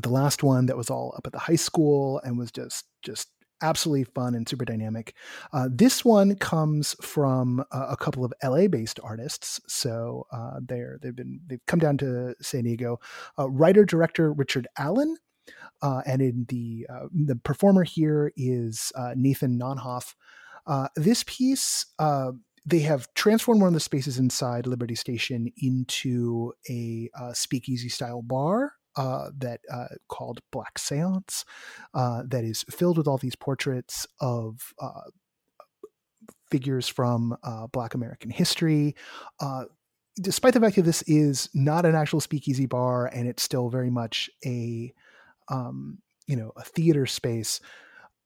the 0.00 0.09
last 0.09 0.42
one 0.42 0.66
that 0.66 0.76
was 0.76 0.90
all 0.90 1.14
up 1.16 1.26
at 1.26 1.33
the 1.33 1.38
high 1.38 1.57
school 1.57 2.20
and 2.24 2.38
was 2.38 2.50
just 2.50 2.87
just 3.02 3.28
absolutely 3.62 4.05
fun 4.05 4.35
and 4.35 4.48
super 4.48 4.64
dynamic. 4.64 5.14
Uh, 5.52 5.68
this 5.70 6.05
one 6.05 6.35
comes 6.37 6.94
from 7.00 7.61
uh, 7.70 7.87
a 7.88 7.96
couple 7.96 8.24
of 8.24 8.33
LA 8.42 8.66
based 8.66 9.00
artists. 9.02 9.61
So 9.68 10.26
uh, 10.33 10.61
they're 10.61 10.98
they've 11.00 11.16
been 11.16 11.40
they've 11.46 11.64
come 11.66 11.78
down 11.78 11.96
to 11.98 12.35
San 12.42 12.64
Diego. 12.64 12.98
Uh, 13.38 13.48
writer 13.48 13.85
director 13.85 14.33
Richard 14.33 14.66
Allen. 14.78 15.16
Uh, 15.81 16.02
and 16.07 16.22
in 16.22 16.46
the 16.48 16.87
uh, 16.92 17.07
the 17.12 17.37
performer 17.37 17.83
here 17.83 18.33
is 18.37 18.92
Nathan 19.16 19.59
Nonhoff. 19.59 20.14
this 20.96 21.24
piece 21.26 21.87
they 22.64 22.78
have 22.78 23.12
transformed 23.14 23.61
one 23.61 23.66
of 23.66 23.74
the 23.74 23.81
spaces 23.81 24.18
inside 24.18 24.68
Liberty 24.68 24.94
Station 24.94 25.50
into 25.57 26.52
a 26.70 27.11
speakeasy 27.33 27.88
style 27.88 28.22
bar 28.22 28.74
uh, 28.96 29.31
that 29.38 29.61
uh, 29.70 29.88
called 30.09 30.40
Black 30.50 30.78
Seance, 30.78 31.44
uh, 31.94 32.22
that 32.26 32.44
is 32.44 32.64
filled 32.70 32.98
with 32.98 33.07
all 33.07 33.18
these 33.18 33.37
portraits 33.37 34.07
of 34.20 34.74
uh, 34.81 35.11
figures 36.50 36.88
from 36.88 37.37
uh, 37.42 37.66
Black 37.68 37.94
American 37.94 38.31
history. 38.31 38.94
Despite 40.20 40.52
the 40.52 40.61
fact 40.61 40.76
that 40.76 40.83
this 40.83 41.00
is 41.02 41.48
not 41.55 41.87
an 41.87 41.94
actual 41.94 42.20
speakeasy 42.20 42.66
bar 42.66 43.07
and 43.07 43.26
it's 43.26 43.42
still 43.42 43.70
very 43.70 43.88
much 43.88 44.28
a 44.44 44.92
um, 45.48 45.98
you 46.26 46.37
know 46.37 46.52
a 46.55 46.62
theater 46.62 47.07
space, 47.07 47.61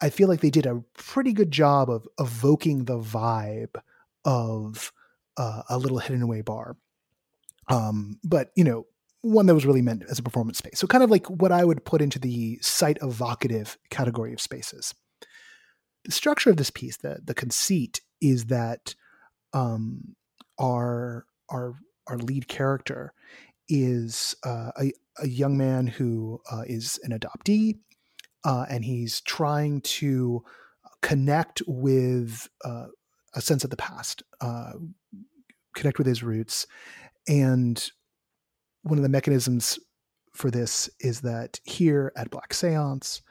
I 0.01 0.11
feel 0.11 0.27
like 0.27 0.41
they 0.41 0.51
did 0.51 0.67
a 0.67 0.83
pretty 0.95 1.33
good 1.33 1.53
job 1.53 1.89
of 1.89 2.09
evoking 2.19 2.87
the 2.87 2.99
vibe 2.99 3.81
of 4.25 4.93
a 5.37 5.79
little 5.79 5.99
hidden 5.99 6.23
away 6.23 6.41
bar. 6.41 6.77
Um, 7.69 8.19
but 8.25 8.51
you 8.57 8.65
know, 8.65 8.87
one 9.27 9.47
that 9.47 9.55
was 9.55 9.67
really 9.67 9.83
meant 9.83 10.05
as 10.09 10.19
a 10.19 10.23
performance 10.23 10.59
space. 10.59 10.79
So 10.79 10.87
kind 10.87 11.03
of 11.03 11.11
like 11.11 11.27
what 11.27 11.53
I 11.53 11.65
would 11.65 11.85
put 11.85 12.01
into 12.01 12.19
the 12.19 12.59
site 12.63 12.99
evocative 13.03 13.77
category 13.91 14.33
of 14.33 14.41
spaces. 14.41 14.95
The 16.05 16.13
structure 16.13 16.51
of 16.51 16.57
this 16.57 16.71
piece, 16.71 16.97
the 16.99 17.19
the 17.25 17.35
conceit, 17.35 18.01
is 18.21 18.47
that 18.47 18.95
um, 19.53 20.15
our 20.59 21.27
our 21.49 21.75
our 22.07 22.19
lead 22.19 22.47
character 22.47 23.13
is 23.69 24.37
uh, 24.45 24.71
a, 24.81 24.93
a 25.19 25.27
young 25.27 25.59
man 25.59 25.89
who 25.89 26.41
uh, 26.51 26.63
is 26.67 27.01
an 27.03 27.19
adoptee, 27.19 27.79
uh, 28.45 28.67
and 28.71 28.85
he's 28.85 29.21
trying 29.23 29.81
to 29.81 30.45
connect 31.03 31.63
with 31.67 32.49
uh, 32.65 32.87
a 33.35 33.41
sense 33.41 33.65
of 33.65 33.71
the 33.71 33.77
past, 33.77 34.23
uh, 34.41 34.73
connect 35.75 35.99
with 35.99 36.07
his 36.07 36.23
roots, 36.23 36.69
and 37.27 37.91
one 38.87 38.99
of 38.99 39.03
the 39.03 39.09
mechanisms 39.09 39.79
for 40.33 40.51
this 40.51 40.89
is 41.01 41.21
that 41.23 41.59
here 41.65 42.13
at 42.17 42.31
Black 42.31 42.55
Seance, 42.55 43.23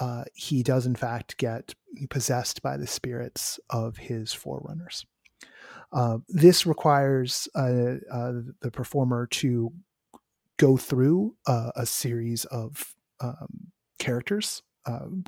uh, 0.00 0.24
he 0.34 0.62
does 0.62 0.84
in 0.84 0.96
fact 0.96 1.36
get 1.36 1.74
possessed 2.10 2.60
by 2.60 2.76
the 2.76 2.86
spirits 2.86 3.60
of 3.70 3.96
his 3.96 4.32
forerunners. 4.32 5.06
Uh, 5.92 6.18
this 6.28 6.66
requires 6.66 7.48
uh, 7.54 7.94
uh 8.10 8.32
the 8.60 8.70
performer 8.72 9.26
to 9.28 9.72
go 10.56 10.76
through 10.76 11.36
uh, 11.46 11.70
a 11.76 11.86
series 11.86 12.44
of 12.46 12.94
um, 13.20 13.70
characters, 13.98 14.62
um, 14.86 15.24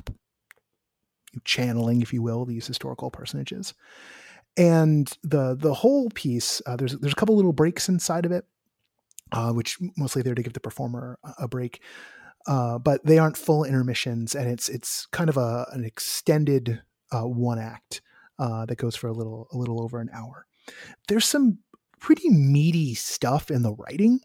channeling, 1.45 2.01
if 2.01 2.11
you 2.11 2.21
will, 2.21 2.45
these 2.45 2.67
historical 2.67 3.09
personages. 3.09 3.73
And 4.57 5.09
the 5.23 5.55
the 5.55 5.73
whole 5.73 6.09
piece, 6.09 6.61
uh, 6.65 6.75
there's 6.75 6.97
there's 6.97 7.13
a 7.13 7.15
couple 7.15 7.35
little 7.37 7.53
breaks 7.53 7.87
inside 7.87 8.25
of 8.25 8.33
it 8.33 8.45
uh, 9.31 9.51
which 9.51 9.77
mostly 9.97 10.21
there 10.21 10.35
to 10.35 10.43
give 10.43 10.53
the 10.53 10.59
performer 10.59 11.19
a 11.37 11.47
break. 11.47 11.81
Uh, 12.47 12.79
but 12.79 13.05
they 13.05 13.19
aren't 13.19 13.37
full 13.37 13.63
intermissions, 13.63 14.33
and 14.33 14.49
it's 14.49 14.69
it's 14.69 15.05
kind 15.07 15.29
of 15.29 15.37
a 15.37 15.67
an 15.71 15.83
extended 15.83 16.81
uh, 17.11 17.23
one 17.23 17.59
act 17.59 18.01
uh, 18.39 18.65
that 18.65 18.77
goes 18.77 18.95
for 18.95 19.07
a 19.07 19.13
little 19.13 19.47
a 19.51 19.57
little 19.57 19.81
over 19.81 19.99
an 19.99 20.09
hour. 20.13 20.45
There's 21.07 21.25
some 21.25 21.59
pretty 21.99 22.29
meaty 22.29 22.95
stuff 22.95 23.51
in 23.51 23.61
the 23.61 23.73
writing. 23.73 24.21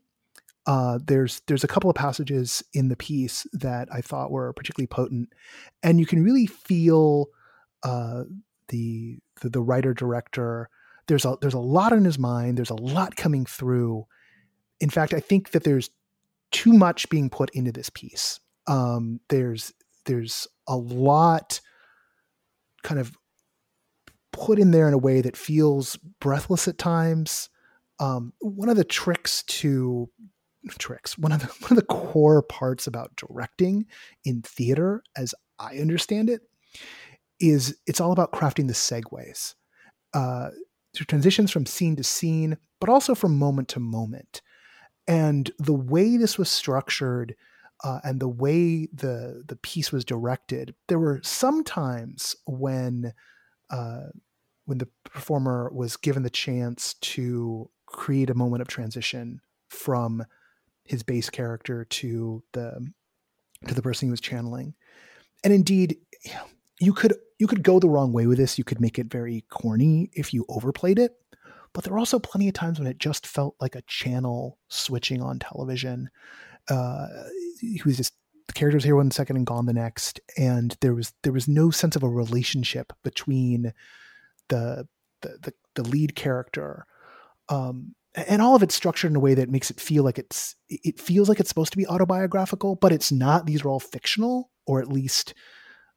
Uh, 0.66 0.98
there's 1.04 1.42
there's 1.46 1.64
a 1.64 1.68
couple 1.68 1.90
of 1.90 1.96
passages 1.96 2.62
in 2.72 2.88
the 2.88 2.96
piece 2.96 3.46
that 3.52 3.88
I 3.92 4.00
thought 4.00 4.30
were 4.30 4.52
particularly 4.52 4.86
potent, 4.86 5.30
and 5.82 6.00
you 6.00 6.06
can 6.06 6.22
really 6.22 6.46
feel 6.46 7.26
uh, 7.82 8.24
the, 8.68 9.18
the 9.42 9.50
the 9.50 9.60
writer 9.60 9.92
director. 9.92 10.70
There's 11.06 11.26
a 11.26 11.36
there's 11.42 11.54
a 11.54 11.58
lot 11.58 11.92
in 11.92 12.04
his 12.04 12.18
mind. 12.18 12.56
There's 12.56 12.70
a 12.70 12.74
lot 12.74 13.16
coming 13.16 13.44
through, 13.44 14.06
in 14.84 14.90
fact, 14.90 15.14
I 15.14 15.20
think 15.20 15.52
that 15.52 15.64
there's 15.64 15.88
too 16.52 16.74
much 16.74 17.08
being 17.08 17.30
put 17.30 17.48
into 17.54 17.72
this 17.72 17.88
piece. 17.88 18.38
Um, 18.66 19.18
there's 19.30 19.72
there's 20.04 20.46
a 20.68 20.76
lot 20.76 21.58
kind 22.82 23.00
of 23.00 23.16
put 24.30 24.58
in 24.58 24.72
there 24.72 24.86
in 24.86 24.92
a 24.92 24.98
way 24.98 25.22
that 25.22 25.38
feels 25.38 25.96
breathless 26.20 26.68
at 26.68 26.76
times. 26.76 27.48
Um, 27.98 28.34
one 28.40 28.68
of 28.68 28.76
the 28.76 28.84
tricks 28.84 29.42
to 29.44 30.10
tricks, 30.78 31.16
one 31.16 31.32
of 31.32 31.40
the 31.40 31.46
one 31.60 31.72
of 31.72 31.76
the 31.76 31.86
core 31.86 32.42
parts 32.42 32.86
about 32.86 33.16
directing 33.16 33.86
in 34.22 34.42
theater, 34.42 35.02
as 35.16 35.34
I 35.58 35.78
understand 35.78 36.28
it, 36.28 36.42
is 37.40 37.74
it's 37.86 38.02
all 38.02 38.12
about 38.12 38.32
crafting 38.32 38.68
the 38.68 38.74
segues. 38.74 39.54
Uh, 40.12 40.50
transitions 40.94 41.50
from 41.50 41.64
scene 41.64 41.96
to 41.96 42.04
scene, 42.04 42.58
but 42.80 42.90
also 42.90 43.14
from 43.14 43.38
moment 43.38 43.68
to 43.68 43.80
moment 43.80 44.42
and 45.06 45.50
the 45.58 45.74
way 45.74 46.16
this 46.16 46.38
was 46.38 46.48
structured 46.48 47.34
uh, 47.82 48.00
and 48.04 48.20
the 48.20 48.28
way 48.28 48.86
the 48.92 49.42
the 49.46 49.56
piece 49.56 49.92
was 49.92 50.04
directed, 50.04 50.74
there 50.88 50.98
were 50.98 51.20
some 51.22 51.64
times 51.64 52.36
when 52.46 53.12
uh, 53.70 54.06
when 54.64 54.78
the 54.78 54.88
performer 55.04 55.70
was 55.72 55.96
given 55.96 56.22
the 56.22 56.30
chance 56.30 56.94
to 56.94 57.68
create 57.86 58.30
a 58.30 58.34
moment 58.34 58.62
of 58.62 58.68
transition 58.68 59.40
from 59.68 60.24
his 60.84 61.02
base 61.02 61.28
character 61.30 61.84
to 61.84 62.42
the 62.52 62.90
to 63.66 63.74
the 63.74 63.82
person 63.82 64.06
he 64.06 64.10
was 64.10 64.20
channeling, 64.20 64.74
and 65.42 65.52
indeed, 65.52 65.98
you 66.80 66.94
could 66.94 67.14
you 67.38 67.46
could 67.46 67.62
go 67.62 67.78
the 67.78 67.88
wrong 67.88 68.12
way 68.12 68.26
with 68.26 68.38
this. 68.38 68.56
You 68.56 68.64
could 68.64 68.80
make 68.80 68.98
it 68.98 69.10
very 69.10 69.44
corny 69.50 70.10
if 70.14 70.32
you 70.32 70.46
overplayed 70.48 70.98
it 70.98 71.16
but 71.74 71.84
there 71.84 71.92
were 71.92 71.98
also 71.98 72.18
plenty 72.18 72.48
of 72.48 72.54
times 72.54 72.78
when 72.78 72.88
it 72.88 72.98
just 72.98 73.26
felt 73.26 73.56
like 73.60 73.74
a 73.74 73.82
channel 73.82 74.58
switching 74.68 75.20
on 75.20 75.38
television. 75.38 76.08
Uh, 76.68 77.08
he 77.60 77.82
was 77.84 77.96
just 77.96 78.14
the 78.46 78.52
characters 78.52 78.84
here 78.84 78.96
one 78.96 79.10
second 79.10 79.36
and 79.36 79.46
gone 79.46 79.66
the 79.66 79.72
next, 79.72 80.20
and 80.38 80.76
there 80.80 80.94
was 80.94 81.12
there 81.22 81.32
was 81.32 81.48
no 81.48 81.70
sense 81.70 81.96
of 81.96 82.02
a 82.02 82.08
relationship 82.08 82.92
between 83.02 83.72
the 84.48 84.86
the 85.20 85.38
the, 85.42 85.52
the 85.74 85.82
lead 85.82 86.14
character. 86.14 86.86
Um, 87.48 87.94
and 88.14 88.40
all 88.40 88.54
of 88.54 88.62
it's 88.62 88.74
structured 88.74 89.10
in 89.10 89.16
a 89.16 89.20
way 89.20 89.34
that 89.34 89.50
makes 89.50 89.70
it 89.70 89.80
feel 89.80 90.04
like 90.04 90.18
it's 90.18 90.54
it 90.68 91.00
feels 91.00 91.28
like 91.28 91.40
it's 91.40 91.48
supposed 91.48 91.72
to 91.72 91.78
be 91.78 91.86
autobiographical, 91.86 92.76
but 92.76 92.92
it's 92.92 93.10
not. 93.10 93.46
These 93.46 93.64
are 93.64 93.68
all 93.68 93.80
fictional, 93.80 94.50
or 94.66 94.80
at 94.80 94.88
least 94.88 95.34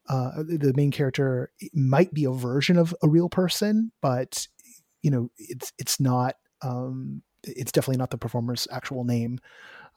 uh, 0.09 0.31
the 0.37 0.73
main 0.75 0.91
character 0.91 1.51
might 1.73 2.13
be 2.13 2.23
a 2.23 2.31
version 2.31 2.77
of 2.77 2.95
a 3.03 3.09
real 3.09 3.29
person, 3.29 3.91
but 4.01 4.47
you 5.01 5.11
know 5.11 5.29
it's 5.37 5.73
it's 5.77 5.99
not 5.99 6.35
um, 6.61 7.21
it's 7.43 7.71
definitely 7.71 7.97
not 7.97 8.11
the 8.11 8.17
performer's 8.17 8.67
actual 8.71 9.03
name. 9.03 9.39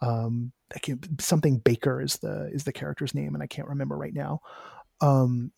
Um, 0.03 0.53
I 0.75 0.79
can't, 0.79 1.21
something 1.21 1.59
Baker 1.59 2.01
is 2.01 2.15
the 2.19 2.51
is 2.53 2.65
the 2.65 2.73
character's 2.73 3.15
name, 3.15 3.35
and 3.35 3.43
I 3.43 3.47
can't 3.47 3.69
remember 3.69 3.97
right 3.97 4.15
now. 4.15 4.41
Um, 5.01 5.53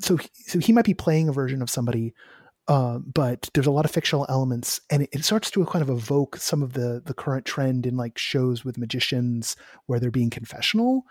so 0.00 0.18
so 0.32 0.58
he 0.58 0.72
might 0.72 0.84
be 0.84 0.94
playing 0.94 1.28
a 1.28 1.32
version 1.32 1.62
of 1.62 1.70
somebody, 1.70 2.14
uh, 2.68 2.98
but 2.98 3.50
there's 3.54 3.66
a 3.66 3.72
lot 3.72 3.84
of 3.84 3.90
fictional 3.90 4.26
elements, 4.28 4.80
and 4.90 5.02
it, 5.02 5.10
it, 5.12 5.24
starts 5.24 5.50
to 5.50 5.64
kind 5.66 5.82
of 5.82 5.90
evoke 5.90 6.36
some 6.36 6.62
of 6.62 6.72
the 6.72 7.02
the 7.04 7.14
current 7.14 7.44
trend 7.44 7.86
in 7.86 7.96
like 7.96 8.16
shows 8.16 8.64
with 8.64 8.78
magicians 8.78 9.56
where 9.86 10.00
they're 10.00 10.10
being 10.10 10.30
confessional. 10.30 11.02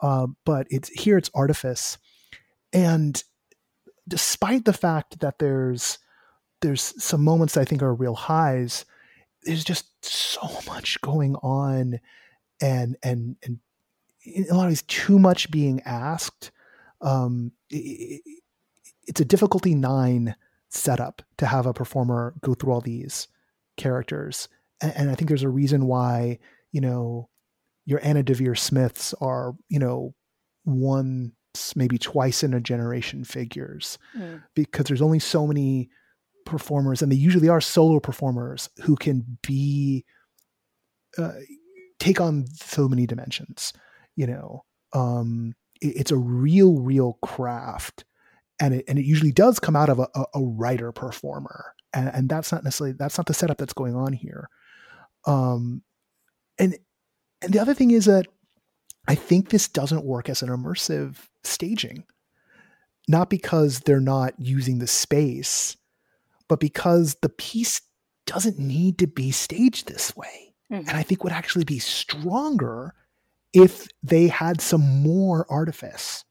Uh, 0.00 0.28
but 0.44 0.66
it's 0.70 0.88
here 0.90 1.18
it's 1.18 1.30
artifice, 1.34 1.98
and 2.72 3.24
despite 4.06 4.64
the 4.64 4.72
fact 4.72 5.20
that 5.20 5.38
there's 5.38 5.98
there's 6.60 6.94
some 7.02 7.22
moments 7.22 7.56
I 7.56 7.64
think 7.64 7.82
are 7.82 7.94
real 7.94 8.14
highs. 8.14 8.84
There's 9.42 9.64
just 9.64 9.86
so 10.04 10.48
much 10.66 11.00
going 11.00 11.36
on, 11.36 12.00
and 12.60 12.96
and 13.02 13.36
and 13.44 13.58
a 14.50 14.54
lot 14.54 14.64
of 14.64 14.70
these 14.70 14.82
too 14.82 15.18
much 15.18 15.50
being 15.50 15.80
asked. 15.82 16.50
Um, 17.00 17.52
it, 17.70 18.22
it's 19.06 19.20
a 19.20 19.24
difficulty 19.24 19.74
nine 19.74 20.34
setup 20.68 21.22
to 21.38 21.46
have 21.46 21.66
a 21.66 21.72
performer 21.72 22.34
go 22.42 22.54
through 22.54 22.72
all 22.72 22.80
these 22.80 23.28
characters, 23.76 24.48
and, 24.80 24.92
and 24.96 25.10
I 25.10 25.14
think 25.14 25.28
there's 25.28 25.42
a 25.44 25.48
reason 25.48 25.86
why 25.86 26.38
you 26.72 26.80
know 26.80 27.28
your 27.86 28.00
Anna 28.02 28.22
Deavere 28.22 28.58
Smiths 28.58 29.14
are 29.20 29.54
you 29.68 29.78
know 29.78 30.14
once 30.64 31.32
maybe 31.76 31.96
twice 31.98 32.42
in 32.42 32.52
a 32.52 32.60
generation 32.60 33.24
figures 33.24 33.98
mm. 34.16 34.42
because 34.54 34.84
there's 34.86 35.02
only 35.02 35.18
so 35.18 35.46
many 35.46 35.88
performers, 36.48 37.02
and 37.02 37.12
they 37.12 37.16
usually 37.16 37.48
are 37.48 37.60
solo 37.60 38.00
performers 38.00 38.68
who 38.82 38.96
can 38.96 39.38
be 39.42 40.04
uh, 41.16 41.32
take 41.98 42.20
on 42.20 42.46
so 42.46 42.88
many 42.88 43.06
dimensions. 43.06 43.72
You 44.16 44.26
know, 44.26 44.64
um, 44.92 45.54
it, 45.80 45.96
it's 45.96 46.10
a 46.10 46.16
real, 46.16 46.80
real 46.80 47.18
craft, 47.22 48.04
and 48.60 48.74
it 48.74 48.84
and 48.88 48.98
it 48.98 49.04
usually 49.04 49.32
does 49.32 49.60
come 49.60 49.76
out 49.76 49.88
of 49.88 49.98
a, 49.98 50.08
a, 50.14 50.24
a 50.34 50.42
writer 50.42 50.92
performer, 50.92 51.74
and, 51.92 52.08
and 52.08 52.28
that's 52.28 52.50
not 52.50 52.64
necessarily 52.64 52.96
that's 52.98 53.18
not 53.18 53.26
the 53.26 53.34
setup 53.34 53.58
that's 53.58 53.72
going 53.72 53.94
on 53.94 54.12
here. 54.12 54.48
Um, 55.26 55.82
and 56.58 56.76
and 57.42 57.52
the 57.52 57.60
other 57.60 57.74
thing 57.74 57.90
is 57.90 58.06
that 58.06 58.26
I 59.06 59.14
think 59.14 59.50
this 59.50 59.68
doesn't 59.68 60.04
work 60.04 60.28
as 60.28 60.42
an 60.42 60.48
immersive 60.48 61.16
staging, 61.44 62.04
not 63.08 63.30
because 63.30 63.80
they're 63.80 64.00
not 64.00 64.34
using 64.38 64.78
the 64.78 64.86
space 64.86 65.76
but 66.48 66.60
because 66.60 67.16
the 67.22 67.28
piece 67.28 67.80
doesn't 68.26 68.58
need 68.58 68.98
to 68.98 69.06
be 69.06 69.30
staged 69.30 69.88
this 69.88 70.14
way. 70.16 70.54
Mm-hmm. 70.72 70.88
And 70.88 70.98
I 70.98 71.02
think 71.02 71.24
would 71.24 71.32
actually 71.32 71.64
be 71.64 71.78
stronger 71.78 72.94
if 73.54 73.88
they 74.02 74.28
had 74.28 74.60
some 74.60 75.02
more 75.02 75.46
artifice 75.48 76.24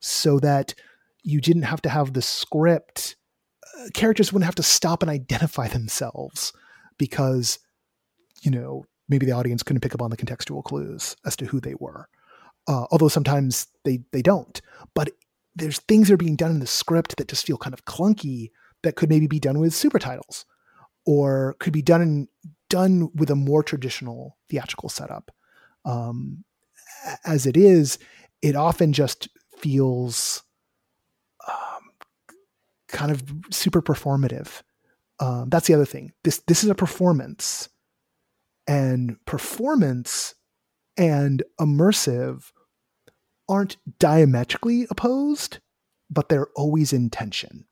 so 0.00 0.38
that 0.40 0.74
you 1.22 1.40
didn't 1.40 1.62
have 1.62 1.82
to 1.82 1.88
have 1.88 2.12
the 2.12 2.22
script 2.22 3.16
characters 3.94 4.32
wouldn't 4.32 4.46
have 4.46 4.54
to 4.54 4.62
stop 4.62 5.02
and 5.02 5.10
identify 5.10 5.68
themselves 5.68 6.52
because 6.98 7.58
you 8.42 8.50
know 8.50 8.84
maybe 9.08 9.26
the 9.26 9.32
audience 9.32 9.62
couldn't 9.62 9.80
pick 9.80 9.94
up 9.94 10.02
on 10.02 10.10
the 10.10 10.16
contextual 10.16 10.62
clues 10.62 11.16
as 11.24 11.36
to 11.36 11.46
who 11.46 11.60
they 11.60 11.74
were 11.80 12.08
uh, 12.68 12.86
although 12.90 13.08
sometimes 13.08 13.66
they 13.84 14.00
they 14.12 14.22
don't 14.22 14.60
but 14.94 15.10
there's 15.54 15.80
things 15.80 16.08
that 16.08 16.14
are 16.14 16.18
being 16.18 16.36
done 16.36 16.50
in 16.50 16.60
the 16.60 16.66
script 16.66 17.16
that 17.16 17.28
just 17.28 17.46
feel 17.46 17.56
kind 17.56 17.74
of 17.74 17.84
clunky 17.84 18.50
that 18.82 18.96
could 18.96 19.08
maybe 19.08 19.26
be 19.26 19.40
done 19.40 19.58
with 19.58 19.74
super 19.74 19.98
titles 19.98 20.44
or 21.04 21.56
could 21.58 21.72
be 21.72 21.82
done 21.82 22.02
in, 22.02 22.28
done 22.68 23.10
with 23.14 23.30
a 23.30 23.36
more 23.36 23.62
traditional 23.62 24.38
theatrical 24.48 24.88
setup. 24.88 25.30
Um, 25.84 26.44
as 27.24 27.46
it 27.46 27.56
is 27.56 27.98
it 28.42 28.56
often 28.56 28.92
just 28.92 29.28
feels 29.56 30.42
um, 31.48 31.90
kind 32.88 33.12
of 33.12 33.22
super 33.50 33.80
performative. 33.80 34.62
Um, 35.20 35.48
that's 35.48 35.68
the 35.68 35.74
other 35.74 35.86
thing. 35.86 36.12
This 36.24 36.38
this 36.48 36.64
is 36.64 36.70
a 36.70 36.74
performance 36.74 37.68
and 38.66 39.16
performance 39.24 40.34
and 40.96 41.42
immersive 41.60 42.50
aren't 43.48 43.76
diametrically 43.98 44.86
opposed, 44.90 45.58
but 46.10 46.28
they're 46.28 46.48
always 46.56 46.92
in 46.92 47.10
tension. 47.10 47.66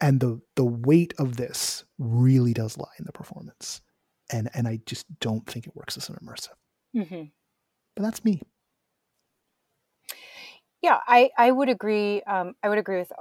And 0.00 0.20
the 0.20 0.40
the 0.54 0.64
weight 0.64 1.14
of 1.18 1.36
this 1.36 1.84
really 1.98 2.54
does 2.54 2.78
lie 2.78 2.94
in 2.98 3.04
the 3.04 3.12
performance, 3.12 3.80
and 4.30 4.48
and 4.54 4.68
I 4.68 4.80
just 4.86 5.06
don't 5.18 5.46
think 5.46 5.66
it 5.66 5.74
works 5.74 5.96
as 5.96 6.08
an 6.08 6.16
immersive. 6.22 6.54
Mm-hmm. 6.96 7.24
But 7.96 8.02
that's 8.02 8.24
me. 8.24 8.42
Yeah, 10.82 11.00
I 11.06 11.30
I 11.36 11.50
would 11.50 11.68
agree. 11.68 12.22
Um, 12.22 12.54
I 12.62 12.68
would 12.68 12.78
agree 12.78 12.98
with 12.98 13.12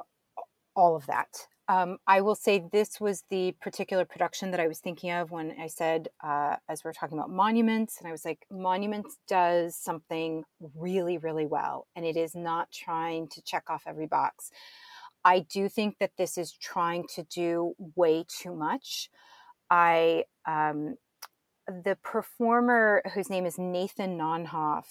all 0.76 0.96
of 0.96 1.08
that. 1.08 1.48
Um, 1.70 1.98
I 2.08 2.22
will 2.22 2.36
say 2.36 2.64
this 2.72 3.02
was 3.02 3.24
the 3.30 3.54
particular 3.60 4.06
production 4.06 4.52
that 4.52 4.60
I 4.60 4.68
was 4.68 4.80
thinking 4.80 5.12
of 5.12 5.32
when 5.32 5.54
I 5.60 5.68
said, 5.68 6.08
uh, 6.24 6.56
as 6.70 6.84
we 6.84 6.90
are 6.90 6.94
talking 6.94 7.18
about 7.18 7.30
monuments, 7.30 7.98
and 8.00 8.08
I 8.08 8.12
was 8.12 8.24
like, 8.24 8.46
monuments 8.50 9.18
does 9.28 9.76
something 9.76 10.46
really, 10.76 11.18
really 11.18 11.46
well, 11.46 11.88
and 11.96 12.06
it 12.06 12.16
is 12.16 12.36
not 12.36 12.72
trying 12.72 13.28
to 13.30 13.42
check 13.42 13.70
off 13.70 13.84
every 13.86 14.08
box. 14.08 14.50
I 15.28 15.40
do 15.40 15.68
think 15.68 15.98
that 16.00 16.12
this 16.18 16.38
is 16.38 16.54
trying 16.54 17.06
to 17.16 17.24
do 17.24 17.74
way 17.98 18.24
too 18.30 18.56
much. 18.56 19.10
I, 19.70 20.24
um, 20.48 20.96
the 21.68 21.98
performer 22.02 23.02
whose 23.14 23.30
name 23.30 23.46
is 23.46 23.58
Nathan 23.58 24.18
Nonhoff 24.18 24.86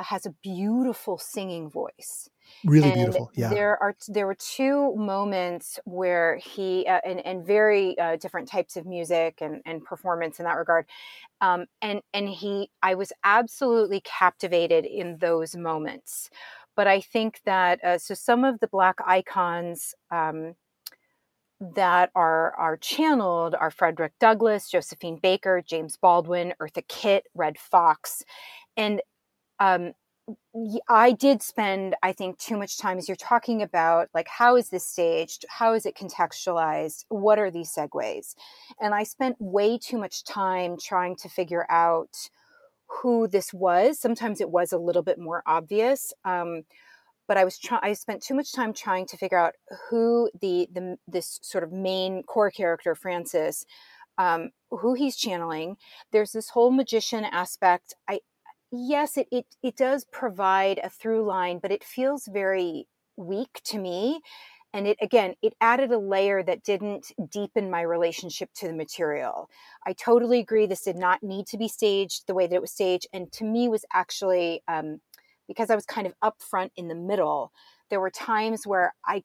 has 0.00 0.26
a 0.26 0.34
beautiful 0.42 1.18
singing 1.18 1.70
voice. 1.70 2.28
Really 2.64 2.88
and 2.88 2.94
beautiful 2.94 3.30
yeah. 3.34 3.48
there 3.50 3.80
are 3.80 3.94
there 4.08 4.26
were 4.26 4.34
two 4.34 4.94
moments 4.96 5.78
where 5.84 6.36
he 6.38 6.84
uh, 6.86 7.00
and, 7.04 7.24
and 7.24 7.46
very 7.46 7.96
uh, 7.96 8.16
different 8.16 8.48
types 8.48 8.76
of 8.76 8.86
music 8.86 9.38
and, 9.40 9.62
and 9.64 9.84
performance 9.84 10.40
in 10.40 10.46
that 10.46 10.56
regard 10.56 10.86
um, 11.40 11.66
and 11.80 12.00
and 12.12 12.28
he 12.28 12.68
i 12.82 12.96
was 12.96 13.12
absolutely 13.22 14.00
captivated 14.00 14.84
in 14.84 15.16
those 15.18 15.54
moments 15.54 16.28
but 16.76 16.86
i 16.86 17.00
think 17.00 17.40
that 17.44 17.82
uh, 17.84 17.98
so 17.98 18.14
some 18.14 18.44
of 18.44 18.60
the 18.60 18.68
black 18.68 18.96
icons 19.06 19.94
um, 20.10 20.54
that 21.60 22.10
are 22.14 22.54
are 22.54 22.78
channeled 22.78 23.54
are 23.54 23.70
Frederick 23.70 24.12
Douglass, 24.18 24.70
Josephine 24.70 25.18
Baker, 25.22 25.62
James 25.66 25.96
Baldwin, 25.96 26.54
Eartha 26.58 26.82
Kitt, 26.88 27.26
Redd 27.34 27.58
Foxx, 27.58 28.24
and 28.78 29.02
um, 29.58 29.92
I 30.88 31.12
did 31.12 31.42
spend, 31.42 31.96
I 32.02 32.12
think, 32.12 32.38
too 32.38 32.56
much 32.56 32.78
time 32.78 32.98
as 32.98 33.08
you're 33.08 33.16
talking 33.16 33.62
about, 33.62 34.08
like, 34.14 34.28
how 34.28 34.56
is 34.56 34.68
this 34.68 34.86
staged? 34.86 35.44
How 35.48 35.74
is 35.74 35.86
it 35.86 35.96
contextualized? 35.96 37.04
What 37.08 37.38
are 37.38 37.50
these 37.50 37.72
segues? 37.72 38.34
And 38.80 38.94
I 38.94 39.04
spent 39.04 39.36
way 39.38 39.78
too 39.78 39.98
much 39.98 40.24
time 40.24 40.76
trying 40.80 41.16
to 41.16 41.28
figure 41.28 41.66
out 41.70 42.16
who 42.90 43.28
this 43.28 43.52
was. 43.52 43.98
Sometimes 43.98 44.40
it 44.40 44.50
was 44.50 44.72
a 44.72 44.78
little 44.78 45.02
bit 45.02 45.18
more 45.18 45.42
obvious. 45.46 46.12
Um, 46.24 46.62
but 47.28 47.36
I 47.36 47.44
was 47.44 47.58
trying. 47.58 47.80
I 47.84 47.92
spent 47.92 48.22
too 48.22 48.34
much 48.34 48.52
time 48.52 48.72
trying 48.72 49.06
to 49.06 49.16
figure 49.16 49.38
out 49.38 49.54
who 49.88 50.30
the 50.40 50.68
the 50.72 50.96
this 51.06 51.38
sort 51.42 51.62
of 51.62 51.70
main 51.72 52.24
core 52.24 52.50
character, 52.50 52.96
Francis, 52.96 53.64
um, 54.18 54.50
who 54.70 54.94
he's 54.94 55.16
channeling. 55.16 55.76
There's 56.10 56.32
this 56.32 56.50
whole 56.50 56.72
magician 56.72 57.24
aspect. 57.24 57.94
I 58.08 58.20
yes, 58.72 59.16
it, 59.16 59.28
it, 59.30 59.46
it 59.62 59.76
does 59.76 60.04
provide 60.10 60.80
a 60.82 60.90
through 60.90 61.24
line, 61.24 61.60
but 61.62 61.70
it 61.70 61.84
feels 61.84 62.26
very 62.26 62.88
weak 63.16 63.60
to 63.64 63.78
me. 63.78 64.20
And 64.72 64.86
it 64.86 64.98
again, 65.00 65.34
it 65.42 65.54
added 65.60 65.90
a 65.90 65.98
layer 65.98 66.42
that 66.42 66.62
didn't 66.62 67.12
deepen 67.28 67.70
my 67.70 67.82
relationship 67.82 68.50
to 68.56 68.68
the 68.68 68.72
material. 68.72 69.50
I 69.86 69.92
totally 69.92 70.38
agree. 70.38 70.66
This 70.66 70.82
did 70.82 70.96
not 70.96 71.22
need 71.22 71.46
to 71.48 71.58
be 71.58 71.68
staged 71.68 72.26
the 72.26 72.34
way 72.34 72.46
that 72.46 72.54
it 72.54 72.60
was 72.60 72.70
staged, 72.70 73.08
and 73.12 73.32
to 73.32 73.44
me 73.44 73.68
was 73.68 73.84
actually 73.92 74.62
um, 74.68 75.00
because 75.48 75.70
I 75.70 75.74
was 75.74 75.86
kind 75.86 76.06
of 76.06 76.14
up 76.22 76.36
front 76.40 76.72
in 76.76 76.88
the 76.88 76.94
middle. 76.94 77.52
There 77.88 78.00
were 78.00 78.10
times 78.10 78.66
where 78.66 78.94
I 79.04 79.24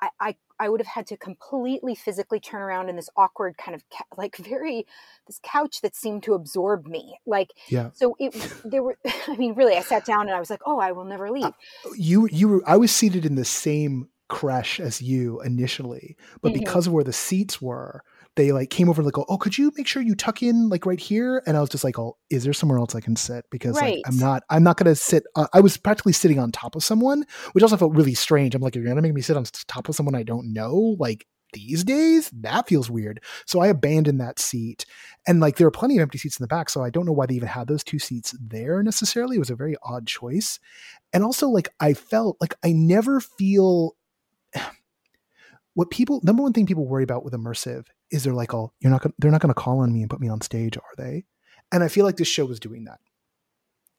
I, 0.00 0.08
I, 0.20 0.36
I 0.60 0.68
would 0.68 0.80
have 0.80 0.86
had 0.86 1.06
to 1.08 1.16
completely 1.16 1.94
physically 1.94 2.40
turn 2.40 2.62
around 2.62 2.88
in 2.88 2.96
this 2.96 3.08
awkward 3.16 3.56
kind 3.56 3.74
of 3.74 3.82
like 4.16 4.36
very 4.36 4.86
this 5.26 5.40
couch 5.42 5.80
that 5.80 5.96
seemed 5.96 6.22
to 6.24 6.34
absorb 6.34 6.86
me 6.86 7.18
like 7.26 7.50
yeah 7.68 7.90
so 7.94 8.16
it 8.18 8.32
there 8.64 8.82
were 8.82 8.96
i 9.28 9.36
mean 9.36 9.54
really 9.54 9.74
i 9.74 9.80
sat 9.80 10.04
down 10.04 10.22
and 10.22 10.32
i 10.36 10.40
was 10.40 10.50
like 10.50 10.60
oh 10.66 10.78
i 10.78 10.92
will 10.92 11.04
never 11.04 11.30
leave 11.30 11.44
uh, 11.44 11.50
you 11.96 12.28
you 12.30 12.48
were 12.48 12.62
i 12.66 12.76
was 12.76 12.92
seated 12.92 13.24
in 13.24 13.34
the 13.34 13.44
same 13.44 14.08
crash 14.34 14.80
as 14.80 15.00
you 15.00 15.40
initially 15.42 16.16
but 16.42 16.52
mm-hmm. 16.52 16.58
because 16.58 16.86
of 16.86 16.92
where 16.92 17.04
the 17.04 17.12
seats 17.12 17.62
were 17.62 18.02
they 18.36 18.52
like 18.52 18.70
came 18.70 18.88
over 18.88 19.00
and 19.00 19.06
like, 19.06 19.26
oh, 19.28 19.38
could 19.38 19.56
you 19.56 19.72
make 19.76 19.86
sure 19.86 20.02
you 20.02 20.14
tuck 20.14 20.42
in 20.42 20.68
like 20.68 20.86
right 20.86 20.98
here? 20.98 21.42
And 21.46 21.56
I 21.56 21.60
was 21.60 21.70
just 21.70 21.84
like, 21.84 21.98
oh, 21.98 22.16
is 22.30 22.44
there 22.44 22.52
somewhere 22.52 22.78
else 22.78 22.94
I 22.94 23.00
can 23.00 23.16
sit? 23.16 23.44
Because 23.50 23.76
right. 23.76 23.96
like, 23.96 24.02
I'm 24.06 24.18
not, 24.18 24.42
I'm 24.50 24.64
not 24.64 24.76
going 24.76 24.92
to 24.92 24.96
sit. 24.96 25.24
Uh, 25.36 25.46
I 25.52 25.60
was 25.60 25.76
practically 25.76 26.12
sitting 26.12 26.38
on 26.38 26.50
top 26.50 26.74
of 26.74 26.82
someone, 26.82 27.24
which 27.52 27.62
also 27.62 27.76
felt 27.76 27.94
really 27.94 28.14
strange. 28.14 28.54
I'm 28.54 28.62
like, 28.62 28.74
you're 28.74 28.84
going 28.84 28.96
to 28.96 29.02
make 29.02 29.14
me 29.14 29.20
sit 29.20 29.36
on 29.36 29.44
top 29.68 29.88
of 29.88 29.94
someone 29.94 30.14
I 30.14 30.24
don't 30.24 30.52
know? 30.52 30.96
Like 30.98 31.26
these 31.52 31.84
days, 31.84 32.28
that 32.30 32.66
feels 32.66 32.90
weird. 32.90 33.22
So 33.46 33.60
I 33.60 33.68
abandoned 33.68 34.20
that 34.20 34.40
seat. 34.40 34.84
And 35.28 35.38
like, 35.38 35.56
there 35.56 35.68
are 35.68 35.72
plenty 35.72 35.98
of 35.98 36.02
empty 36.02 36.18
seats 36.18 36.40
in 36.40 36.42
the 36.42 36.48
back. 36.48 36.70
So 36.70 36.82
I 36.82 36.90
don't 36.90 37.06
know 37.06 37.12
why 37.12 37.26
they 37.26 37.34
even 37.34 37.48
had 37.48 37.68
those 37.68 37.84
two 37.84 38.00
seats 38.00 38.34
there 38.40 38.82
necessarily. 38.82 39.36
It 39.36 39.40
was 39.40 39.50
a 39.50 39.56
very 39.56 39.76
odd 39.84 40.08
choice. 40.08 40.58
And 41.12 41.22
also, 41.22 41.48
like, 41.48 41.68
I 41.78 41.94
felt 41.94 42.36
like 42.40 42.54
I 42.64 42.72
never 42.72 43.20
feel 43.20 43.94
what 45.74 45.90
people 45.90 46.20
number 46.22 46.42
one 46.42 46.52
thing 46.52 46.66
people 46.66 46.86
worry 46.86 47.04
about 47.04 47.24
with 47.24 47.34
immersive 47.34 47.86
is 48.10 48.24
they're 48.24 48.32
like, 48.32 48.54
oh, 48.54 48.72
you're 48.80 48.90
not 48.90 49.02
gonna, 49.02 49.14
they're 49.18 49.30
not 49.30 49.40
going 49.40 49.52
to 49.52 49.60
call 49.60 49.80
on 49.80 49.92
me 49.92 50.00
and 50.00 50.10
put 50.10 50.20
me 50.20 50.28
on 50.28 50.40
stage, 50.40 50.76
are 50.76 50.94
they? 50.96 51.24
And 51.72 51.82
I 51.82 51.88
feel 51.88 52.04
like 52.04 52.16
this 52.16 52.28
show 52.28 52.44
was 52.44 52.60
doing 52.60 52.84
that. 52.84 53.00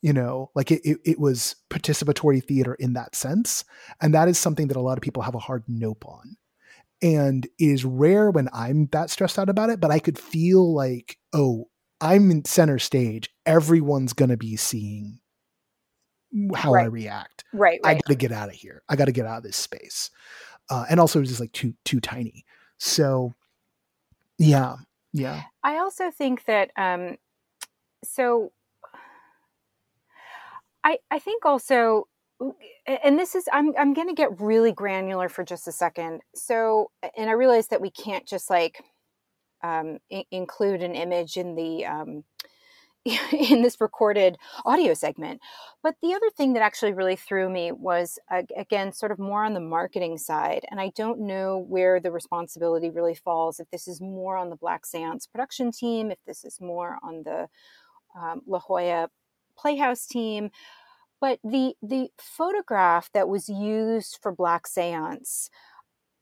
You 0.01 0.13
know, 0.13 0.51
like 0.53 0.71
it, 0.71 0.81
it, 0.83 0.99
it 1.03 1.19
was 1.19 1.55
participatory 1.69 2.43
theater 2.43 2.75
in 2.75 2.93
that 2.93 3.15
sense, 3.15 3.65
and 4.01 4.13
that 4.13 4.27
is 4.27 4.37
something 4.37 4.67
that 4.67 4.77
a 4.77 4.81
lot 4.81 4.97
of 4.97 5.01
people 5.01 5.23
have 5.23 5.35
a 5.35 5.39
hard 5.39 5.63
nope 5.67 6.05
on. 6.05 6.37
And 7.01 7.45
it 7.57 7.65
is 7.65 7.85
rare 7.85 8.29
when 8.29 8.47
I'm 8.53 8.87
that 8.91 9.09
stressed 9.09 9.39
out 9.39 9.49
about 9.49 9.69
it, 9.69 9.79
but 9.79 9.91
I 9.91 9.99
could 9.99 10.19
feel 10.19 10.73
like, 10.73 11.17
oh, 11.33 11.69
I'm 11.99 12.29
in 12.29 12.45
center 12.45 12.77
stage. 12.77 13.29
Everyone's 13.45 14.13
going 14.13 14.29
to 14.29 14.37
be 14.37 14.55
seeing 14.57 15.19
how 16.53 16.73
right. 16.73 16.83
I 16.83 16.87
react. 16.87 17.43
Right, 17.53 17.79
right. 17.83 17.91
I 17.91 17.93
got 17.95 18.07
to 18.07 18.15
get 18.15 18.31
out 18.31 18.49
of 18.49 18.55
here. 18.55 18.83
I 18.87 18.95
got 18.95 19.05
to 19.05 19.11
get 19.11 19.25
out 19.25 19.37
of 19.37 19.43
this 19.43 19.57
space. 19.57 20.11
Uh, 20.69 20.85
and 20.89 20.99
also, 20.99 21.19
it 21.19 21.21
was 21.21 21.29
just 21.29 21.41
like 21.41 21.51
too 21.51 21.73
too 21.85 21.99
tiny. 21.99 22.45
So 22.77 23.33
yeah. 24.37 24.77
Yeah. 25.13 25.43
I 25.63 25.77
also 25.77 26.11
think 26.11 26.45
that 26.45 26.71
um 26.75 27.17
so 28.03 28.51
I 30.83 30.99
I 31.09 31.19
think 31.19 31.45
also 31.45 32.07
and 32.85 33.17
this 33.17 33.33
is 33.33 33.47
I'm 33.53 33.73
I'm 33.77 33.93
going 33.93 34.09
to 34.09 34.13
get 34.13 34.41
really 34.41 34.73
granular 34.73 35.29
for 35.29 35.45
just 35.45 35.67
a 35.67 35.71
second. 35.71 36.21
So 36.35 36.91
and 37.15 37.29
I 37.29 37.33
realize 37.33 37.67
that 37.69 37.81
we 37.81 37.89
can't 37.89 38.25
just 38.25 38.49
like 38.49 38.83
um, 39.63 39.99
I- 40.11 40.25
include 40.31 40.83
an 40.83 40.95
image 40.95 41.37
in 41.37 41.55
the 41.55 41.85
um, 41.85 42.23
in 43.31 43.61
this 43.61 43.79
recorded 43.79 44.37
audio 44.65 44.93
segment. 44.93 45.39
But 45.83 45.95
the 46.01 46.13
other 46.13 46.29
thing 46.35 46.53
that 46.53 46.63
actually 46.63 46.93
really 46.93 47.15
threw 47.15 47.49
me 47.49 47.71
was, 47.71 48.17
again, 48.57 48.93
sort 48.93 49.11
of 49.11 49.19
more 49.19 49.43
on 49.43 49.53
the 49.53 49.59
marketing 49.59 50.17
side. 50.17 50.65
And 50.71 50.79
I 50.79 50.91
don't 50.95 51.19
know 51.19 51.63
where 51.67 51.99
the 51.99 52.11
responsibility 52.11 52.89
really 52.89 53.13
falls, 53.13 53.59
if 53.59 53.69
this 53.69 53.87
is 53.87 54.01
more 54.01 54.37
on 54.37 54.49
the 54.49 54.55
Black 54.55 54.85
Seance 54.85 55.27
production 55.27 55.71
team, 55.71 56.09
if 56.09 56.17
this 56.25 56.43
is 56.43 56.59
more 56.59 56.97
on 57.03 57.21
the 57.23 57.47
um, 58.19 58.41
La 58.47 58.59
Jolla 58.59 59.09
Playhouse 59.57 60.07
team. 60.07 60.49
But 61.21 61.39
the, 61.43 61.75
the 61.83 62.09
photograph 62.19 63.11
that 63.13 63.29
was 63.29 63.47
used 63.47 64.17
for 64.21 64.31
Black 64.31 64.65
Seance 64.65 65.49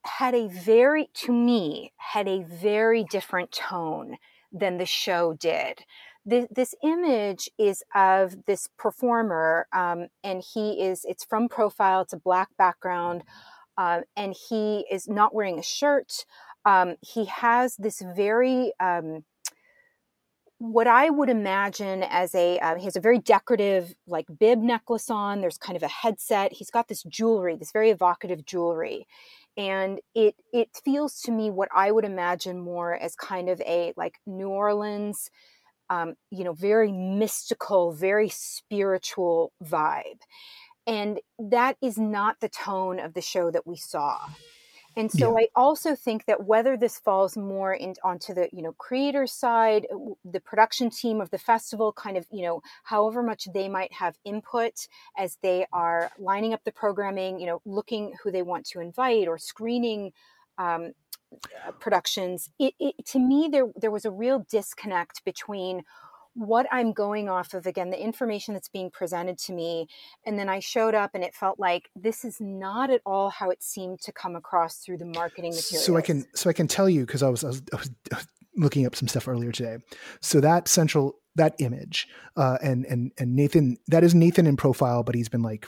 had 0.05 0.35
a 0.35 0.47
very, 0.47 1.09
to 1.13 1.31
me, 1.31 1.93
had 1.95 2.27
a 2.27 2.43
very 2.43 3.05
different 3.05 3.53
tone 3.53 4.17
than 4.51 4.77
the 4.77 4.85
show 4.85 5.33
did 5.33 5.85
this, 6.25 6.47
this 6.51 6.75
image 6.83 7.49
is 7.59 7.83
of 7.95 8.45
this 8.45 8.69
performer, 8.77 9.67
um, 9.73 10.07
and 10.23 10.43
he 10.53 10.81
is, 10.83 11.05
it's 11.05 11.25
from 11.25 11.49
profile, 11.49 12.01
it's 12.01 12.13
a 12.13 12.17
black 12.17 12.49
background. 12.57 13.23
uh, 13.77 14.01
and 14.15 14.35
he 14.49 14.85
is 14.91 15.07
not 15.07 15.33
wearing 15.33 15.59
a 15.59 15.63
shirt. 15.63 16.25
Um, 16.65 16.95
he 17.01 17.25
has 17.25 17.75
this 17.77 18.01
very 18.15 18.73
um, 18.79 19.25
what 20.59 20.87
I 20.87 21.09
would 21.09 21.29
imagine 21.29 22.03
as 22.03 22.35
a 22.35 22.59
uh, 22.59 22.75
he 22.77 22.85
has 22.85 22.95
a 22.95 23.01
very 23.01 23.19
decorative 23.19 23.95
like 24.07 24.27
bib 24.39 24.59
necklace 24.59 25.09
on. 25.09 25.41
There's 25.41 25.57
kind 25.57 25.75
of 25.77 25.83
a 25.83 25.89
headset. 25.89 26.53
He's 26.53 26.71
got 26.71 26.87
this 26.87 27.03
jewelry, 27.03 27.57
this 27.57 27.71
very 27.73 27.89
evocative 27.91 28.45
jewelry, 28.45 29.07
and 29.57 29.99
it 30.15 30.35
it 30.53 30.69
feels 30.85 31.21
to 31.23 31.31
me 31.31 31.51
what 31.51 31.69
I 31.75 31.91
would 31.91 32.05
imagine 32.05 32.59
more 32.59 32.95
as 32.95 33.15
kind 33.15 33.49
of 33.49 33.61
a 33.61 33.93
like 33.97 34.19
New 34.27 34.49
Orleans, 34.49 35.29
um, 35.89 36.15
you 36.31 36.43
know, 36.43 36.53
very 36.53 36.91
mystical, 36.91 37.91
very 37.91 38.29
spiritual 38.29 39.51
vibe, 39.63 40.21
and 40.87 41.19
that 41.39 41.77
is 41.81 41.97
not 41.97 42.39
the 42.39 42.49
tone 42.49 42.99
of 42.99 43.13
the 43.13 43.21
show 43.21 43.51
that 43.51 43.67
we 43.67 43.75
saw. 43.75 44.19
And 44.95 45.11
so 45.11 45.31
yeah. 45.31 45.45
I 45.45 45.47
also 45.55 45.95
think 45.95 46.25
that 46.25 46.45
whether 46.45 46.77
this 46.77 46.99
falls 46.99 47.35
more 47.35 47.73
in, 47.73 47.95
onto 48.03 48.33
the 48.33 48.47
you 48.51 48.61
know 48.61 48.73
creator 48.73 49.25
side, 49.25 49.87
the 50.23 50.39
production 50.39 50.89
team 50.89 51.19
of 51.19 51.31
the 51.31 51.37
festival, 51.37 51.91
kind 51.93 52.17
of 52.17 52.27
you 52.31 52.43
know 52.43 52.61
however 52.83 53.23
much 53.23 53.47
they 53.53 53.67
might 53.67 53.91
have 53.93 54.17
input 54.23 54.87
as 55.17 55.37
they 55.41 55.65
are 55.73 56.11
lining 56.19 56.53
up 56.53 56.63
the 56.63 56.71
programming, 56.71 57.39
you 57.39 57.47
know, 57.47 57.61
looking 57.65 58.13
who 58.23 58.31
they 58.31 58.43
want 58.43 58.65
to 58.67 58.79
invite 58.79 59.27
or 59.27 59.37
screening 59.37 60.11
um, 60.57 60.93
productions. 61.79 62.49
It, 62.59 62.73
it, 62.79 63.05
to 63.07 63.19
me, 63.19 63.49
there 63.51 63.67
there 63.75 63.91
was 63.91 64.05
a 64.05 64.11
real 64.11 64.45
disconnect 64.49 65.23
between 65.25 65.83
what 66.35 66.65
I'm 66.71 66.93
going 66.93 67.29
off 67.29 67.53
of 67.53 67.67
again, 67.67 67.89
the 67.89 68.01
information 68.01 68.53
that's 68.53 68.69
being 68.69 68.89
presented 68.89 69.37
to 69.39 69.53
me. 69.53 69.87
And 70.25 70.37
then 70.37 70.49
I 70.49 70.59
showed 70.59 70.95
up 70.95 71.11
and 71.13 71.23
it 71.23 71.35
felt 71.35 71.59
like 71.59 71.89
this 71.95 72.25
is 72.25 72.41
not 72.41 72.89
at 72.89 73.01
all 73.05 73.29
how 73.29 73.49
it 73.49 73.61
seemed 73.61 74.01
to 74.01 74.11
come 74.11 74.35
across 74.35 74.77
through 74.77 74.97
the 74.97 75.05
marketing 75.05 75.51
material. 75.51 75.83
So 75.83 75.95
I 75.95 76.01
can 76.01 76.25
so 76.35 76.49
I 76.49 76.53
can 76.53 76.67
tell 76.67 76.89
you 76.89 77.05
because 77.05 77.23
I 77.23 77.29
was, 77.29 77.43
I 77.43 77.49
was, 77.49 77.61
I 77.73 77.75
was 77.75 78.27
looking 78.55 78.85
up 78.85 78.95
some 78.95 79.07
stuff 79.07 79.27
earlier 79.27 79.51
today. 79.51 79.77
So 80.21 80.39
that 80.41 80.67
central 80.67 81.19
that 81.35 81.55
image 81.59 82.07
uh, 82.35 82.57
and 82.61 82.85
and 82.85 83.11
and 83.17 83.35
Nathan 83.35 83.77
that 83.87 84.03
is 84.03 84.15
Nathan 84.15 84.47
in 84.47 84.57
profile, 84.57 85.03
but 85.03 85.15
he's 85.15 85.29
been 85.29 85.41
like 85.43 85.67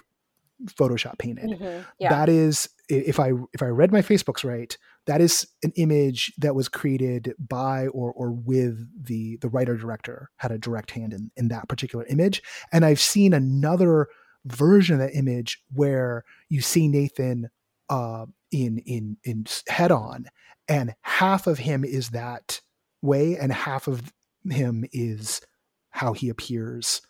Photoshop 0.66 1.18
painted. 1.20 1.51
Mm-hmm. 1.51 1.82
Yeah. 1.99 2.10
That 2.10 2.30
is 2.30 2.70
if 2.89 3.20
I 3.20 3.32
if 3.53 3.62
I 3.62 3.68
read 3.68 3.91
my 3.91 4.01
Facebooks 4.01 4.43
right, 4.43 4.78
that 5.06 5.22
is 5.22 5.47
an 5.64 5.72
image 5.76 6.34
that 6.38 6.56
was 6.56 6.70
created 6.70 7.34
by 7.38 7.88
or 7.88 8.14
or 8.14 8.32
with 8.32 8.88
the 9.06 9.38
the 9.41 9.49
writer 9.49 9.76
director 9.76 10.30
had 10.38 10.51
a 10.51 10.58
direct 10.58 10.91
hand 10.91 11.14
in 11.14 11.32
in 11.36 11.47
that 11.49 11.68
particular 11.68 12.06
image. 12.06 12.41
And 12.72 12.86
I've 12.86 12.99
seen 12.99 13.34
another 13.34 14.08
version 14.45 14.95
of 14.95 14.99
that 15.01 15.18
image 15.18 15.62
where 15.74 16.24
you 16.49 16.62
see 16.62 16.88
Nathan 16.88 17.49
uh, 17.89 18.26
in 18.51 18.80
in 18.86 19.18
in 19.24 19.45
head 19.68 19.91
on, 19.91 20.26
and 20.68 20.95
half 21.01 21.47
of 21.47 21.60
him 21.60 21.84
is 21.84 22.10
that 22.10 22.62
way, 23.01 23.38
and 23.38 23.51
half 23.51 23.88
of 23.88 24.14
him 24.49 24.86
is 24.91 25.41
how 25.89 26.14
he 26.14 26.30
appears, 26.30 27.01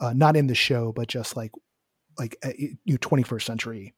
uh, 0.00 0.12
not 0.14 0.36
in 0.36 0.46
the 0.46 0.54
show, 0.54 0.92
but 0.92 1.08
just 1.08 1.36
like 1.36 1.50
like 2.18 2.36
uh, 2.44 2.50
you 2.84 2.98
21st 2.98 3.42
century 3.42 3.94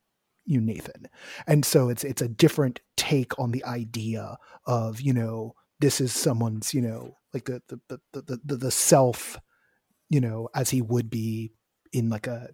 you 0.51 0.61
Nathan. 0.61 1.09
And 1.47 1.65
so 1.65 1.89
it's 1.89 2.05
it's 2.05 2.23
a 2.23 2.29
different 2.29 2.81
take 2.97 3.39
on 3.39 3.53
the 3.53 3.65
idea 3.65 4.37
of, 4.67 5.01
you 5.01 5.13
know, 5.13 5.55
this 5.79 6.01
is 6.01 6.13
someone's, 6.13 6.75
you 6.75 6.83
know, 6.83 7.17
like 7.33 7.45
the 7.45 7.63
the 7.69 8.01
the 8.13 8.41
the, 8.45 8.57
the 8.57 8.71
self, 8.71 9.39
you 10.09 10.21
know, 10.21 10.49
as 10.55 10.71
he 10.71 10.83
would 10.83 11.09
be 11.09 11.53
in 11.93 12.09
like 12.09 12.27
a 12.27 12.49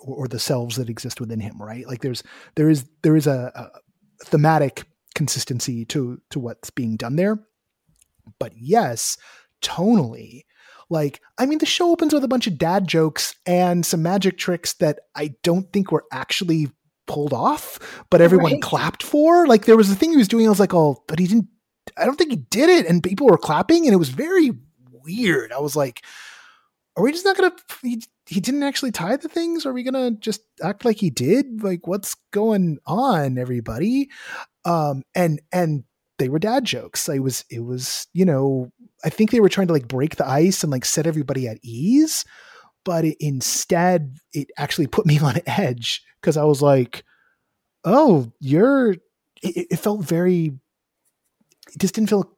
or 0.00 0.28
the 0.28 0.38
selves 0.38 0.76
that 0.76 0.90
exist 0.90 1.20
within 1.20 1.40
him, 1.40 1.60
right? 1.60 1.86
Like 1.86 2.02
there's 2.02 2.22
there 2.54 2.68
is 2.68 2.88
there 3.02 3.16
is 3.16 3.26
a, 3.26 3.52
a 3.54 4.26
thematic 4.26 4.86
consistency 5.14 5.84
to 5.86 6.20
to 6.30 6.38
what's 6.38 6.70
being 6.70 6.96
done 6.96 7.16
there. 7.16 7.38
But 8.38 8.52
yes, 8.56 9.16
tonally, 9.62 10.42
like, 10.90 11.20
I 11.38 11.46
mean, 11.46 11.58
the 11.58 11.66
show 11.66 11.90
opens 11.90 12.14
with 12.14 12.24
a 12.24 12.28
bunch 12.28 12.46
of 12.46 12.58
dad 12.58 12.86
jokes 12.88 13.34
and 13.46 13.84
some 13.84 14.02
magic 14.02 14.38
tricks 14.38 14.74
that 14.74 15.00
I 15.14 15.34
don't 15.42 15.72
think 15.72 15.92
were 15.92 16.04
actually 16.12 16.70
pulled 17.06 17.32
off, 17.32 18.02
but 18.10 18.20
everyone 18.20 18.52
right. 18.52 18.62
clapped 18.62 19.02
for. 19.02 19.46
Like, 19.46 19.64
there 19.64 19.76
was 19.76 19.90
a 19.90 19.94
thing 19.94 20.10
he 20.10 20.16
was 20.16 20.28
doing. 20.28 20.46
I 20.46 20.50
was 20.50 20.60
like, 20.60 20.74
oh, 20.74 21.02
but 21.06 21.18
he 21.18 21.26
didn't. 21.26 21.48
I 21.96 22.04
don't 22.04 22.16
think 22.16 22.30
he 22.30 22.36
did 22.36 22.68
it, 22.68 22.86
and 22.86 23.02
people 23.02 23.26
were 23.26 23.38
clapping, 23.38 23.86
and 23.86 23.94
it 23.94 23.98
was 23.98 24.10
very 24.10 24.52
weird. 24.92 25.52
I 25.52 25.58
was 25.58 25.74
like, 25.74 26.04
are 26.96 27.02
we 27.02 27.12
just 27.12 27.24
not 27.24 27.36
gonna? 27.36 27.52
He, 27.80 28.02
he 28.26 28.40
didn't 28.40 28.62
actually 28.62 28.90
tie 28.90 29.16
the 29.16 29.28
things. 29.28 29.64
Are 29.64 29.72
we 29.72 29.82
gonna 29.82 30.10
just 30.10 30.42
act 30.62 30.84
like 30.84 30.98
he 30.98 31.10
did? 31.10 31.62
Like, 31.62 31.86
what's 31.86 32.16
going 32.32 32.78
on, 32.86 33.38
everybody? 33.38 34.10
Um, 34.64 35.02
and 35.14 35.40
and 35.52 35.84
they 36.18 36.28
were 36.28 36.38
dad 36.38 36.64
jokes. 36.64 37.08
It 37.08 37.20
was 37.20 37.44
it 37.50 37.60
was 37.60 38.06
you 38.12 38.24
know 38.24 38.70
I 39.04 39.10
think 39.10 39.30
they 39.30 39.40
were 39.40 39.48
trying 39.48 39.68
to 39.68 39.72
like 39.72 39.88
break 39.88 40.16
the 40.16 40.28
ice 40.28 40.62
and 40.62 40.72
like 40.72 40.84
set 40.84 41.06
everybody 41.06 41.48
at 41.48 41.58
ease, 41.62 42.24
but 42.84 43.04
it, 43.04 43.16
instead 43.20 44.16
it 44.32 44.48
actually 44.56 44.86
put 44.86 45.06
me 45.06 45.18
on 45.22 45.40
edge 45.46 46.02
because 46.20 46.36
I 46.36 46.44
was 46.44 46.62
like, 46.62 47.04
oh, 47.84 48.30
you're. 48.40 48.92
It, 49.40 49.68
it, 49.70 49.78
felt 49.78 50.02
very. 50.02 50.46
It 51.72 51.78
just 51.78 51.94
didn't 51.94 52.10
feel 52.10 52.32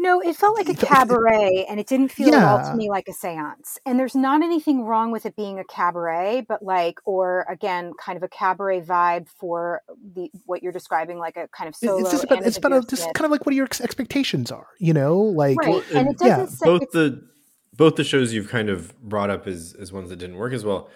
no, 0.00 0.20
it 0.20 0.36
felt 0.36 0.56
like 0.56 0.68
a 0.68 0.74
cabaret 0.74 1.66
and 1.68 1.80
it 1.80 1.88
didn't 1.88 2.08
feel 2.10 2.28
yeah. 2.28 2.36
at 2.36 2.44
all 2.44 2.70
to 2.70 2.76
me 2.76 2.88
like 2.88 3.08
a 3.08 3.12
seance. 3.12 3.78
And 3.84 3.98
there's 3.98 4.14
not 4.14 4.42
anything 4.42 4.84
wrong 4.84 5.10
with 5.10 5.26
it 5.26 5.34
being 5.34 5.58
a 5.58 5.64
cabaret, 5.64 6.46
but 6.48 6.62
like, 6.62 6.98
or 7.04 7.44
again, 7.50 7.92
kind 8.00 8.16
of 8.16 8.22
a 8.22 8.28
cabaret 8.28 8.82
vibe 8.82 9.28
for 9.28 9.82
the 10.14 10.30
what 10.46 10.62
you're 10.62 10.72
describing, 10.72 11.18
like 11.18 11.36
a 11.36 11.48
kind 11.48 11.66
of 11.66 11.74
solo. 11.74 12.00
It's 12.00 12.12
just 12.12 12.24
about, 12.24 12.46
it's 12.46 12.56
about 12.56 12.88
just 12.88 13.12
kind 13.14 13.24
of 13.24 13.32
like 13.32 13.44
what 13.44 13.56
your 13.56 13.66
expectations 13.66 14.52
are, 14.52 14.68
you 14.78 14.92
know? 14.92 15.18
Like, 15.18 15.58
right. 15.58 15.82
and, 15.92 16.08
it 16.10 16.18
doesn't 16.18 16.38
yeah. 16.40 16.46
say 16.46 16.66
both 16.66 16.90
the 16.92 17.28
both 17.76 17.96
the 17.96 18.04
shows 18.04 18.32
you've 18.32 18.48
kind 18.48 18.70
of 18.70 18.96
brought 19.00 19.30
up 19.30 19.48
as 19.48 19.74
as 19.80 19.92
ones 19.92 20.10
that 20.10 20.16
didn't 20.16 20.36
work 20.36 20.52
as 20.52 20.64
well 20.64 20.88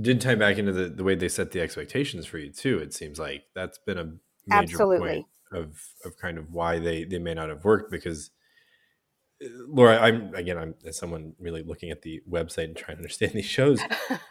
did 0.00 0.20
tie 0.20 0.34
back 0.34 0.58
into 0.58 0.72
the, 0.72 0.88
the 0.88 1.04
way 1.04 1.14
they 1.14 1.28
set 1.28 1.50
the 1.50 1.60
expectations 1.60 2.26
for 2.26 2.38
you 2.38 2.50
too. 2.50 2.78
It 2.78 2.92
seems 2.92 3.18
like 3.18 3.44
that's 3.54 3.78
been 3.78 3.98
a 3.98 4.04
major 4.46 4.62
Absolutely. 4.62 5.08
point 5.08 5.26
of 5.52 5.80
of 6.04 6.16
kind 6.18 6.36
of 6.36 6.52
why 6.52 6.78
they 6.78 7.04
they 7.04 7.18
may 7.18 7.34
not 7.34 7.48
have 7.48 7.64
worked 7.64 7.90
because 7.90 8.30
Laura, 9.40 9.98
I'm 9.98 10.34
again, 10.34 10.58
I'm 10.58 10.74
as 10.84 10.98
someone 10.98 11.34
really 11.38 11.62
looking 11.62 11.90
at 11.90 12.02
the 12.02 12.22
website 12.30 12.64
and 12.64 12.76
trying 12.76 12.96
to 12.96 13.02
understand 13.02 13.32
these 13.34 13.46
shows. 13.46 13.80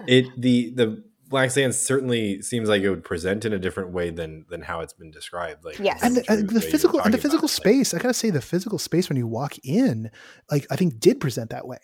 it 0.08 0.26
the 0.40 0.72
the 0.76 1.04
Black 1.30 1.52
Seance 1.52 1.78
certainly 1.78 2.42
seems 2.42 2.68
like 2.68 2.82
it 2.82 2.90
would 2.90 3.04
present 3.04 3.46
in 3.46 3.54
a 3.54 3.60
different 3.60 3.92
way 3.92 4.10
than 4.10 4.46
than 4.50 4.62
how 4.62 4.82
it's 4.82 4.94
been 4.94 5.12
described. 5.12 5.64
Like 5.64 5.80
yes, 5.80 6.02
and 6.02 6.18
the, 6.18 6.26
and 6.28 6.50
the 6.50 6.62
physical 6.62 7.00
and 7.00 7.14
the 7.14 7.20
physical 7.20 7.46
about, 7.46 7.50
space. 7.52 7.94
Like, 7.94 8.02
I 8.02 8.04
gotta 8.04 8.14
say, 8.16 8.32
the 8.32 8.42
physical 8.42 8.80
space 8.80 9.10
when 9.10 9.18
you 9.18 9.28
walk 9.28 9.56
in, 9.64 10.10
like 10.52 10.66
I 10.72 10.76
think, 10.76 11.00
did 11.00 11.20
present 11.20 11.52
that 11.52 11.68
way. 11.68 11.80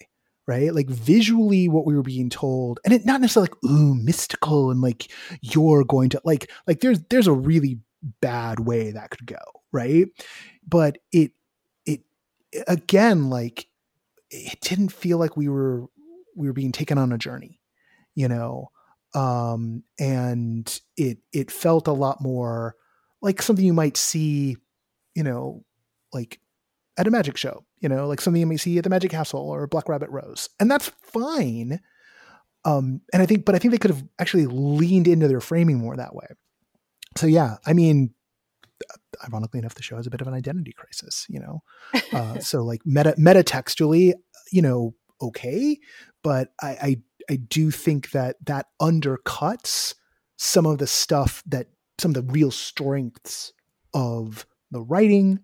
Right, 0.47 0.73
like 0.73 0.89
visually, 0.89 1.67
what 1.67 1.87
we 1.87 1.95
were 1.95 2.03
being 2.03 2.29
told, 2.29 2.79
and 2.85 2.93
it 2.93 3.03
not 3.03 3.19
necessarily 3.19 3.49
like 3.49 3.71
ooh 3.71 3.95
mystical 3.95 4.69
and 4.69 4.79
like 4.79 5.11
you're 5.41 5.83
going 5.83 6.09
to 6.09 6.21
like 6.23 6.51
like 6.67 6.81
there's 6.81 6.99
there's 7.09 7.25
a 7.25 7.33
really 7.33 7.79
bad 8.21 8.59
way 8.59 8.91
that 8.91 9.09
could 9.09 9.25
go, 9.25 9.39
right? 9.71 10.05
But 10.67 10.99
it 11.11 11.31
again, 12.67 13.29
like 13.29 13.67
it 14.29 14.59
didn't 14.61 14.89
feel 14.89 15.17
like 15.17 15.37
we 15.37 15.49
were 15.49 15.85
we 16.35 16.47
were 16.47 16.53
being 16.53 16.71
taken 16.71 16.97
on 16.97 17.11
a 17.11 17.17
journey, 17.17 17.59
you 18.15 18.27
know. 18.27 18.71
Um, 19.13 19.83
and 19.99 20.79
it 20.97 21.19
it 21.31 21.51
felt 21.51 21.87
a 21.87 21.93
lot 21.93 22.21
more 22.21 22.75
like 23.21 23.41
something 23.41 23.65
you 23.65 23.73
might 23.73 23.97
see, 23.97 24.57
you 25.15 25.23
know, 25.23 25.63
like 26.13 26.39
at 26.97 27.07
a 27.07 27.11
magic 27.11 27.37
show, 27.37 27.65
you 27.79 27.89
know, 27.89 28.07
like 28.07 28.21
something 28.21 28.39
you 28.39 28.45
might 28.45 28.59
see 28.59 28.77
at 28.77 28.83
the 28.83 28.89
Magic 28.89 29.11
Castle 29.11 29.49
or 29.49 29.67
Black 29.67 29.87
Rabbit 29.87 30.09
Rose, 30.09 30.49
and 30.59 30.69
that's 30.69 30.91
fine. 31.01 31.79
Um, 32.65 33.01
and 33.13 33.21
I 33.21 33.27
think, 33.27 33.45
but 33.45 33.53
I 33.53 33.59
think 33.59 33.71
they 33.71 33.77
could 33.77 33.91
have 33.91 34.03
actually 34.17 34.47
leaned 34.47 35.07
into 35.07 35.27
their 35.27 35.39
framing 35.39 35.77
more 35.77 35.95
that 35.95 36.15
way. 36.15 36.25
So 37.15 37.27
yeah, 37.27 37.57
I 37.65 37.73
mean, 37.73 38.13
ironically 39.27 39.59
enough, 39.59 39.75
the 39.75 39.83
show 39.83 39.95
has 39.95 40.07
a 40.07 40.09
bit 40.09 40.21
of 40.21 40.27
an 40.27 40.33
identity 40.33 40.73
crisis, 40.73 41.25
you 41.29 41.39
know? 41.39 41.61
Uh, 42.11 42.39
so 42.39 42.63
like 42.63 42.81
meta 42.85 43.15
metatextually, 43.17 44.13
you 44.51 44.61
know, 44.61 44.93
okay. 45.21 45.77
But 46.23 46.49
I, 46.61 46.67
I, 46.67 46.97
I 47.29 47.35
do 47.37 47.71
think 47.71 48.11
that 48.11 48.37
that 48.45 48.67
undercuts 48.81 49.95
some 50.37 50.65
of 50.65 50.77
the 50.77 50.87
stuff 50.87 51.41
that 51.45 51.67
some 51.99 52.11
of 52.11 52.15
the 52.15 52.33
real 52.33 52.51
strengths 52.51 53.53
of 53.93 54.45
the 54.71 54.81
writing, 54.81 55.39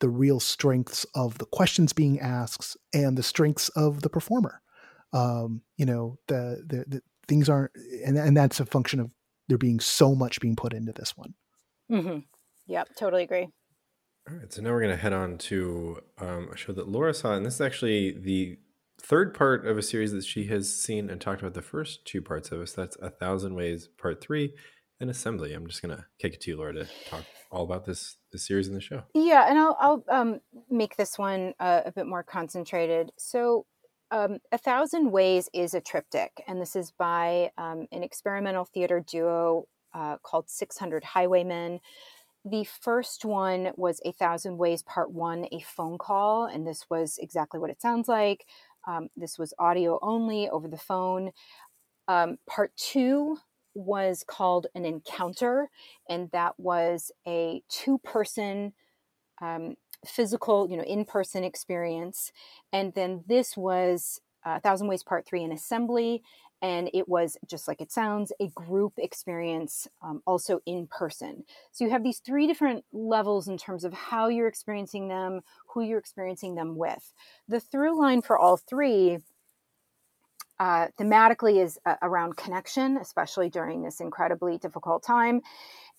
the 0.00 0.08
real 0.08 0.40
strengths 0.40 1.06
of 1.14 1.38
the 1.38 1.46
questions 1.46 1.92
being 1.92 2.20
asked, 2.20 2.76
and 2.92 3.16
the 3.16 3.22
strengths 3.22 3.70
of 3.70 4.02
the 4.02 4.10
performer. 4.10 4.60
Um, 5.12 5.62
you 5.76 5.86
know, 5.86 6.18
the, 6.26 6.62
the, 6.66 6.84
the 6.88 7.02
things 7.26 7.48
aren't, 7.48 7.70
and, 8.04 8.18
and 8.18 8.36
that's 8.36 8.60
a 8.60 8.66
function 8.66 9.00
of 9.00 9.10
there 9.48 9.58
being 9.58 9.80
so 9.80 10.14
much 10.14 10.40
being 10.40 10.56
put 10.56 10.74
into 10.74 10.92
this 10.92 11.16
one. 11.16 11.34
Mm-hmm. 11.90 12.18
Yep, 12.66 12.88
totally 12.96 13.22
agree. 13.24 13.48
All 14.28 14.36
right, 14.36 14.52
so 14.52 14.62
now 14.62 14.70
we're 14.70 14.80
going 14.80 14.90
to 14.90 15.02
head 15.02 15.12
on 15.12 15.36
to 15.38 16.00
um, 16.18 16.48
a 16.52 16.56
show 16.56 16.72
that 16.72 16.88
Laura 16.88 17.12
saw, 17.12 17.34
and 17.34 17.44
this 17.44 17.54
is 17.54 17.60
actually 17.60 18.12
the 18.12 18.58
third 19.00 19.34
part 19.34 19.66
of 19.66 19.76
a 19.76 19.82
series 19.82 20.12
that 20.12 20.24
she 20.24 20.46
has 20.46 20.74
seen 20.74 21.10
and 21.10 21.20
talked 21.20 21.42
about 21.42 21.52
the 21.52 21.62
first 21.62 22.06
two 22.06 22.22
parts 22.22 22.50
of 22.50 22.60
us. 22.60 22.72
That's 22.72 22.96
A 23.02 23.10
Thousand 23.10 23.54
Ways 23.54 23.88
Part 23.98 24.22
Three, 24.22 24.54
and 24.98 25.10
assembly. 25.10 25.52
I'm 25.52 25.66
just 25.66 25.82
gonna 25.82 26.06
kick 26.18 26.34
it 26.34 26.40
to 26.42 26.50
you, 26.50 26.56
Laura, 26.56 26.72
to 26.72 26.86
talk 27.08 27.24
all 27.50 27.64
about 27.64 27.84
this 27.84 28.16
this 28.32 28.46
series 28.46 28.66
and 28.66 28.76
the 28.76 28.80
show. 28.80 29.02
Yeah, 29.14 29.46
and 29.48 29.58
I'll 29.58 29.76
I'll 29.78 30.04
um, 30.08 30.40
make 30.70 30.96
this 30.96 31.18
one 31.18 31.52
uh, 31.60 31.82
a 31.84 31.92
bit 31.92 32.06
more 32.06 32.22
concentrated. 32.22 33.12
So, 33.18 33.66
um, 34.10 34.38
A 34.52 34.58
Thousand 34.58 35.12
Ways 35.12 35.50
is 35.52 35.74
a 35.74 35.82
triptych, 35.82 36.42
and 36.48 36.60
this 36.60 36.74
is 36.74 36.90
by 36.90 37.50
um, 37.58 37.86
an 37.92 38.02
experimental 38.02 38.64
theater 38.64 39.04
duo 39.06 39.66
uh, 39.92 40.16
called 40.22 40.48
600 40.48 41.04
Highwaymen. 41.04 41.80
The 42.44 42.64
first 42.64 43.24
one 43.24 43.72
was 43.76 44.00
A 44.04 44.12
Thousand 44.12 44.58
Ways 44.58 44.82
Part 44.82 45.10
One, 45.10 45.46
a 45.50 45.60
phone 45.60 45.96
call, 45.96 46.44
and 46.44 46.66
this 46.66 46.84
was 46.90 47.18
exactly 47.18 47.58
what 47.58 47.70
it 47.70 47.80
sounds 47.80 48.06
like. 48.06 48.46
Um, 48.86 49.08
this 49.16 49.38
was 49.38 49.54
audio 49.58 49.98
only 50.02 50.50
over 50.50 50.68
the 50.68 50.76
phone. 50.76 51.30
Um, 52.06 52.36
part 52.46 52.76
two 52.76 53.38
was 53.74 54.24
called 54.28 54.66
an 54.74 54.84
encounter, 54.84 55.70
and 56.08 56.30
that 56.32 56.54
was 56.58 57.10
a 57.26 57.62
two 57.70 57.96
person 57.98 58.74
um, 59.40 59.76
physical, 60.06 60.68
you 60.70 60.76
know, 60.76 60.84
in 60.84 61.06
person 61.06 61.44
experience. 61.44 62.30
And 62.74 62.92
then 62.94 63.24
this 63.26 63.56
was 63.56 64.20
uh, 64.44 64.56
A 64.56 64.60
Thousand 64.60 64.88
Ways 64.88 65.02
Part 65.02 65.26
Three, 65.26 65.42
an 65.42 65.52
assembly. 65.52 66.22
And 66.64 66.88
it 66.94 67.06
was 67.10 67.36
just 67.46 67.68
like 67.68 67.82
it 67.82 67.92
sounds, 67.92 68.32
a 68.40 68.48
group 68.48 68.94
experience, 68.96 69.86
um, 70.00 70.22
also 70.26 70.60
in 70.64 70.86
person. 70.86 71.44
So 71.72 71.84
you 71.84 71.90
have 71.90 72.02
these 72.02 72.20
three 72.20 72.46
different 72.46 72.86
levels 72.90 73.48
in 73.48 73.58
terms 73.58 73.84
of 73.84 73.92
how 73.92 74.28
you're 74.28 74.48
experiencing 74.48 75.08
them, 75.08 75.42
who 75.68 75.82
you're 75.82 75.98
experiencing 75.98 76.54
them 76.54 76.76
with. 76.78 77.12
The 77.48 77.60
through 77.60 78.00
line 78.00 78.22
for 78.22 78.38
all 78.38 78.56
three 78.56 79.18
uh, 80.58 80.86
thematically 80.98 81.62
is 81.62 81.78
uh, 81.84 81.96
around 82.00 82.38
connection, 82.38 82.96
especially 82.96 83.50
during 83.50 83.82
this 83.82 84.00
incredibly 84.00 84.56
difficult 84.56 85.02
time. 85.02 85.42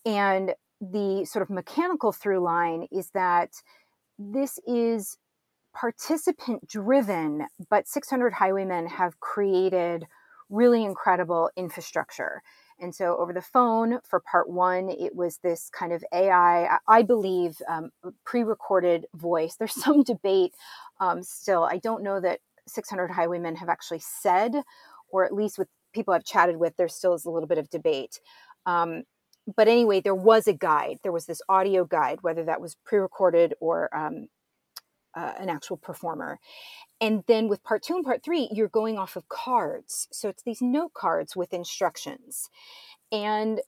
And 0.04 0.56
the 0.82 1.26
sort 1.26 1.44
of 1.44 1.52
mechanical 1.52 2.12
through 2.12 2.40
line 2.40 2.88
is 2.92 3.12
that 3.12 3.52
this 4.18 4.58
is 4.66 5.20
participant 5.76 6.68
driven, 6.68 7.46
but 7.70 7.88
600 7.88 8.34
Highwaymen 8.34 8.88
have 8.88 9.20
created 9.20 10.08
really 10.50 10.84
incredible 10.84 11.50
infrastructure. 11.56 12.42
And 12.80 12.94
so 12.94 13.18
over 13.18 13.32
the 13.32 13.42
phone 13.42 14.00
for 14.04 14.20
part 14.20 14.50
one, 14.50 14.90
it 14.90 15.16
was 15.16 15.38
this 15.38 15.70
kind 15.70 15.94
of 15.94 16.04
AI, 16.14 16.78
I 16.88 17.02
believe, 17.04 17.58
um, 17.70 17.92
pre 18.26 18.44
recorded 18.44 19.06
voice. 19.16 19.56
There's 19.58 19.74
some 19.84 20.04
debate 20.04 20.54
um, 21.00 21.24
still. 21.24 21.64
I 21.64 21.78
don't 21.78 22.04
know 22.04 22.20
that 22.20 22.40
600 22.68 23.12
Highwaymen 23.12 23.56
have 23.56 23.70
actually 23.70 24.00
said, 24.00 24.64
or 25.10 25.26
at 25.26 25.34
least 25.34 25.58
with 25.58 25.68
people 25.94 26.14
I've 26.14 26.26
chatted 26.26 26.58
with, 26.58 26.76
there 26.78 26.90
still 26.90 27.14
is 27.14 27.26
a 27.26 27.30
little 27.32 27.48
bit 27.48 27.58
of 27.58 27.70
debate. 27.70 28.20
Um, 28.66 29.04
but 29.56 29.68
anyway, 29.68 30.02
there 30.02 30.16
was 30.16 30.48
a 30.48 30.54
guide. 30.54 30.98
There 31.04 31.12
was 31.12 31.28
this 31.28 31.42
audio 31.48 31.86
guide, 31.86 32.20
whether 32.24 32.44
that 32.46 32.60
was 32.62 32.76
pre 32.84 33.00
recorded 33.00 33.54
or 33.62 33.96
um, 33.96 34.28
uh, 35.16 35.34
an 35.40 35.50
actual 35.50 35.78
performer. 35.78 36.40
And 37.02 37.24
then 37.28 37.48
with 37.48 37.64
part 37.64 37.84
two 37.84 37.96
and 37.96 38.06
part 38.06 38.24
three, 38.24 38.50
you're 38.52 38.68
going 38.68 38.98
off 38.98 39.16
of 39.16 39.28
cards. 39.30 40.08
So 40.12 40.30
it's 40.30 40.44
these 40.44 40.62
note 40.62 40.94
cards 40.94 41.36
with 41.36 41.54
instructions. 41.54 42.50
And 43.12 43.62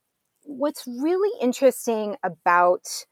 what's 0.44 0.86
really 0.88 1.32
interesting 1.42 2.16
about 2.24 3.06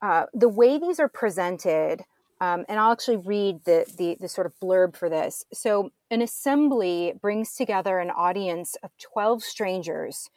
uh, 0.00 0.26
the 0.34 0.48
way 0.48 0.78
these 0.78 0.98
are 0.98 1.08
presented 1.08 2.04
um, 2.42 2.64
and 2.68 2.80
I'll 2.80 2.90
actually 2.90 3.18
read 3.18 3.64
the, 3.66 3.86
the, 3.96 4.16
the 4.18 4.26
sort 4.26 4.48
of 4.48 4.58
blurb 4.58 4.96
for 4.96 5.08
this. 5.08 5.44
So, 5.52 5.90
an 6.10 6.20
assembly 6.20 7.12
brings 7.22 7.54
together 7.54 8.00
an 8.00 8.10
audience 8.10 8.74
of 8.82 8.90
12 8.98 9.44
strangers 9.44 10.28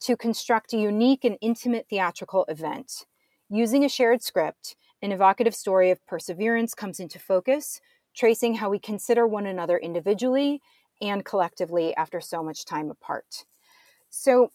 to 0.00 0.16
construct 0.16 0.72
a 0.72 0.76
unique 0.76 1.24
and 1.24 1.38
intimate 1.40 1.86
theatrical 1.88 2.46
event. 2.48 3.06
Using 3.48 3.84
a 3.84 3.88
shared 3.88 4.24
script, 4.24 4.74
an 5.06 5.12
evocative 5.12 5.54
story 5.54 5.92
of 5.92 6.04
perseverance 6.04 6.74
comes 6.74 6.98
into 6.98 7.20
focus, 7.20 7.80
tracing 8.12 8.56
how 8.56 8.68
we 8.68 8.80
consider 8.80 9.24
one 9.24 9.46
another 9.46 9.78
individually 9.78 10.60
and 11.00 11.24
collectively 11.24 11.94
after 11.94 12.20
so 12.20 12.42
much 12.42 12.64
time 12.64 12.90
apart. 12.90 13.44
So, 14.10 14.50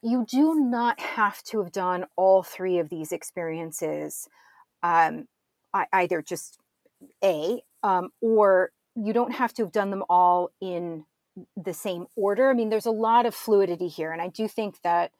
you 0.00 0.24
do 0.30 0.54
not 0.54 1.00
have 1.00 1.42
to 1.44 1.60
have 1.60 1.72
done 1.72 2.04
all 2.14 2.44
three 2.44 2.78
of 2.78 2.88
these 2.88 3.10
experiences 3.10 4.28
um, 4.84 5.26
either 5.92 6.22
just 6.22 6.58
a 7.24 7.60
um, 7.82 8.10
or 8.20 8.70
you 8.94 9.12
don't 9.12 9.32
have 9.32 9.52
to 9.54 9.62
have 9.64 9.72
done 9.72 9.90
them 9.90 10.04
all 10.08 10.50
in 10.60 11.04
the 11.56 11.74
same 11.74 12.06
order. 12.14 12.48
I 12.48 12.54
mean, 12.54 12.68
there's 12.68 12.86
a 12.86 12.92
lot 12.92 13.26
of 13.26 13.34
fluidity 13.34 13.88
here, 13.88 14.12
and 14.12 14.22
I 14.22 14.28
do 14.28 14.46
think 14.46 14.80
that 14.82 15.10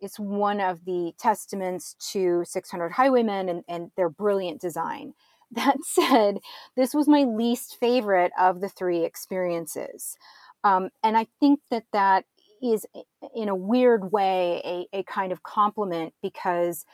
it's 0.00 0.18
one 0.18 0.60
of 0.60 0.84
the 0.84 1.12
testaments 1.18 1.94
to 2.12 2.44
600 2.44 2.92
Highwaymen 2.92 3.48
and, 3.48 3.64
and 3.68 3.90
their 3.96 4.08
brilliant 4.08 4.60
design. 4.60 5.14
That 5.52 5.78
said, 5.82 6.38
this 6.76 6.94
was 6.94 7.08
my 7.08 7.24
least 7.24 7.76
favorite 7.80 8.30
of 8.38 8.60
the 8.60 8.68
three 8.68 9.04
experiences. 9.04 10.16
Um, 10.62 10.90
and 11.02 11.16
I 11.16 11.26
think 11.40 11.58
that 11.72 11.86
that 11.92 12.24
is, 12.62 12.86
in 13.34 13.48
a 13.48 13.56
weird 13.56 14.12
way, 14.12 14.86
a, 14.92 14.98
a 15.00 15.02
kind 15.02 15.32
of 15.32 15.42
compliment 15.42 16.14
because 16.22 16.86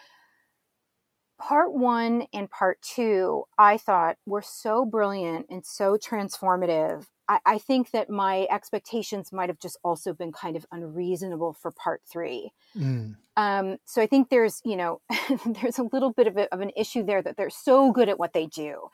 part 1.39 1.73
one 1.73 2.27
and 2.33 2.51
part 2.51 2.81
two, 2.83 3.45
I 3.59 3.77
thought 3.77 4.17
were 4.27 4.43
so 4.43 4.85
brilliant 4.85 5.47
and 5.51 5.65
so 5.65 5.97
transformative. 5.97 7.07
I, 7.29 7.41
I, 7.45 7.59
think 7.59 7.91
that 7.91 8.09
my 8.09 8.47
expectations 8.51 9.33
might 9.33 9.49
have 9.49 9.59
just 9.59 9.79
also 9.83 10.13
been 10.13 10.33
kind 10.33 10.57
of 10.57 10.65
unreasonable 10.71 11.55
for 11.55 11.73
part 11.73 12.03
three. 12.11 12.53
Mm. 12.77 13.17
Um, 13.37 13.79
so 13.85 14.01
I 14.01 14.07
think 14.07 14.31
there's, 14.31 14.63
you 14.65 14.77
know, 14.77 15.01
there's 15.47 15.79
a 15.79 15.89
little 15.93 16.13
bit 16.13 16.27
of, 16.27 16.37
a, 16.37 16.53
of, 16.55 16.61
an 16.61 16.71
issue 16.77 17.03
there 17.03 17.23
that 17.23 17.37
they're 17.37 17.51
so 17.51 17.93
good 17.93 18.09
at 18.09 18.19
what 18.19 18.33
they 18.33 18.47
do 18.47 18.89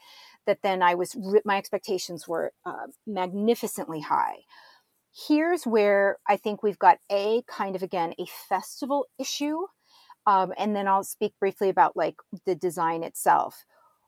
that 0.46 0.62
then 0.62 0.82
I 0.82 0.94
was, 0.94 1.16
my 1.44 1.56
expectations 1.56 2.26
were 2.26 2.52
uh, 2.64 2.86
magnificently 3.06 4.00
high. 4.00 4.38
Here's 5.28 5.64
where 5.64 6.16
I 6.26 6.36
think 6.36 6.62
we've 6.62 6.78
got 6.78 6.98
a 7.10 7.42
kind 7.46 7.76
of, 7.76 7.82
again, 7.82 8.14
a 8.18 8.24
festival 8.48 9.06
issue 9.18 9.66
um, 10.26 10.52
and 10.58 10.74
then 10.74 10.88
I'll 10.88 11.04
speak 11.04 11.34
briefly 11.40 11.68
about 11.68 11.96
like 11.96 12.16
the 12.46 12.54
design 12.54 13.02
itself. 13.02 13.64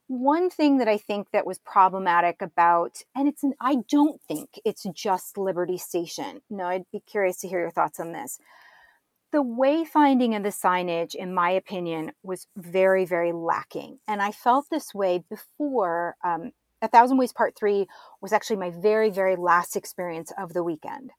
One 0.07 0.49
thing 0.49 0.77
that 0.77 0.87
I 0.87 0.97
think 0.97 1.31
that 1.31 1.47
was 1.47 1.57
problematic 1.59 2.41
about, 2.41 3.01
and 3.15 3.27
it's 3.27 3.43
an, 3.43 3.53
I 3.59 3.77
don't 3.89 4.21
think 4.21 4.59
it's 4.63 4.85
just 4.93 5.37
Liberty 5.37 5.77
Station. 5.77 6.41
No, 6.49 6.65
I'd 6.65 6.85
be 6.91 6.99
curious 6.99 7.37
to 7.37 7.47
hear 7.47 7.59
your 7.59 7.71
thoughts 7.71 7.99
on 7.99 8.11
this. 8.11 8.37
The 9.31 9.43
wayfinding 9.43 10.37
of 10.37 10.43
the 10.43 10.49
signage, 10.49 11.15
in 11.15 11.33
my 11.33 11.49
opinion, 11.49 12.11
was 12.21 12.47
very, 12.55 13.03
very 13.03 13.33
lacking. 13.33 13.99
And 14.07 14.21
I 14.21 14.31
felt 14.31 14.67
this 14.69 14.93
way 14.93 15.23
before. 15.27 16.15
Um, 16.23 16.51
a 16.81 16.87
Thousand 16.87 17.17
Ways 17.17 17.33
Part 17.33 17.55
3 17.57 17.87
was 18.21 18.31
actually 18.31 18.57
my 18.57 18.69
very, 18.69 19.09
very 19.09 19.35
last 19.35 19.75
experience 19.75 20.31
of 20.37 20.53
the 20.53 20.63
weekend. 20.63 21.11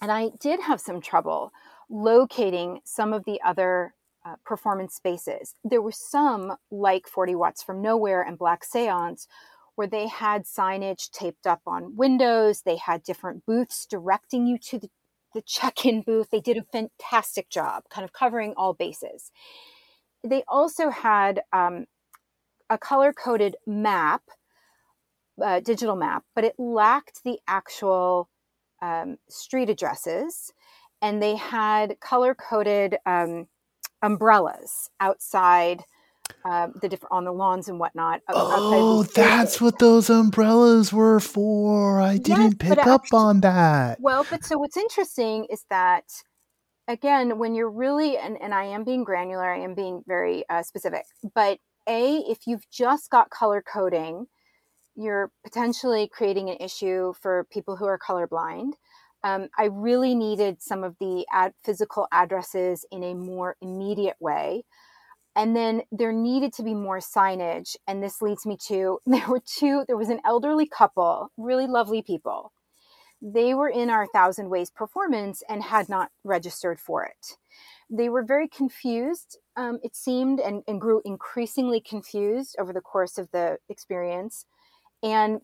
And 0.00 0.10
I 0.10 0.30
did 0.40 0.60
have 0.60 0.80
some 0.80 1.00
trouble 1.00 1.52
locating 1.88 2.80
some 2.84 3.12
of 3.12 3.24
the 3.24 3.40
other 3.44 3.94
uh, 4.24 4.36
performance 4.44 4.94
spaces. 4.94 5.54
There 5.64 5.82
were 5.82 5.92
some, 5.92 6.56
like 6.70 7.06
40 7.08 7.34
Watts 7.34 7.62
from 7.62 7.82
Nowhere 7.82 8.22
and 8.22 8.38
Black 8.38 8.64
Seance, 8.64 9.26
where 9.74 9.86
they 9.86 10.06
had 10.06 10.44
signage 10.44 11.10
taped 11.10 11.46
up 11.46 11.62
on 11.66 11.96
windows. 11.96 12.62
They 12.62 12.76
had 12.76 13.02
different 13.02 13.44
booths 13.46 13.86
directing 13.86 14.46
you 14.46 14.58
to 14.58 14.78
the, 14.78 14.90
the 15.34 15.42
check 15.42 15.84
in 15.86 16.02
booth. 16.02 16.30
They 16.30 16.40
did 16.40 16.56
a 16.56 16.64
fantastic 16.64 17.48
job 17.48 17.84
kind 17.90 18.04
of 18.04 18.12
covering 18.12 18.54
all 18.56 18.74
bases. 18.74 19.30
They 20.22 20.44
also 20.46 20.90
had 20.90 21.42
um, 21.52 21.86
a 22.70 22.78
color 22.78 23.12
coded 23.12 23.56
map, 23.66 24.22
uh, 25.42 25.60
digital 25.60 25.96
map, 25.96 26.24
but 26.34 26.44
it 26.44 26.54
lacked 26.58 27.24
the 27.24 27.40
actual 27.48 28.28
um, 28.80 29.16
street 29.28 29.70
addresses. 29.70 30.52
And 31.00 31.20
they 31.20 31.34
had 31.34 31.98
color 31.98 32.34
coded 32.34 32.98
um, 33.04 33.48
umbrellas 34.02 34.90
outside 35.00 35.84
uh, 36.44 36.68
the 36.80 36.88
different 36.88 37.12
on 37.12 37.24
the 37.24 37.32
lawns 37.32 37.68
and 37.68 37.78
whatnot. 37.78 38.20
Oh, 38.28 39.02
that's 39.14 39.60
what 39.60 39.78
those 39.78 40.10
umbrellas 40.10 40.92
were 40.92 41.20
for. 41.20 42.00
I 42.00 42.18
didn't 42.18 42.58
pick 42.58 42.78
up 42.78 43.02
actually, 43.02 43.18
on 43.18 43.40
that. 43.40 43.98
Well, 44.00 44.26
but 44.28 44.44
so 44.44 44.58
what's 44.58 44.76
interesting 44.76 45.46
is 45.50 45.64
that 45.70 46.04
again, 46.88 47.38
when 47.38 47.54
you're 47.54 47.70
really 47.70 48.16
and, 48.16 48.40
and 48.40 48.54
I 48.54 48.64
am 48.64 48.84
being 48.84 49.04
granular, 49.04 49.52
I 49.52 49.60
am 49.60 49.74
being 49.74 50.02
very 50.06 50.44
uh, 50.48 50.62
specific. 50.62 51.04
But 51.34 51.58
a, 51.88 52.16
if 52.28 52.46
you've 52.46 52.68
just 52.70 53.10
got 53.10 53.30
color 53.30 53.62
coding, 53.62 54.26
you're 54.94 55.30
potentially 55.44 56.08
creating 56.12 56.50
an 56.50 56.58
issue 56.60 57.12
for 57.20 57.46
people 57.50 57.76
who 57.76 57.86
are 57.86 57.98
colorblind 57.98 58.72
um, 59.24 59.48
I 59.58 59.66
really 59.66 60.14
needed 60.14 60.62
some 60.62 60.84
of 60.84 60.96
the 61.00 61.26
ad- 61.32 61.54
physical 61.64 62.08
addresses 62.12 62.84
in 62.90 63.02
a 63.04 63.14
more 63.14 63.56
immediate 63.60 64.16
way. 64.20 64.64
And 65.36 65.56
then 65.56 65.82
there 65.92 66.12
needed 66.12 66.52
to 66.54 66.62
be 66.62 66.74
more 66.74 66.98
signage. 66.98 67.76
And 67.86 68.02
this 68.02 68.22
leads 68.22 68.46
me 68.46 68.56
to 68.68 68.98
there 69.06 69.28
were 69.28 69.40
two, 69.44 69.84
there 69.86 69.96
was 69.96 70.10
an 70.10 70.20
elderly 70.24 70.66
couple, 70.68 71.30
really 71.36 71.66
lovely 71.66 72.02
people. 72.02 72.52
they 73.20 73.54
were 73.54 73.68
in 73.68 73.90
our 73.90 74.06
Thousand 74.06 74.50
Ways 74.50 74.70
performance 74.70 75.42
and 75.48 75.62
had 75.62 75.88
not 75.88 76.10
registered 76.24 76.80
for 76.80 77.04
it. 77.04 77.36
They 77.90 78.08
were 78.08 78.24
very 78.24 78.48
confused, 78.48 79.38
um, 79.56 79.78
it 79.82 79.94
seemed, 79.94 80.40
and, 80.40 80.62
and 80.66 80.80
grew 80.80 81.02
increasingly 81.04 81.80
confused 81.80 82.56
over 82.58 82.72
the 82.72 82.80
course 82.80 83.18
of 83.18 83.30
the 83.32 83.58
experience. 83.68 84.46
And 85.02 85.40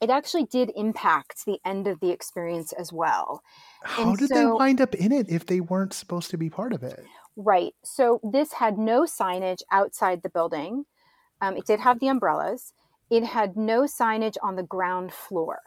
it 0.00 0.10
actually 0.10 0.44
did 0.44 0.70
impact 0.76 1.44
the 1.46 1.58
end 1.64 1.86
of 1.86 2.00
the 2.00 2.10
experience 2.10 2.72
as 2.72 2.92
well. 2.92 3.42
How 3.82 4.10
And 4.10 4.18
did 4.18 4.28
they 4.30 4.44
wind 4.44 4.80
up 4.80 4.94
in 4.94 5.12
it 5.12 5.28
if 5.30 5.46
they 5.46 5.60
weren't 5.60 5.94
supposed 5.94 6.30
to 6.30 6.36
be 6.36 6.50
part 6.50 6.72
of 6.72 6.82
it? 6.82 7.04
Right. 7.36 7.74
So 7.82 8.20
this 8.22 8.52
had 8.52 8.78
no 8.78 9.02
signage 9.02 9.62
outside 9.70 10.22
the 10.22 10.28
building. 10.28 10.84
Um, 11.40 11.56
it 11.56 11.66
did 11.66 11.80
have 11.80 12.00
the 12.00 12.08
umbrellas. 12.08 12.72
It 13.10 13.24
had 13.24 13.56
no 13.56 13.82
signage 13.82 14.36
on 14.42 14.56
the 14.56 14.62
ground 14.62 15.12
floor. 15.12 15.60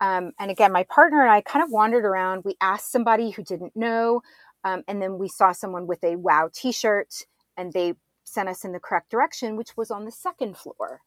Um, 0.00 0.32
and 0.38 0.50
again, 0.50 0.72
my 0.72 0.84
partner 0.84 1.22
and 1.22 1.30
I 1.30 1.40
kind 1.40 1.62
of 1.62 1.70
wandered 1.70 2.04
around. 2.04 2.44
We 2.44 2.56
asked 2.60 2.92
somebody 2.92 3.30
who 3.30 3.42
didn't 3.42 3.74
know, 3.74 4.22
um, 4.64 4.82
and 4.88 5.00
then 5.00 5.18
we 5.18 5.28
saw 5.28 5.52
someone 5.52 5.86
with 5.86 6.04
a 6.04 6.16
WoW 6.16 6.50
T-shirt, 6.52 7.24
and 7.56 7.72
they 7.72 7.94
sent 8.24 8.48
us 8.48 8.64
in 8.64 8.72
the 8.72 8.80
correct 8.80 9.10
direction, 9.10 9.56
which 9.56 9.76
was 9.76 9.90
on 9.90 10.04
the 10.04 10.10
second 10.10 10.58
floor, 10.58 11.00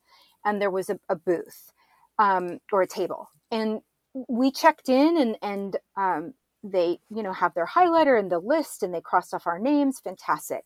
and 0.44 0.60
there 0.60 0.72
was 0.72 0.90
a, 0.90 1.00
a 1.08 1.16
booth 1.16 1.72
um, 2.20 2.60
or 2.74 2.84
a 2.84 2.88
table, 2.88 3.30
and 3.52 3.82
we 4.30 4.52
checked 4.52 4.90
in, 4.90 5.18
and 5.18 5.38
and 5.44 5.78
um, 5.98 6.36
they 6.64 7.00
you 7.16 7.24
know 7.24 7.34
have 7.34 7.56
their 7.56 7.68
highlighter 7.68 8.20
and 8.20 8.32
the 8.32 8.40
list 8.40 8.84
and 8.84 8.94
they 8.94 9.02
crossed 9.02 9.34
off 9.36 9.48
our 9.48 9.60
names. 9.60 10.02
Fantastic. 10.02 10.66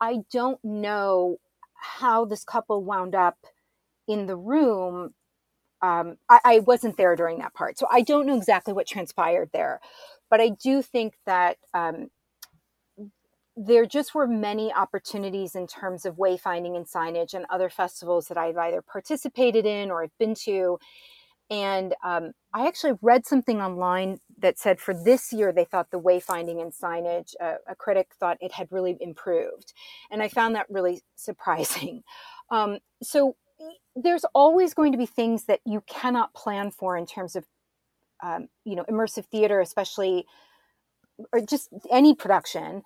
I 0.00 0.20
don't 0.32 0.60
know 0.64 1.38
how 1.76 2.24
this 2.26 2.44
couple 2.44 2.84
wound 2.84 3.14
up 3.16 3.38
in 4.08 4.26
the 4.26 4.36
room. 4.36 5.14
Um, 5.82 6.16
I, 6.28 6.40
I 6.44 6.58
wasn't 6.60 6.96
there 6.96 7.16
during 7.16 7.38
that 7.40 7.54
part. 7.54 7.78
So 7.78 7.86
i 7.92 8.02
don't 8.02 8.26
know 8.26 8.36
exactly 8.36 8.72
what 8.74 8.86
transpired 8.86 9.50
there 9.52 9.80
but 10.30 10.40
i 10.40 10.50
do 10.50 10.82
think 10.82 11.14
that 11.26 11.58
um, 11.74 12.08
there 13.56 13.84
just 13.84 14.14
were 14.14 14.26
many 14.26 14.72
opportunities 14.72 15.54
in 15.54 15.66
terms 15.66 16.06
of 16.06 16.16
wayfinding 16.16 16.76
and 16.76 16.86
signage 16.86 17.34
and 17.34 17.44
other 17.50 17.68
festivals 17.68 18.28
that 18.28 18.38
i've 18.38 18.56
either 18.56 18.82
participated 18.82 19.66
in 19.66 19.90
or 19.90 20.02
I've 20.02 20.18
been 20.18 20.34
to 20.46 20.78
and 21.52 21.94
um, 22.02 22.32
I 22.54 22.66
actually 22.66 22.94
read 23.02 23.26
something 23.26 23.60
online 23.60 24.20
that 24.38 24.58
said 24.58 24.80
for 24.80 24.94
this 24.94 25.34
year, 25.34 25.52
they 25.52 25.66
thought 25.66 25.90
the 25.90 26.00
wayfinding 26.00 26.62
and 26.62 26.72
signage, 26.72 27.34
uh, 27.42 27.56
a 27.68 27.74
critic 27.74 28.12
thought 28.18 28.38
it 28.40 28.52
had 28.52 28.68
really 28.70 28.96
improved. 29.00 29.74
And 30.10 30.22
I 30.22 30.28
found 30.28 30.54
that 30.54 30.66
really 30.70 31.02
surprising. 31.14 32.02
Um, 32.50 32.80
so 33.02 33.34
there's 33.96 34.26
always 34.34 34.74
going 34.74 34.92
to 34.92 34.98
be 34.98 35.06
things 35.06 35.44
that 35.46 35.60
you 35.64 35.82
cannot 35.86 36.34
plan 36.34 36.70
for 36.70 36.98
in 36.98 37.06
terms 37.06 37.34
of, 37.34 37.46
um, 38.22 38.48
you 38.66 38.76
know, 38.76 38.84
immersive 38.90 39.24
theater, 39.24 39.58
especially, 39.62 40.26
or 41.32 41.40
just 41.40 41.70
any 41.90 42.14
production, 42.14 42.82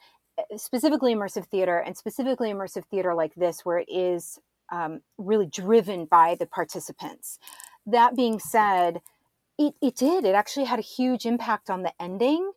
specifically 0.56 1.14
immersive 1.14 1.46
theater, 1.46 1.78
and 1.78 1.96
specifically 1.96 2.52
immersive 2.52 2.84
theater 2.86 3.14
like 3.14 3.34
this, 3.34 3.64
where 3.64 3.78
it 3.78 3.88
is 3.88 4.38
um, 4.72 5.00
really 5.18 5.46
driven 5.46 6.04
by 6.06 6.36
the 6.38 6.46
participants 6.46 7.38
that 7.86 8.16
being 8.16 8.38
said, 8.38 9.00
it, 9.58 9.74
it 9.80 9.96
did. 9.96 10.24
It 10.24 10.34
actually 10.34 10.64
had 10.66 10.78
a 10.78 10.82
huge 10.82 11.24
impact 11.24 11.70
on 11.70 11.82
the 11.82 11.92
ending 12.00 12.50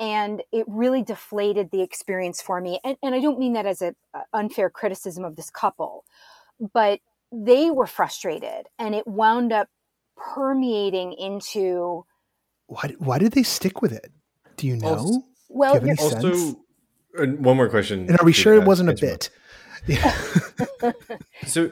and 0.00 0.42
it 0.52 0.64
really 0.68 1.02
deflated 1.02 1.70
the 1.72 1.82
experience 1.82 2.40
for 2.40 2.60
me. 2.60 2.78
And, 2.84 2.96
and 3.02 3.14
I 3.14 3.20
don't 3.20 3.38
mean 3.38 3.54
that 3.54 3.66
as 3.66 3.82
an 3.82 3.96
unfair 4.32 4.70
criticism 4.70 5.24
of 5.24 5.34
this 5.34 5.50
couple, 5.50 6.04
but 6.72 7.00
they 7.32 7.70
were 7.70 7.86
frustrated 7.86 8.66
and 8.78 8.94
it 8.94 9.06
wound 9.06 9.52
up 9.52 9.68
permeating 10.16 11.12
into. 11.12 12.04
Why, 12.66 12.94
why 12.98 13.18
did 13.18 13.32
they 13.32 13.42
stick 13.42 13.82
with 13.82 13.92
it? 13.92 14.12
Do 14.56 14.68
you 14.68 14.76
know? 14.76 14.88
Also- 14.94 15.22
Well, 15.48 15.80
Do 15.80 15.86
you 15.86 15.88
have 15.90 15.98
you're- 15.98 16.10
any 16.10 16.10
sense? 16.10 16.24
Also, 16.24 16.46
and 16.48 16.56
one 17.26 17.56
more 17.56 17.68
question. 17.68 18.08
and 18.08 18.20
are 18.20 18.24
we 18.24 18.32
sure 18.32 18.54
it 18.54 18.64
wasn't 18.64 18.90
a 18.90 18.94
bit? 18.94 19.30
Yeah. 19.86 20.14
So, 21.46 21.70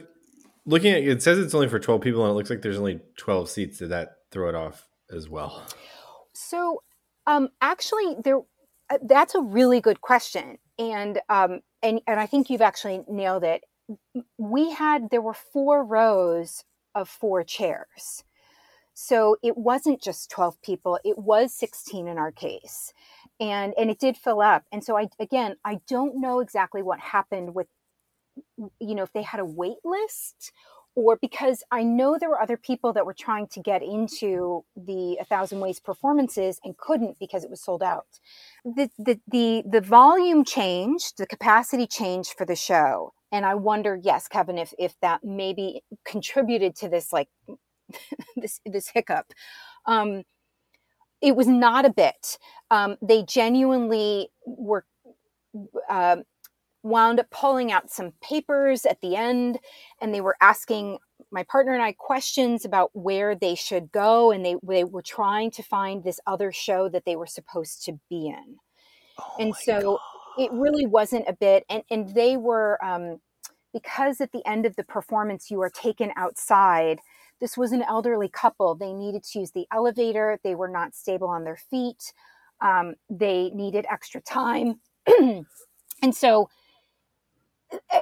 looking 0.64 0.92
at 0.92 1.02
it 1.02 1.22
says 1.22 1.38
it's 1.38 1.54
only 1.54 1.68
for 1.68 1.78
12 1.78 2.00
people 2.00 2.24
and 2.24 2.30
it 2.30 2.34
looks 2.34 2.50
like 2.50 2.62
there's 2.62 2.78
only 2.78 3.00
12 3.18 3.48
seats. 3.48 3.78
Did 3.78 3.90
that 3.90 4.16
throw 4.30 4.48
it 4.48 4.54
off 4.54 4.88
as 5.14 5.28
well? 5.28 5.62
So, 6.32 6.82
um, 7.26 7.50
actually, 7.60 8.16
there 8.24 8.40
uh, 8.88 8.98
that's 9.02 9.34
a 9.34 9.40
really 9.40 9.80
good 9.80 10.00
question, 10.00 10.58
and 10.78 11.20
um, 11.28 11.60
and 11.82 12.00
and 12.06 12.20
I 12.20 12.26
think 12.26 12.48
you've 12.48 12.62
actually 12.62 13.02
nailed 13.08 13.44
it. 13.44 13.64
We 14.38 14.70
had 14.70 15.10
there 15.10 15.22
were 15.22 15.34
four 15.34 15.84
rows 15.84 16.64
of 16.94 17.08
four 17.08 17.42
chairs, 17.42 18.22
so 18.94 19.36
it 19.42 19.56
wasn't 19.56 20.00
just 20.00 20.30
twelve 20.30 20.60
people; 20.62 21.00
it 21.04 21.18
was 21.18 21.52
sixteen 21.52 22.06
in 22.06 22.16
our 22.18 22.30
case, 22.30 22.92
and 23.40 23.74
and 23.78 23.90
it 23.90 23.98
did 23.98 24.16
fill 24.16 24.40
up. 24.40 24.64
And 24.72 24.84
so 24.84 24.96
I 24.96 25.08
again, 25.20 25.56
I 25.64 25.80
don't 25.88 26.20
know 26.20 26.40
exactly 26.40 26.82
what 26.82 27.00
happened 27.00 27.54
with, 27.54 27.68
you 28.80 28.94
know, 28.94 29.04
if 29.04 29.12
they 29.14 29.22
had 29.22 29.40
a 29.40 29.44
wait 29.46 29.78
list 29.84 30.52
or 30.96 31.18
because 31.22 31.64
I 31.72 31.84
know 31.84 32.18
there 32.20 32.30
were 32.30 32.40
other 32.42 32.58
people 32.58 32.92
that 32.94 33.06
were 33.06 33.14
trying 33.14 33.48
to 33.48 33.60
get 33.60 33.82
into 33.82 34.64
the 34.76 35.18
A 35.20 35.26
Thousand 35.26 35.60
Ways 35.60 35.80
performances 35.80 36.60
and 36.64 36.76
couldn't 36.78 37.18
because 37.20 37.44
it 37.44 37.50
was 37.50 37.62
sold 37.62 37.82
out. 37.82 38.06
The, 38.64 38.90
the 38.98 39.20
the 39.28 39.64
the 39.70 39.80
volume 39.82 40.44
changed, 40.44 41.18
the 41.18 41.26
capacity 41.26 41.86
changed 41.88 42.34
for 42.38 42.46
the 42.46 42.56
show, 42.56 43.14
and 43.32 43.46
I 43.46 43.56
wonder, 43.56 43.98
yes, 44.02 44.28
Kevin, 44.28 44.58
if 44.58 44.74
if 44.78 44.96
that 45.02 45.24
maybe 45.24 45.82
contributed 46.06 46.76
to 46.78 46.88
this 46.90 47.12
like 47.12 47.28
this 48.36 48.60
this 48.66 48.88
hiccup. 48.90 49.26
Um, 49.86 50.24
it 51.22 51.36
was 51.36 51.46
not 51.46 51.84
a 51.84 51.90
bit. 51.90 52.38
Um, 52.70 52.96
they 53.02 53.22
genuinely 53.22 54.28
were. 54.44 54.84
Uh, 55.88 56.16
wound 56.86 57.18
up 57.18 57.28
pulling 57.30 57.72
out 57.72 57.90
some 57.90 58.12
papers 58.22 58.86
at 58.86 59.00
the 59.00 59.16
end 59.16 59.58
and 60.00 60.14
they 60.14 60.20
were 60.20 60.36
asking 60.40 60.98
my 61.32 61.42
partner 61.42 61.74
and 61.74 61.82
I 61.82 61.92
questions 61.92 62.64
about 62.64 62.90
where 62.92 63.34
they 63.34 63.56
should 63.56 63.90
go 63.90 64.30
and 64.30 64.44
they 64.44 64.56
they 64.62 64.84
were 64.84 65.02
trying 65.02 65.50
to 65.52 65.62
find 65.62 66.04
this 66.04 66.20
other 66.26 66.52
show 66.52 66.88
that 66.90 67.04
they 67.04 67.16
were 67.16 67.26
supposed 67.26 67.84
to 67.86 67.98
be 68.08 68.28
in. 68.28 68.56
Oh 69.18 69.36
And 69.40 69.54
so 69.56 69.80
God. 69.80 69.98
It 70.38 70.52
really 70.52 70.86
wasn't 70.86 71.24
a 71.28 71.32
bit 71.32 71.64
and 71.68 71.82
and 71.90 72.14
they 72.14 72.36
were 72.36 72.82
um 72.84 73.20
because 73.72 74.20
at 74.20 74.32
the 74.32 74.46
end 74.46 74.64
of 74.64 74.76
the 74.76 74.84
performance 74.84 75.50
you 75.50 75.60
are 75.62 75.70
taken 75.70 76.12
outside 76.16 77.00
this 77.40 77.56
was 77.56 77.72
an 77.72 77.82
elderly 77.82 78.28
couple 78.28 78.74
they 78.74 78.92
needed 78.92 79.22
to 79.22 79.40
use 79.40 79.52
the 79.52 79.66
elevator 79.72 80.38
they 80.42 80.54
were 80.54 80.68
not 80.68 80.94
stable 80.94 81.28
on 81.28 81.44
their 81.44 81.56
feet 81.56 82.12
um, 82.60 82.94
they 83.10 83.50
needed 83.50 83.86
extra 83.90 84.20
time 84.20 84.80
and 86.02 86.14
so 86.14 86.48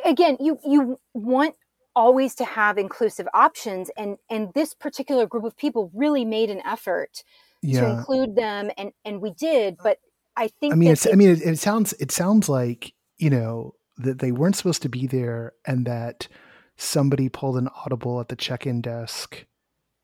again 0.05 0.37
you 0.41 0.59
you 0.64 0.99
want 1.14 1.55
always 1.97 2.35
to 2.35 2.45
have 2.45 2.76
inclusive 2.76 3.26
options 3.35 3.91
and 3.97 4.16
and 4.28 4.53
this 4.55 4.74
particular 4.74 5.26
group 5.26 5.45
of 5.45 5.57
people 5.57 5.91
really 5.95 6.24
made 6.24 6.51
an 6.51 6.61
effort 6.64 7.22
to 7.62 7.89
include 7.89 8.37
them 8.37 8.70
and 8.76 8.93
and 9.07 9.22
we 9.22 9.30
did 9.30 9.76
but 9.82 9.99
i 10.37 10.49
think 10.49 10.72
I 10.72 10.76
mean, 10.76 10.91
it's. 10.91 11.07
I 11.07 11.12
mean, 11.12 11.30
it, 11.30 11.43
it 11.43 11.59
sounds. 11.59 11.93
It 11.95 12.11
sounds 12.11 12.49
like 12.49 12.93
you 13.16 13.30
know 13.30 13.74
that 13.97 14.18
they 14.18 14.32
weren't 14.32 14.57
supposed 14.57 14.82
to 14.82 14.89
be 14.89 15.07
there, 15.07 15.53
and 15.66 15.87
that 15.87 16.28
somebody 16.77 17.29
pulled 17.29 17.57
an 17.57 17.68
audible 17.85 18.20
at 18.20 18.29
the 18.29 18.37
check-in 18.37 18.81
desk, 18.81 19.45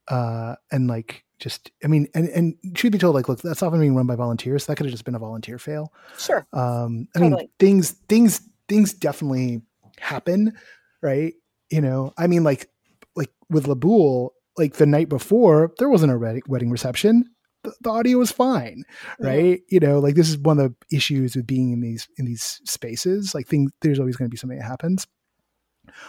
uh, 0.09 0.57
and 0.71 0.87
like 0.87 1.25
just. 1.39 1.71
I 1.83 1.87
mean, 1.87 2.09
and 2.15 2.29
and 2.29 2.55
truth 2.75 2.93
be 2.93 2.99
told, 2.99 3.15
like, 3.15 3.29
look, 3.29 3.41
that's 3.41 3.63
often 3.63 3.81
being 3.81 3.95
run 3.95 4.07
by 4.07 4.17
volunteers. 4.17 4.67
That 4.67 4.77
could 4.77 4.87
have 4.87 4.93
just 4.93 5.05
been 5.05 5.15
a 5.15 5.19
volunteer 5.19 5.59
fail. 5.59 5.93
sure 6.19 6.47
Um, 6.53 7.09
I 7.17 7.19
mean, 7.19 7.37
things, 7.59 7.93
things, 8.09 8.43
things 8.69 8.93
definitely 8.93 9.63
happen, 9.99 10.55
right? 11.03 11.35
You 11.71 11.81
know, 11.81 12.13
I 12.19 12.27
mean, 12.27 12.45
like, 12.45 12.69
like 13.17 13.31
with 13.49 13.67
La 13.67 13.75
Boule, 13.75 14.35
like 14.59 14.75
the 14.75 14.87
night 14.87 15.09
before, 15.09 15.73
there 15.79 15.89
wasn't 15.89 16.13
a 16.13 16.19
wedding, 16.19 16.43
wedding 16.47 16.71
reception. 16.71 17.25
The, 17.63 17.73
the 17.81 17.91
audio 17.91 18.19
was 18.19 18.33
fine, 18.33 18.85
right? 19.19 19.61
You 19.69 19.81
know, 19.81 19.99
like 19.99 20.15
this 20.15 20.29
is 20.29 20.39
one 20.39 20.59
of 20.59 20.75
the 20.75 20.97
issues 20.97 21.37
with 21.37 21.47
being 21.47 21.73
in 21.73 21.81
these 21.81 22.09
in 22.17 22.25
these 22.25 22.61
spaces. 22.65 23.35
Like, 23.35 23.47
things, 23.47 23.71
there's 23.83 23.99
always 23.99 24.17
going 24.17 24.29
to 24.29 24.33
be 24.33 24.37
something 24.37 24.59
that 24.59 24.65
happens. 24.67 25.07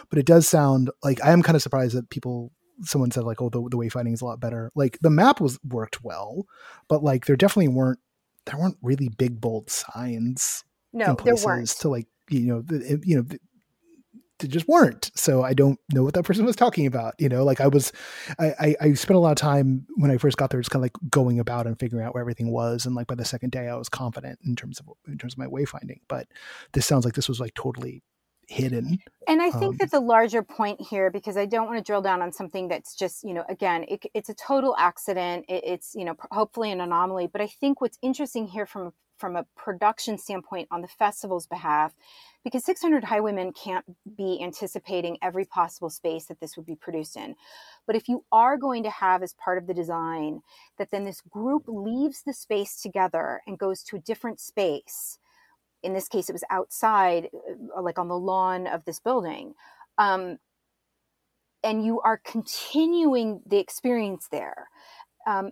But 0.09 0.19
it 0.19 0.25
does 0.25 0.47
sound 0.47 0.89
like 1.03 1.23
I 1.23 1.31
am 1.31 1.41
kind 1.43 1.55
of 1.55 1.61
surprised 1.61 1.95
that 1.95 2.09
people. 2.09 2.51
Someone 2.83 3.11
said 3.11 3.25
like, 3.25 3.41
"Oh, 3.41 3.49
the, 3.49 3.61
the 3.69 3.77
wayfinding 3.77 4.13
is 4.13 4.21
a 4.21 4.25
lot 4.25 4.39
better." 4.39 4.71
Like 4.73 4.97
the 5.01 5.11
map 5.11 5.39
was 5.39 5.59
worked 5.63 6.03
well, 6.03 6.45
but 6.87 7.03
like 7.03 7.27
there 7.27 7.35
definitely 7.35 7.67
weren't 7.67 7.99
there 8.45 8.59
weren't 8.59 8.77
really 8.81 9.09
big 9.09 9.39
bold 9.39 9.69
signs 9.69 10.63
no 10.93 11.15
in 11.15 11.17
there 11.23 11.35
weren't 11.45 11.69
to 11.69 11.89
like 11.89 12.07
you 12.29 12.41
know 12.41 12.61
the, 12.61 13.01
you 13.03 13.15
know 13.15 13.21
the, 13.21 13.39
they 14.39 14.47
just 14.47 14.67
weren't 14.67 15.11
so 15.15 15.43
i 15.43 15.53
don't 15.53 15.79
know 15.93 16.03
what 16.03 16.13
that 16.13 16.23
person 16.23 16.45
was 16.45 16.55
talking 16.55 16.87
about 16.87 17.13
you 17.19 17.29
know 17.29 17.43
like 17.43 17.61
i 17.61 17.67
was 17.67 17.91
I, 18.39 18.53
I 18.59 18.75
i 18.81 18.93
spent 18.93 19.15
a 19.15 19.19
lot 19.19 19.31
of 19.31 19.37
time 19.37 19.85
when 19.95 20.09
i 20.11 20.17
first 20.17 20.37
got 20.37 20.49
there 20.49 20.59
just 20.59 20.71
kind 20.71 20.81
of 20.81 20.85
like 20.85 21.11
going 21.11 21.39
about 21.39 21.67
and 21.67 21.79
figuring 21.79 22.05
out 22.05 22.13
where 22.13 22.21
everything 22.21 22.51
was 22.51 22.85
and 22.85 22.95
like 22.95 23.07
by 23.07 23.15
the 23.15 23.25
second 23.25 23.51
day 23.51 23.67
i 23.67 23.75
was 23.75 23.89
confident 23.89 24.39
in 24.43 24.55
terms 24.55 24.79
of 24.79 24.89
in 25.07 25.17
terms 25.17 25.33
of 25.33 25.39
my 25.39 25.47
wayfinding 25.47 25.99
but 26.07 26.27
this 26.73 26.85
sounds 26.85 27.05
like 27.05 27.13
this 27.13 27.29
was 27.29 27.39
like 27.39 27.53
totally 27.53 28.03
hidden. 28.51 28.99
And 29.27 29.41
I 29.41 29.51
think 29.51 29.73
Um, 29.73 29.77
that 29.79 29.91
the 29.91 30.01
larger 30.01 30.43
point 30.43 30.81
here, 30.81 31.09
because 31.11 31.37
I 31.37 31.45
don't 31.45 31.67
want 31.67 31.77
to 31.77 31.83
drill 31.83 32.01
down 32.01 32.21
on 32.21 32.31
something 32.33 32.67
that's 32.67 32.95
just, 32.95 33.23
you 33.23 33.33
know, 33.33 33.45
again, 33.49 33.85
it, 33.87 34.05
it's 34.13 34.29
a 34.29 34.33
total 34.35 34.75
accident. 34.77 35.45
It, 35.49 35.63
it's, 35.65 35.95
you 35.95 36.05
know, 36.05 36.15
hopefully 36.31 36.71
an 36.71 36.81
anomaly. 36.81 37.27
But 37.27 37.41
I 37.41 37.47
think 37.47 37.81
what's 37.81 37.99
interesting 38.01 38.47
here 38.47 38.65
from 38.65 38.93
from 39.17 39.37
a 39.37 39.45
production 39.55 40.17
standpoint 40.17 40.67
on 40.71 40.81
the 40.81 40.87
festival's 40.89 41.47
behalf, 41.47 41.93
because 42.43 42.65
600 42.65 43.05
Highwaymen 43.05 43.53
can't 43.53 43.85
be 44.17 44.41
anticipating 44.43 45.17
every 45.21 45.45
possible 45.45 45.91
space 45.91 46.25
that 46.25 46.41
this 46.41 46.57
would 46.57 46.65
be 46.65 46.75
produced 46.75 47.15
in. 47.15 47.35
But 47.87 47.95
if 47.95 48.09
you 48.09 48.25
are 48.31 48.57
going 48.57 48.83
to 48.83 48.89
have 48.89 49.23
as 49.23 49.33
part 49.33 49.57
of 49.59 49.67
the 49.67 49.75
design 49.75 50.41
that 50.77 50.91
then 50.91 51.05
this 51.05 51.21
group 51.21 51.63
leaves 51.67 52.23
the 52.25 52.33
space 52.33 52.81
together 52.81 53.41
and 53.47 53.59
goes 53.59 53.83
to 53.83 53.95
a 53.97 53.99
different 54.01 54.41
space, 54.41 55.19
in 55.83 55.93
this 55.93 56.07
case 56.07 56.29
it 56.29 56.33
was 56.33 56.43
outside 56.49 57.29
uh, 57.77 57.81
like 57.81 57.99
on 57.99 58.07
the 58.07 58.17
lawn 58.17 58.67
of 58.67 58.85
this 58.85 58.99
building 58.99 59.53
um, 59.97 60.37
and 61.63 61.85
you 61.85 62.01
are 62.01 62.19
continuing 62.23 63.41
the 63.45 63.57
experience 63.57 64.27
there. 64.31 64.69
Um, 65.27 65.51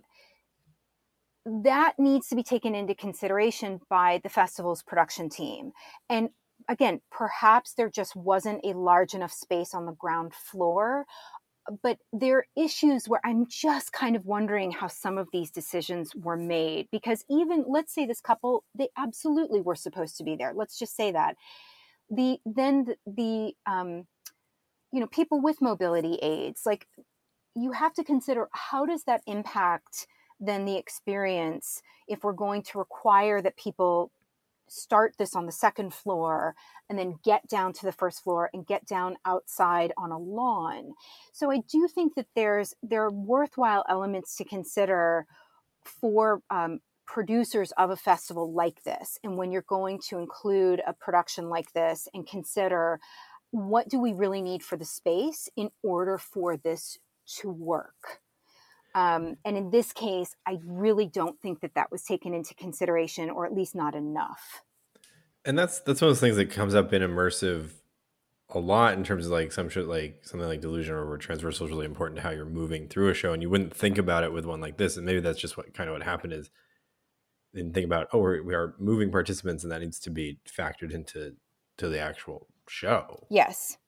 that 1.46 1.94
needs 1.98 2.28
to 2.28 2.36
be 2.36 2.42
taken 2.42 2.74
into 2.74 2.94
consideration 2.94 3.80
by 3.88 4.20
the 4.22 4.28
festival's 4.28 4.82
production 4.82 5.28
team. 5.28 5.72
And 6.08 6.30
again 6.68 7.00
perhaps 7.10 7.72
there 7.74 7.88
just 7.88 8.14
wasn't 8.14 8.60
a 8.64 8.76
large 8.76 9.14
enough 9.14 9.32
space 9.32 9.74
on 9.74 9.86
the 9.86 9.92
ground 9.92 10.34
floor 10.34 11.06
but 11.82 11.98
there 12.12 12.38
are 12.38 12.46
issues 12.56 13.08
where 13.08 13.20
I'm 13.24 13.46
just 13.48 13.92
kind 13.92 14.16
of 14.16 14.26
wondering 14.26 14.70
how 14.70 14.88
some 14.88 15.18
of 15.18 15.28
these 15.32 15.50
decisions 15.50 16.14
were 16.14 16.36
made 16.36 16.88
because 16.90 17.24
even 17.30 17.64
let's 17.68 17.94
say 17.94 18.06
this 18.06 18.20
couple 18.20 18.64
they 18.76 18.88
absolutely 18.96 19.60
were 19.60 19.74
supposed 19.74 20.16
to 20.18 20.24
be 20.24 20.36
there 20.36 20.52
let's 20.54 20.78
just 20.78 20.96
say 20.96 21.12
that. 21.12 21.36
The 22.10 22.38
then 22.44 22.84
the, 22.84 22.96
the 23.06 23.52
um, 23.70 24.06
you 24.92 25.00
know 25.00 25.06
people 25.06 25.40
with 25.40 25.60
mobility 25.60 26.14
aids 26.22 26.62
like 26.66 26.86
you 27.54 27.72
have 27.72 27.92
to 27.94 28.04
consider 28.04 28.48
how 28.52 28.86
does 28.86 29.04
that 29.04 29.22
impact 29.26 30.06
then 30.40 30.64
the 30.64 30.76
experience 30.76 31.82
if 32.08 32.24
we're 32.24 32.32
going 32.32 32.62
to 32.62 32.78
require 32.78 33.40
that 33.42 33.56
people 33.56 34.10
start 34.70 35.14
this 35.18 35.34
on 35.34 35.46
the 35.46 35.52
second 35.52 35.92
floor 35.92 36.54
and 36.88 36.98
then 36.98 37.18
get 37.24 37.46
down 37.48 37.72
to 37.72 37.84
the 37.84 37.92
first 37.92 38.22
floor 38.22 38.48
and 38.52 38.66
get 38.66 38.86
down 38.86 39.16
outside 39.24 39.92
on 39.98 40.12
a 40.12 40.18
lawn. 40.18 40.92
So 41.32 41.50
i 41.50 41.58
do 41.68 41.88
think 41.88 42.14
that 42.14 42.28
there's 42.36 42.74
there 42.82 43.02
are 43.02 43.10
worthwhile 43.10 43.84
elements 43.88 44.36
to 44.36 44.44
consider 44.44 45.26
for 45.84 46.42
um, 46.50 46.80
producers 47.06 47.72
of 47.76 47.90
a 47.90 47.96
festival 47.96 48.52
like 48.52 48.84
this. 48.84 49.18
And 49.24 49.36
when 49.36 49.50
you're 49.50 49.62
going 49.62 49.98
to 50.08 50.18
include 50.18 50.80
a 50.86 50.92
production 50.92 51.48
like 51.48 51.72
this 51.72 52.06
and 52.14 52.26
consider 52.26 53.00
what 53.50 53.88
do 53.88 53.98
we 53.98 54.12
really 54.12 54.40
need 54.40 54.62
for 54.62 54.76
the 54.76 54.84
space 54.84 55.48
in 55.56 55.70
order 55.82 56.16
for 56.16 56.56
this 56.56 56.98
to 57.40 57.50
work 57.50 58.20
um, 58.94 59.36
and 59.44 59.56
in 59.56 59.70
this 59.70 59.92
case, 59.92 60.34
I 60.46 60.58
really 60.64 61.06
don't 61.06 61.40
think 61.40 61.60
that 61.60 61.74
that 61.74 61.90
was 61.90 62.02
taken 62.02 62.34
into 62.34 62.54
consideration, 62.54 63.30
or 63.30 63.46
at 63.46 63.54
least 63.54 63.74
not 63.74 63.94
enough. 63.94 64.62
And 65.44 65.58
that's 65.58 65.80
that's 65.80 66.00
one 66.00 66.08
of 66.08 66.16
those 66.16 66.20
things 66.20 66.36
that 66.36 66.50
comes 66.50 66.74
up 66.74 66.92
in 66.92 67.02
immersive 67.02 67.70
a 68.52 68.58
lot 68.58 68.94
in 68.94 69.04
terms 69.04 69.26
of 69.26 69.32
like 69.32 69.52
some 69.52 69.68
shit 69.68 69.86
like 69.86 70.20
something 70.24 70.48
like 70.48 70.60
delusion 70.60 70.94
or 70.94 71.08
where 71.08 71.18
transversal 71.18 71.66
is 71.66 71.72
really 71.72 71.86
important 71.86 72.16
to 72.16 72.22
how 72.22 72.30
you're 72.30 72.44
moving 72.44 72.88
through 72.88 73.08
a 73.08 73.14
show, 73.14 73.32
and 73.32 73.42
you 73.42 73.50
wouldn't 73.50 73.74
think 73.74 73.96
about 73.96 74.24
it 74.24 74.32
with 74.32 74.44
one 74.44 74.60
like 74.60 74.76
this. 74.76 74.96
And 74.96 75.06
maybe 75.06 75.20
that's 75.20 75.38
just 75.38 75.56
what 75.56 75.72
kind 75.72 75.88
of 75.88 75.94
what 75.94 76.02
happened 76.02 76.32
is 76.32 76.50
didn't 77.54 77.74
think 77.74 77.84
about 77.86 78.08
oh 78.12 78.18
we're, 78.18 78.42
we 78.42 78.54
are 78.54 78.74
moving 78.78 79.10
participants, 79.10 79.62
and 79.62 79.72
that 79.72 79.80
needs 79.80 80.00
to 80.00 80.10
be 80.10 80.40
factored 80.46 80.92
into 80.92 81.34
to 81.78 81.88
the 81.88 82.00
actual 82.00 82.48
show. 82.68 83.26
Yes. 83.30 83.78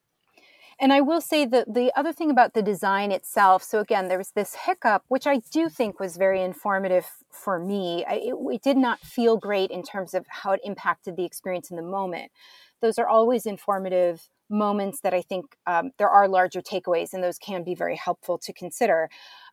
And 0.80 0.92
I 0.92 1.00
will 1.00 1.20
say 1.20 1.44
that 1.46 1.72
the 1.72 1.92
other 1.96 2.12
thing 2.12 2.30
about 2.30 2.54
the 2.54 2.62
design 2.62 3.12
itself, 3.12 3.62
so 3.62 3.80
again, 3.80 4.08
there 4.08 4.18
was 4.18 4.32
this 4.32 4.54
hiccup, 4.54 5.04
which 5.08 5.26
I 5.26 5.40
do 5.50 5.68
think 5.68 6.00
was 6.00 6.16
very 6.16 6.42
informative 6.42 7.06
for 7.30 7.58
me. 7.58 8.04
I, 8.08 8.14
it, 8.14 8.34
it 8.50 8.62
did 8.62 8.76
not 8.76 9.00
feel 9.00 9.36
great 9.36 9.70
in 9.70 9.82
terms 9.82 10.14
of 10.14 10.26
how 10.28 10.52
it 10.52 10.60
impacted 10.64 11.16
the 11.16 11.24
experience 11.24 11.70
in 11.70 11.76
the 11.76 11.82
moment. 11.82 12.32
Those 12.80 12.98
are 12.98 13.08
always 13.08 13.46
informative 13.46 14.28
moments 14.50 15.00
that 15.00 15.14
I 15.14 15.22
think 15.22 15.56
um, 15.66 15.92
there 15.98 16.10
are 16.10 16.28
larger 16.28 16.60
takeaways, 16.60 17.12
and 17.12 17.22
those 17.22 17.38
can 17.38 17.64
be 17.64 17.74
very 17.74 17.96
helpful 17.96 18.38
to 18.38 18.52
consider. 18.52 19.08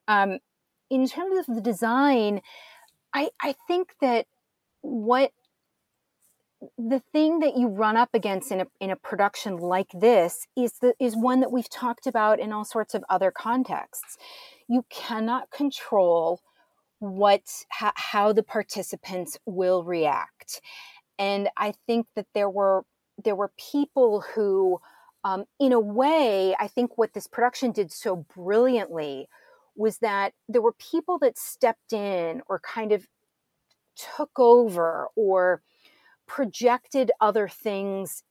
Um, 0.07 0.39
in 0.89 1.07
terms 1.07 1.47
of 1.47 1.55
the 1.55 1.61
design, 1.61 2.41
I, 3.13 3.29
I 3.41 3.55
think 3.67 3.93
that 4.01 4.25
what 4.81 5.31
the 6.77 7.01
thing 7.13 7.39
that 7.39 7.55
you 7.57 7.67
run 7.67 7.95
up 7.95 8.09
against 8.13 8.51
in 8.51 8.61
a, 8.61 8.67
in 8.79 8.91
a 8.91 8.95
production 8.95 9.57
like 9.57 9.89
this 9.93 10.45
is 10.57 10.73
the, 10.81 10.93
is 10.99 11.15
one 11.15 11.39
that 11.39 11.51
we've 11.51 11.69
talked 11.69 12.05
about 12.05 12.39
in 12.39 12.51
all 12.51 12.65
sorts 12.65 12.93
of 12.93 13.03
other 13.09 13.31
contexts. 13.31 14.17
You 14.67 14.85
cannot 14.89 15.51
control 15.51 16.41
what 16.99 17.43
ha, 17.71 17.93
how 17.95 18.33
the 18.33 18.43
participants 18.43 19.37
will 19.45 19.83
react, 19.83 20.59
and 21.17 21.49
I 21.55 21.73
think 21.87 22.07
that 22.15 22.27
there 22.33 22.49
were 22.49 22.83
there 23.23 23.35
were 23.35 23.51
people 23.57 24.23
who, 24.35 24.79
um, 25.23 25.45
in 25.59 25.71
a 25.73 25.79
way, 25.79 26.55
I 26.59 26.67
think 26.67 26.97
what 26.97 27.13
this 27.13 27.27
production 27.27 27.71
did 27.71 27.91
so 27.91 28.25
brilliantly 28.35 29.27
was 29.75 29.99
that 29.99 30.33
there 30.47 30.61
were 30.61 30.73
people 30.73 31.17
that 31.19 31.37
stepped 31.37 31.93
in 31.93 32.41
or 32.47 32.59
kind 32.59 32.91
of 32.91 33.07
took 33.95 34.31
over 34.37 35.07
or 35.15 35.61
projected 36.29 37.11
other 37.19 37.49
things 37.49 38.23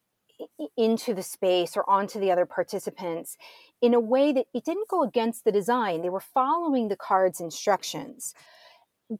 into 0.76 1.12
the 1.12 1.22
space 1.22 1.76
or 1.76 1.88
onto 1.90 2.20
the 2.20 2.30
other 2.30 2.46
participants 2.46 3.36
in 3.82 3.92
a 3.92 4.01
way 4.01 4.32
that 4.32 4.46
it 4.55 4.64
didn't 4.64 4.88
go 4.88 5.03
against 5.03 5.44
the 5.44 5.51
design. 5.53 6.01
They 6.01 6.09
were 6.09 6.20
following 6.20 6.88
the 6.88 6.96
card's 6.96 7.40
instructions, 7.40 8.34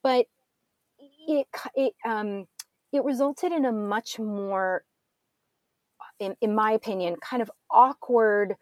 but 0.03 0.27
it 1.27 1.47
it 1.75 1.95
um, 2.07 2.47
it 2.93 3.05
resulted 3.05 3.53
in 3.53 3.65
a 3.65 3.73
much 3.73 4.19
more, 4.19 4.85
in, 6.21 6.37
in 6.41 6.55
my 6.55 6.73
opinion, 6.73 7.17
kind 7.17 7.43
of 7.43 7.51
awkward 7.71 8.55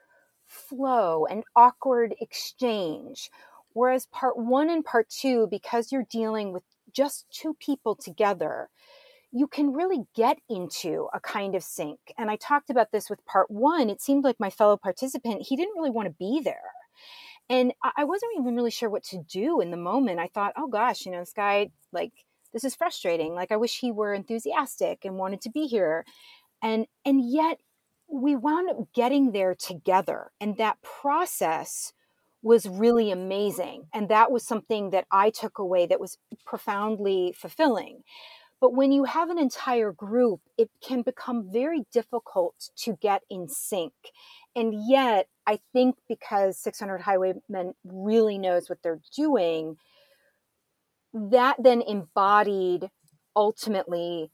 flow 0.47 1.27
and 1.27 1.45
awkward 1.55 2.15
exchange. 2.21 3.31
Whereas 3.75 4.07
part 4.07 4.39
one 4.39 4.71
and 4.71 4.83
part 4.83 5.11
two, 5.11 5.47
because 5.51 5.93
you're 5.93 6.07
dealing 6.11 6.53
with 6.53 6.63
just 6.93 7.27
two 7.31 7.55
people 7.61 7.95
together, 7.95 8.71
you 9.33 9.47
can 9.47 9.73
really 9.73 10.05
get 10.15 10.39
into 10.49 11.09
a 11.13 11.21
kind 11.21 11.55
of 11.55 11.63
sync. 11.63 11.99
And 12.17 12.31
I 12.31 12.37
talked 12.37 12.71
about 12.71 12.93
this 12.93 13.11
with 13.11 13.25
part 13.27 13.51
one. 13.51 13.91
It 13.91 14.01
seemed 14.01 14.25
like 14.25 14.41
my 14.41 14.51
fellow 14.51 14.77
participant, 14.77 15.43
he 15.43 15.57
didn't 15.57 15.77
really 15.77 15.91
want 15.91 16.07
to 16.07 16.15
be 16.19 16.41
there. 16.43 16.73
And 17.49 17.73
I 17.97 18.05
wasn't 18.05 18.33
even 18.39 18.57
really 18.57 18.71
sure 18.71 18.91
what 18.91 19.05
to 19.05 19.19
do 19.19 19.61
in 19.61 19.71
the 19.71 19.77
moment. 19.77 20.19
I 20.19 20.27
thought, 20.29 20.55
oh 20.57 20.67
gosh, 20.67 21.07
you 21.07 21.13
know, 21.13 21.21
this 21.21 21.33
guy, 21.33 21.71
like, 21.93 22.13
this 22.53 22.65
is 22.65 22.75
frustrating. 22.75 23.35
Like, 23.35 23.53
I 23.53 23.57
wish 23.57 23.79
he 23.79 23.93
were 23.93 24.15
enthusiastic 24.15 25.05
and 25.05 25.17
wanted 25.17 25.43
to 25.43 25.51
be 25.51 25.67
here. 25.67 26.05
And, 26.63 26.87
and 27.05 27.21
yet 27.31 27.61
we 28.09 28.35
wound 28.35 28.71
up 28.71 28.93
getting 28.95 29.33
there 29.33 29.55
together. 29.55 30.33
And 30.41 30.57
that 30.57 30.81
process 30.83 31.93
was 32.43 32.69
really 32.69 33.11
amazing. 33.11 33.87
And 33.93 34.09
that 34.09 34.31
was 34.31 34.47
something 34.47 34.91
that 34.91 35.07
I 35.11 35.31
took 35.31 35.59
away 35.59 35.87
that 35.87 36.01
was 36.01 36.19
profoundly 36.45 37.35
fulfilling. 37.37 38.03
But 38.67 38.75
when 38.75 38.91
you 38.91 39.05
have 39.05 39.31
an 39.31 39.39
entire 39.39 39.93
group, 39.93 40.41
it 40.59 40.71
can 40.83 41.03
become 41.03 41.49
very 41.53 41.85
difficult 41.93 42.71
to 42.79 42.99
get 43.01 43.23
in 43.31 43.49
sync. 43.49 43.93
And 44.57 44.75
yet, 44.89 45.29
I 45.47 45.61
think 45.73 45.95
because 46.09 46.59
600 46.59 47.03
Highwaymen 47.03 47.75
really 47.85 48.39
knows 48.39 48.69
what 48.69 48.79
they're 48.83 48.99
doing, 49.15 49.77
that 51.15 51.63
then 51.63 51.81
embodied 51.81 52.91
ultimately 53.37 54.33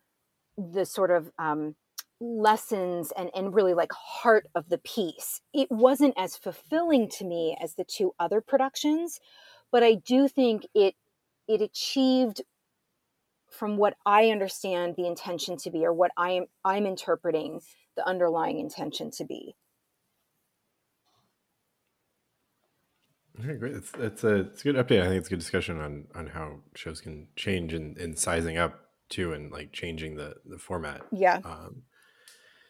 the 0.57 0.87
sort 0.87 1.11
of 1.11 1.31
um, 1.39 1.77
lessons 2.19 3.13
and, 3.15 3.29
and 3.35 3.55
really 3.55 3.75
like 3.75 3.93
heart 3.93 4.47
of 4.55 4.71
the 4.71 4.79
piece. 4.79 5.43
It 5.53 5.71
wasn't 5.71 6.15
as 6.17 6.39
fulfilling 6.39 7.11
to 7.19 7.27
me 7.27 7.55
as 7.63 7.75
the 7.75 7.85
two 7.85 8.15
other 8.19 8.41
productions, 8.41 9.21
but 9.71 9.83
I 9.83 9.93
do 9.93 10.27
think 10.27 10.67
it 10.75 10.95
it 11.49 11.61
achieved 11.61 12.41
from 13.53 13.77
what 13.77 13.95
I 14.05 14.31
understand 14.31 14.95
the 14.97 15.07
intention 15.07 15.57
to 15.59 15.71
be 15.71 15.85
or 15.85 15.93
what 15.93 16.11
I 16.17 16.31
am 16.33 16.47
I'm 16.65 16.87
interpreting 16.87 17.61
the 17.97 18.07
underlying 18.07 18.59
intention 18.59 19.11
to 19.13 19.25
be. 19.25 19.55
Okay, 23.41 23.55
great. 23.55 23.75
It's, 23.75 23.93
it's 23.99 24.25
a 24.25 24.35
it's 24.37 24.61
a 24.61 24.65
good 24.65 24.77
update. 24.77 25.03
I 25.03 25.09
think 25.09 25.19
it's 25.19 25.29
a 25.29 25.31
good 25.31 25.39
discussion 25.39 25.81
on 25.81 26.07
on 26.15 26.27
how 26.29 26.61
shows 26.75 27.01
can 27.01 27.29
change 27.37 27.73
and 27.73 27.97
in, 27.97 28.11
in 28.11 28.17
sizing 28.17 28.59
up 28.59 28.79
too, 29.09 29.33
and 29.33 29.51
like 29.51 29.73
changing 29.73 30.17
the 30.17 30.35
the 30.45 30.59
format. 30.59 31.03
Yeah. 31.11 31.41
Um, 31.45 31.83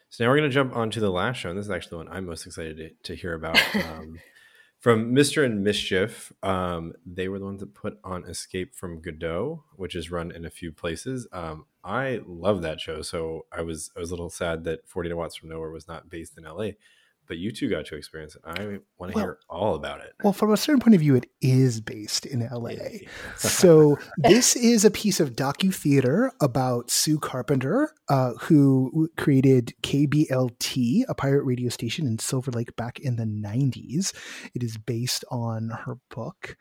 so 0.09 0.23
now 0.23 0.29
we're 0.29 0.37
going 0.37 0.49
to 0.49 0.53
jump 0.53 0.75
on 0.75 0.91
to 0.91 0.99
the 0.99 1.09
last 1.09 1.37
show, 1.37 1.49
and 1.49 1.57
this 1.57 1.65
is 1.65 1.71
actually 1.71 1.89
the 1.89 1.97
one 1.97 2.07
I'm 2.09 2.27
most 2.27 2.45
excited 2.45 2.77
to, 2.77 2.89
to 3.03 3.15
hear 3.15 3.33
about. 3.33 3.59
Um, 3.75 4.19
from 4.83 5.15
Mr. 5.15 5.45
and 5.45 5.63
Mischief, 5.63 6.33
um, 6.43 6.91
they 7.05 7.29
were 7.29 7.39
the 7.39 7.45
ones 7.45 7.61
that 7.61 7.73
put 7.73 7.99
on 8.03 8.25
Escape 8.25 8.75
from 8.75 8.99
Godot, 8.99 9.63
which 9.77 9.95
is 9.95 10.11
run 10.11 10.29
in 10.29 10.43
a 10.43 10.49
few 10.49 10.73
places. 10.73 11.25
Um, 11.31 11.67
I 11.85 12.19
love 12.27 12.61
that 12.63 12.81
show. 12.81 13.01
So 13.01 13.45
I 13.49 13.61
was 13.61 13.91
I 13.95 14.01
was 14.01 14.11
a 14.11 14.13
little 14.13 14.29
sad 14.29 14.65
that 14.65 14.85
49 14.89 15.17
Watts 15.17 15.37
from 15.37 15.47
Nowhere 15.47 15.71
was 15.71 15.87
not 15.87 16.09
based 16.09 16.37
in 16.37 16.43
LA 16.43 16.71
but 17.33 17.39
you 17.39 17.51
two 17.51 17.67
got 17.67 17.83
to 17.87 17.95
experience 17.95 18.35
it. 18.35 18.43
I 18.45 18.77
want 18.99 19.11
to 19.11 19.15
well, 19.15 19.25
hear 19.25 19.39
all 19.49 19.73
about 19.73 20.01
it. 20.01 20.13
Well, 20.23 20.33
from 20.33 20.53
a 20.53 20.57
certain 20.57 20.79
point 20.79 20.93
of 20.93 21.01
view, 21.01 21.15
it 21.15 21.25
is 21.41 21.81
based 21.81 22.27
in 22.27 22.47
LA. 22.47 22.75
so 23.37 23.97
this 24.19 24.55
is 24.55 24.85
a 24.85 24.91
piece 24.91 25.19
of 25.19 25.31
docu 25.31 25.73
theater 25.73 26.31
about 26.39 26.91
Sue 26.91 27.17
Carpenter, 27.17 27.91
uh, 28.07 28.33
who 28.41 29.09
created 29.17 29.73
KBLT, 29.81 31.05
a 31.09 31.15
pirate 31.15 31.43
radio 31.43 31.69
station 31.69 32.05
in 32.05 32.19
Silver 32.19 32.51
Lake 32.51 32.75
back 32.75 32.99
in 32.99 33.15
the 33.15 33.25
'90s. 33.25 34.13
It 34.53 34.61
is 34.61 34.77
based 34.77 35.25
on 35.31 35.71
her 35.85 35.97
book, 36.11 36.55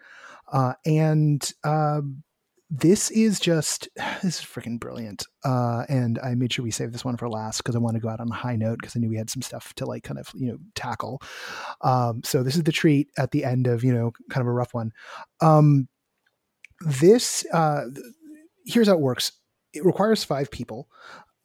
uh, 0.50 0.72
and. 0.86 1.52
Um, 1.64 2.22
this 2.74 3.10
is 3.10 3.38
just 3.38 3.88
this 4.22 4.40
is 4.40 4.44
freaking 4.44 4.80
brilliant 4.80 5.26
uh, 5.44 5.84
and 5.88 6.18
i 6.20 6.34
made 6.34 6.52
sure 6.52 6.64
we 6.64 6.70
saved 6.70 6.92
this 6.92 7.04
one 7.04 7.16
for 7.16 7.28
last 7.28 7.58
because 7.58 7.76
i 7.76 7.78
want 7.78 7.94
to 7.94 8.00
go 8.00 8.08
out 8.08 8.20
on 8.20 8.30
a 8.30 8.34
high 8.34 8.56
note 8.56 8.78
because 8.80 8.96
i 8.96 8.98
knew 8.98 9.10
we 9.10 9.16
had 9.16 9.30
some 9.30 9.42
stuff 9.42 9.74
to 9.74 9.84
like 9.84 10.02
kind 10.02 10.18
of 10.18 10.28
you 10.34 10.50
know 10.50 10.58
tackle. 10.74 11.22
Um, 11.82 12.22
so 12.24 12.42
this 12.42 12.56
is 12.56 12.64
the 12.64 12.72
treat 12.72 13.08
at 13.18 13.30
the 13.30 13.44
end 13.44 13.66
of 13.66 13.84
you 13.84 13.92
know 13.92 14.12
kind 14.30 14.42
of 14.42 14.48
a 14.48 14.52
rough 14.52 14.74
one. 14.74 14.92
Um, 15.40 15.88
this 16.80 17.46
uh, 17.52 17.84
here's 18.66 18.88
how 18.88 18.94
it 18.94 19.00
works. 19.00 19.32
It 19.72 19.84
requires 19.84 20.24
five 20.24 20.50
people 20.50 20.88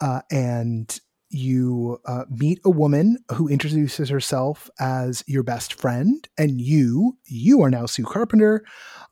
uh, 0.01 0.21
and 0.31 0.99
you 1.29 1.99
uh, 2.05 2.23
meet 2.29 2.59
a 2.63 2.69
woman 2.69 3.17
who 3.33 3.47
introduces 3.47 4.09
herself 4.09 4.69
as 4.79 5.23
your 5.27 5.43
best 5.43 5.73
friend 5.73 6.27
and 6.37 6.61
you 6.61 7.17
you 7.25 7.61
are 7.61 7.69
now 7.69 7.85
sue 7.85 8.05
carpenter 8.05 8.63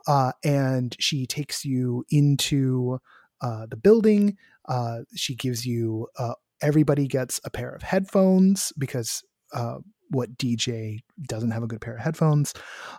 uh, 0.08 0.32
and 0.44 0.96
she 1.00 1.26
takes 1.26 1.66
you 1.66 2.06
into 2.10 3.00
uh, 3.42 3.66
the 3.70 3.76
building. 3.76 4.38
Uh, 4.68 5.00
she 5.16 5.36
gives 5.36 5.66
you 5.66 6.08
uh, 6.18 6.34
everybody 6.62 7.08
gets 7.08 7.40
a 7.44 7.50
pair 7.50 7.70
of 7.70 7.82
headphones 7.82 8.72
because 8.78 9.24
uh, 9.54 9.78
what 10.10 10.38
dj 10.38 11.00
doesn't 11.24 11.52
have 11.52 11.64
a 11.64 11.68
good 11.68 11.82
pair 11.82 11.96
of 11.96 12.00
headphones 12.00 12.54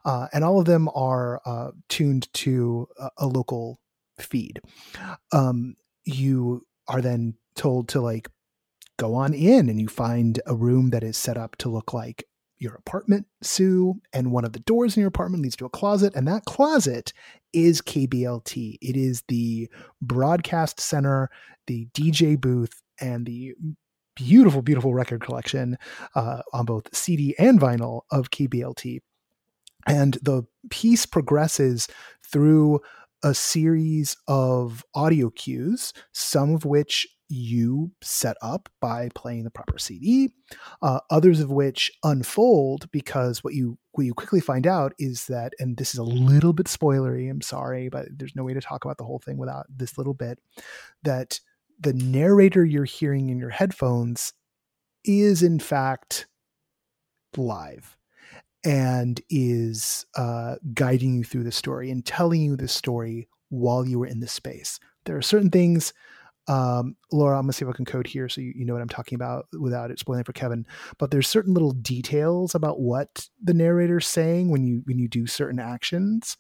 and 0.05 0.45
all 0.45 0.59
of 0.59 0.67
them 0.67 0.89
are 0.95 1.41
tuned 1.89 2.33
to 2.35 2.87
a, 2.99 3.11
a 3.19 3.27
local 3.27 3.81
feed. 4.19 4.61
Um, 5.33 5.77
you 6.05 6.67
are 6.89 7.01
then 7.01 7.35
told 7.55 7.89
to 7.89 8.01
like 8.01 8.29
go 8.97 9.15
on 9.15 9.35
in 9.35 9.69
and 9.69 9.81
you 9.81 9.89
find 9.89 10.41
a 10.47 10.55
room 10.55 10.91
that 10.91 11.03
is 11.03 11.17
set 11.17 11.37
up 11.37 11.57
to 11.57 11.69
look 11.69 11.93
like 11.93 12.27
your 12.59 12.75
apartment, 12.75 13.27
Sue, 13.43 14.01
and 14.13 14.33
one 14.33 14.45
of 14.45 14.53
the 14.53 14.61
doors 14.61 14.97
in 14.97 15.01
your 15.01 15.09
apartment 15.09 15.43
leads 15.43 15.57
to 15.57 15.67
a 15.67 15.71
closet, 15.71 16.15
and 16.15 16.27
that 16.27 16.45
closet 16.47 17.13
is 17.53 17.83
KBLT. 17.83 18.79
It 18.81 18.97
is 18.97 19.23
the 19.29 19.69
broadcast 20.01 20.81
center, 20.81 21.31
the 21.67 21.87
DJ 21.93 22.41
booth, 22.41 22.81
and 23.01 23.27
the 23.27 23.55
beautiful, 24.15 24.63
beautiful 24.63 24.95
record 24.95 25.21
collection 25.21 25.77
uh, 26.15 26.41
on 26.53 26.65
both 26.65 26.95
CD 26.97 27.35
and 27.39 27.61
vinyl 27.61 28.03
of 28.11 28.31
KBLT. 28.31 29.01
And 29.87 30.15
the 30.23 30.45
piece 30.71 31.07
progresses 31.07 31.89
through 32.25 32.81
a 33.23 33.35
series 33.35 34.17
of 34.27 34.85
audio 34.95 35.31
cues, 35.31 35.93
some 36.13 36.55
of 36.55 36.65
which 36.65 37.07
you 37.29 37.91
set 38.03 38.37
up 38.43 38.69
by 38.81 39.09
playing 39.15 39.45
the 39.45 39.51
proper 39.51 39.79
CD, 39.79 40.31
uh, 40.83 41.01
others 41.11 41.41
of 41.41 41.51
which 41.51 41.91
unfold 42.05 42.91
because 42.93 43.43
what 43.43 43.55
you 43.55 43.79
what 43.93 44.05
you 44.05 44.15
quickly 44.15 44.41
find 44.41 44.67
out 44.67 44.93
is 44.99 45.27
that, 45.27 45.55
and 45.59 45.77
this 45.77 45.95
is 45.95 45.99
a 45.99 46.05
little 46.05 46.53
bit 46.53 46.67
spoilery. 46.67 47.31
I'm 47.31 47.41
sorry, 47.41 47.89
but 47.89 48.07
there's 48.15 48.37
no 48.37 48.45
way 48.45 48.53
to 48.53 48.61
talk 48.61 48.85
about 48.85 48.99
the 48.99 49.05
whole 49.05 49.19
thing 49.19 49.39
without 49.39 49.67
this 49.75 49.97
little 49.97 50.15
bit. 50.15 50.39
That 51.03 51.41
the 51.81 51.95
narrator 51.95 52.65
you're 52.65 52.85
hearing 52.85 53.31
in 53.31 53.39
your 53.39 53.51
headphones 53.51 54.33
is 55.05 55.43
in 55.43 55.59
fact 55.59 56.27
live 57.37 57.97
and 58.65 59.21
is 59.31 60.05
uh, 60.17 60.57
guiding 60.75 61.15
you 61.15 61.25
through 61.25 61.45
the 61.45 61.53
story 61.53 61.91
and 61.91 62.05
telling 62.05 62.43
you 62.43 62.57
the 62.57 62.69
story 62.69 63.29
while 63.49 63.87
you 63.87 63.99
were 63.99 64.07
in 64.07 64.21
the 64.21 64.27
space. 64.27 64.81
There 65.05 65.17
are 65.17 65.23
certain 65.23 65.51
things 65.51 65.93
um, 66.49 66.97
Laura, 67.13 67.37
I'm 67.37 67.45
gonna 67.45 67.53
see 67.53 67.65
if 67.65 67.71
I 67.71 67.75
can 67.75 67.85
code 67.85 68.07
here 68.07 68.29
so 68.29 68.41
you, 68.41 68.53
you 68.55 68.65
know 68.65 68.73
what 68.73 68.83
I'm 68.83 68.89
talking 68.89 69.17
about 69.17 69.47
without 69.59 69.91
it 69.91 69.99
spoiling 69.99 70.25
for 70.25 70.33
Kevin. 70.33 70.67
But 70.99 71.11
there's 71.11 71.29
certain 71.29 71.55
little 71.55 71.73
details 71.73 72.55
about 72.55 72.81
what 72.81 73.29
the 73.43 73.55
narrator's 73.55 74.07
saying 74.07 74.51
when 74.51 74.65
you 74.65 74.83
when 74.85 74.99
you 74.99 75.09
do 75.09 75.27
certain 75.27 75.59
actions 75.59 76.37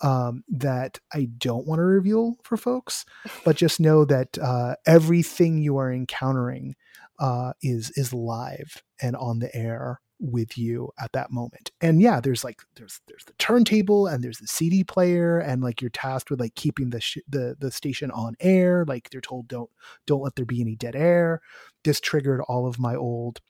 um, 0.00 0.44
that 0.48 0.98
I 1.12 1.28
don't 1.36 1.66
want 1.66 1.78
to 1.80 1.84
reveal 1.84 2.36
for 2.42 2.56
folks. 2.56 3.04
But 3.44 3.56
just 3.56 3.80
know 3.80 4.04
that 4.06 4.38
uh, 4.38 4.76
everything 4.86 5.58
you 5.58 5.76
are 5.76 5.92
encountering 5.92 6.74
uh, 7.18 7.52
is 7.62 7.92
is 7.96 8.14
live 8.14 8.82
and 9.02 9.14
on 9.14 9.40
the 9.40 9.54
air 9.54 10.00
with 10.20 10.56
you 10.58 10.90
at 11.00 11.12
that 11.12 11.30
moment. 11.30 11.70
And 11.80 12.00
yeah, 12.00 12.20
there's 12.20 12.44
like 12.44 12.62
there's 12.76 13.00
there's 13.08 13.24
the 13.24 13.32
turntable 13.38 14.06
and 14.06 14.22
there's 14.22 14.38
the 14.38 14.46
CD 14.46 14.84
player 14.84 15.38
and 15.38 15.62
like 15.62 15.80
you're 15.80 15.90
tasked 15.90 16.30
with 16.30 16.40
like 16.40 16.54
keeping 16.54 16.90
the 16.90 17.00
sh- 17.00 17.18
the 17.28 17.56
the 17.58 17.70
station 17.70 18.10
on 18.10 18.36
air. 18.40 18.84
Like 18.86 19.10
they're 19.10 19.20
told 19.20 19.48
don't 19.48 19.70
don't 20.06 20.22
let 20.22 20.36
there 20.36 20.44
be 20.44 20.60
any 20.60 20.76
dead 20.76 20.94
air. 20.94 21.40
This 21.84 22.00
triggered 22.00 22.42
all 22.42 22.66
of 22.66 22.78
my 22.78 22.94
old 22.94 23.40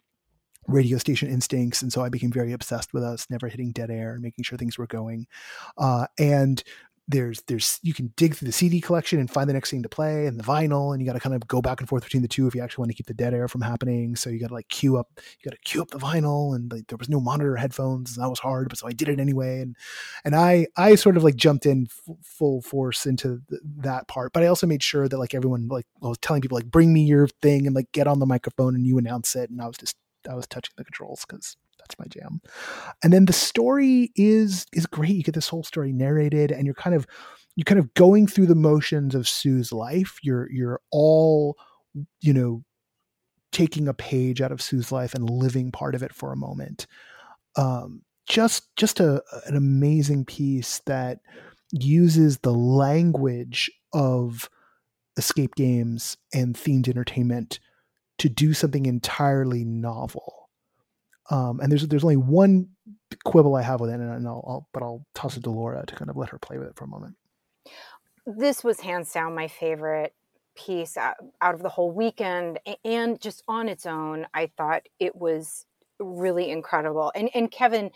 radio 0.69 0.99
station 0.99 1.29
instincts 1.29 1.83
and 1.83 1.93
so 1.93 2.03
i 2.03 2.09
became 2.09 2.31
very 2.31 2.53
obsessed 2.53 2.93
with 2.93 3.03
us 3.03 3.27
never 3.31 3.49
hitting 3.49 3.73
dead 3.73 3.91
air 3.91 4.13
and 4.13 4.23
making 4.23 4.45
sure 4.45 4.59
things 4.59 4.79
were 4.79 4.87
going 4.87 5.27
uh, 5.79 6.07
and 6.19 6.63
there's 7.11 7.43
there's 7.43 7.81
you 7.83 7.93
can 7.93 8.13
dig 8.17 8.35
through 8.35 8.47
the 8.47 8.53
CD 8.53 8.81
collection 8.81 9.19
and 9.19 9.31
find 9.31 9.49
the 9.49 9.53
next 9.53 9.71
thing 9.71 9.83
to 9.83 9.89
play 9.89 10.27
and 10.27 10.39
the 10.39 10.45
vinyl, 10.45 10.93
and 10.93 11.03
you 11.03 11.07
got 11.07 11.15
to 11.15 11.21
kind 11.21 11.35
of 11.35 11.47
go 11.49 11.61
back 11.61 11.81
and 11.81 11.89
forth 11.89 12.05
between 12.05 12.23
the 12.23 12.29
two 12.29 12.47
if 12.47 12.55
you 12.55 12.63
actually 12.63 12.83
want 12.83 12.91
to 12.91 12.97
keep 12.97 13.07
the 13.07 13.15
dead 13.15 13.35
air 13.35 13.49
from 13.49 13.61
happening. 13.61 14.15
So 14.15 14.31
you 14.31 14.39
got 14.39 14.49
to 14.49 14.55
like 14.55 14.69
queue 14.69 14.97
up, 14.97 15.09
you 15.17 15.51
got 15.51 15.57
to 15.57 15.63
queue 15.65 15.83
up 15.83 15.91
the 15.91 15.99
vinyl, 15.99 16.55
and 16.55 16.71
like, 16.71 16.87
there 16.87 16.97
was 16.97 17.09
no 17.09 17.21
monitor 17.21 17.57
headphones, 17.57 18.17
and 18.17 18.25
that 18.25 18.31
was 18.31 18.39
hard, 18.39 18.69
but 18.69 18.79
so 18.79 18.87
I 18.87 18.93
did 18.93 19.09
it 19.09 19.19
anyway. 19.19 19.61
And 19.61 19.77
and 20.25 20.35
I 20.37 20.69
I 20.77 20.95
sort 20.95 21.17
of 21.17 21.25
like 21.25 21.37
jumped 21.37 21.67
in 21.67 21.89
f- 21.91 22.17
full 22.23 22.63
force 22.63 23.07
into 23.07 23.41
th- 23.49 23.61
that 23.79 24.07
part, 24.07 24.33
but 24.33 24.43
I 24.43 24.47
also 24.47 24.67
made 24.67 24.83
sure 24.83 25.09
that 25.09 25.19
like 25.19 25.35
everyone 25.35 25.69
like 25.69 25.87
I 26.03 26.09
was 26.09 26.19
telling 26.19 26.43
people 26.43 26.57
like 26.57 26.71
bring 26.71 26.93
me 26.93 27.03
your 27.03 27.27
thing 27.43 27.67
and 27.67 27.75
like 27.75 27.91
get 27.93 28.07
on 28.07 28.21
the 28.21 28.27
microphone 28.27 28.75
and 28.75 28.87
you 28.87 28.99
announce 28.99 29.35
it, 29.35 29.51
and 29.51 29.61
I 29.61 29.67
was 29.67 29.77
just 29.77 29.97
I 30.31 30.35
was 30.35 30.47
touching 30.47 30.75
the 30.77 30.85
controls 30.85 31.25
because 31.29 31.57
that's 31.91 31.99
my 31.99 32.07
jam. 32.07 32.41
And 33.03 33.13
then 33.13 33.25
the 33.27 33.33
story 33.33 34.13
is 34.17 34.67
is 34.73 34.87
great. 34.87 35.11
You 35.11 35.23
get 35.23 35.35
this 35.35 35.49
whole 35.49 35.63
story 35.63 35.93
narrated, 35.93 36.53
and 36.53 36.65
you're 36.65 36.75
kind 36.75 36.95
of 36.95 37.07
you're 37.57 37.65
kind 37.65 37.79
of 37.79 37.93
going 37.95 38.27
through 38.27 38.47
the 38.47 38.55
motions 38.55 39.15
of 39.15 39.29
Sue's 39.29 39.73
life. 39.73 40.19
You're 40.23 40.51
you're 40.51 40.81
all 40.91 41.57
you 42.21 42.33
know 42.33 42.63
taking 43.53 43.89
a 43.89 43.95
page 43.95 44.41
out 44.41 44.53
of 44.53 44.63
Sue's 44.63 44.93
life 44.93 45.15
and 45.15 45.29
living 45.29 45.73
part 45.73 45.95
of 45.95 46.03
it 46.03 46.15
for 46.15 46.33
a 46.33 46.37
moment. 46.37 46.87
Um, 47.57 48.03
just 48.27 48.75
just 48.77 49.01
a, 49.01 49.23
an 49.47 49.57
amazing 49.57 50.25
piece 50.25 50.81
that 50.87 51.19
uses 51.73 52.39
the 52.39 52.53
language 52.53 53.71
of 53.93 54.49
escape 55.17 55.55
games 55.57 56.17
and 56.33 56.55
themed 56.55 56.89
entertainment 56.89 57.59
to 58.19 58.29
do 58.29 58.55
something 58.55 58.87
entirely 58.87 59.65
novel 59.65 60.40
um, 61.31 61.61
and 61.61 61.71
there's 61.71 61.87
there's 61.89 62.05
only 62.05 62.17
one 62.17 62.69
quibble 63.25 63.55
I 63.55 63.63
have 63.63 63.81
with 63.81 63.91
it, 63.91 63.95
and 63.95 64.27
I'll, 64.27 64.45
I'll, 64.47 64.69
but 64.73 64.83
I'll 64.83 65.05
toss 65.15 65.37
it 65.37 65.45
to 65.45 65.51
Laura 65.51 65.85
to 65.87 65.95
kind 65.95 66.11
of 66.11 66.17
let 66.17 66.31
her 66.31 66.39
play 66.39 66.59
with 66.59 66.69
it 66.69 66.77
for 66.77 66.85
a 66.85 66.89
moment. 66.89 67.17
This 68.27 68.63
was 68.63 68.81
hands 68.81 69.13
down 69.13 69.35
my 69.35 69.49
favorite 69.49 70.15
piece 70.57 70.97
out, 70.97 71.17
out 71.41 71.55
of 71.55 71.63
the 71.63 71.69
whole 71.69 71.91
weekend, 71.91 72.59
and 72.85 73.21
just 73.21 73.43
on 73.49 73.69
its 73.69 73.87
own, 73.87 74.27
I 74.35 74.51
thought 74.57 74.83
it 74.99 75.17
was 75.17 75.67
really 75.99 76.51
incredible. 76.51 77.13
And 77.15 77.31
and 77.35 77.51
Kevin, 77.51 77.91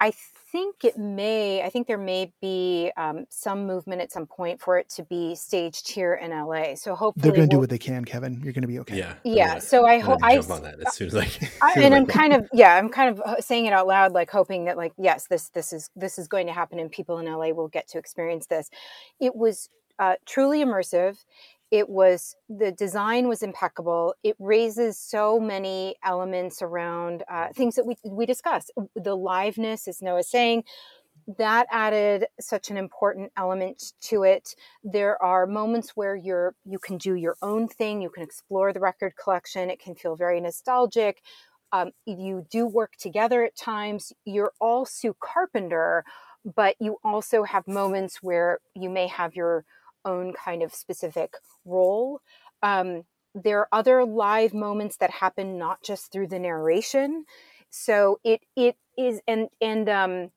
I 0.00 0.12
think 0.50 0.84
it 0.84 0.96
may, 0.96 1.62
I 1.62 1.68
think 1.68 1.86
there 1.86 1.98
may 1.98 2.32
be 2.40 2.90
um, 2.96 3.26
some 3.28 3.66
movement 3.66 4.00
at 4.00 4.12
some 4.12 4.26
point 4.26 4.60
for 4.60 4.78
it 4.78 4.88
to 4.90 5.02
be 5.02 5.34
staged 5.34 5.90
here 5.90 6.14
in 6.14 6.30
LA. 6.30 6.74
So 6.74 6.94
hopefully 6.94 7.22
they're 7.22 7.32
going 7.32 7.48
to 7.48 7.54
we'll, 7.54 7.58
do 7.58 7.60
what 7.60 7.70
they 7.70 7.78
can, 7.78 8.04
Kevin. 8.04 8.40
You're 8.42 8.52
going 8.52 8.62
to 8.62 8.68
be 8.68 8.78
okay. 8.80 8.96
Yeah. 8.96 9.14
Yeah. 9.24 9.58
so 9.58 9.86
I 9.86 9.98
hope 9.98 10.18
I 10.22 10.36
jump 10.36 10.50
on 10.50 10.62
that 10.62 10.80
as 10.80 10.94
soon 10.94 11.08
as 11.08 11.16
I, 11.16 11.28
I 11.62 11.74
and 11.80 11.94
I'm 11.94 12.06
kind 12.06 12.32
of, 12.32 12.48
yeah, 12.52 12.76
I'm 12.76 12.88
kind 12.88 13.10
of 13.10 13.20
uh, 13.20 13.40
saying 13.40 13.66
it 13.66 13.72
out 13.72 13.86
loud, 13.86 14.12
like 14.12 14.30
hoping 14.30 14.64
that 14.64 14.76
like, 14.76 14.92
yes, 14.98 15.26
this, 15.26 15.50
this 15.50 15.72
is, 15.72 15.90
this 15.96 16.18
is 16.18 16.28
going 16.28 16.46
to 16.46 16.52
happen 16.52 16.78
and 16.78 16.90
people 16.90 17.18
in 17.18 17.26
LA 17.26 17.48
will 17.48 17.68
get 17.68 17.88
to 17.88 17.98
experience 17.98 18.46
this. 18.46 18.70
It 19.20 19.34
was 19.34 19.68
uh, 19.98 20.14
truly 20.26 20.64
immersive 20.64 21.24
it 21.70 21.88
was 21.88 22.34
the 22.48 22.72
design 22.72 23.28
was 23.28 23.42
impeccable. 23.42 24.14
It 24.22 24.36
raises 24.38 24.98
so 24.98 25.38
many 25.38 25.96
elements 26.04 26.62
around 26.62 27.24
uh, 27.30 27.48
things 27.54 27.74
that 27.76 27.86
we 27.86 27.96
we 28.04 28.26
discussed 28.26 28.70
the 28.94 29.16
liveness 29.16 29.88
as 29.88 30.00
noah 30.00 30.22
saying 30.22 30.64
that 31.36 31.66
added 31.70 32.26
such 32.40 32.70
an 32.70 32.78
important 32.78 33.30
element 33.36 33.92
to 34.00 34.22
it. 34.22 34.54
There 34.82 35.22
are 35.22 35.46
moments 35.46 35.90
where 35.94 36.16
you're 36.16 36.54
you 36.64 36.78
can 36.78 36.96
do 36.96 37.14
your 37.14 37.36
own 37.42 37.68
thing. 37.68 38.00
You 38.00 38.10
can 38.10 38.22
explore 38.22 38.72
the 38.72 38.80
record 38.80 39.14
collection. 39.22 39.70
It 39.70 39.80
can 39.80 39.94
feel 39.94 40.16
very 40.16 40.40
nostalgic. 40.40 41.22
Um, 41.70 41.90
you 42.06 42.46
do 42.50 42.66
work 42.66 42.92
together 42.98 43.44
at 43.44 43.56
times. 43.56 44.12
You're 44.24 44.52
all 44.58 44.86
sue 44.86 45.14
carpenter 45.20 46.04
but 46.56 46.76
you 46.80 46.96
also 47.04 47.42
have 47.42 47.66
moments 47.66 48.22
where 48.22 48.60
you 48.74 48.88
may 48.88 49.06
have 49.06 49.34
your 49.34 49.64
own 50.08 50.32
kind 50.46 50.62
of 50.62 50.74
specific 50.74 51.30
role. 51.64 52.20
um, 52.62 53.04
there 53.34 53.60
are 53.60 53.68
other 53.72 54.04
live 54.04 54.54
moments 54.54 54.96
that 54.96 55.10
happen 55.10 55.58
not 55.58 55.82
just 55.82 56.10
through 56.10 56.28
the 56.28 56.38
narration. 56.38 57.24
So 57.70 58.18
it 58.24 58.40
it 58.56 58.76
is 58.96 59.20
and 59.28 59.48
and 59.60 59.88
um, 59.88 60.30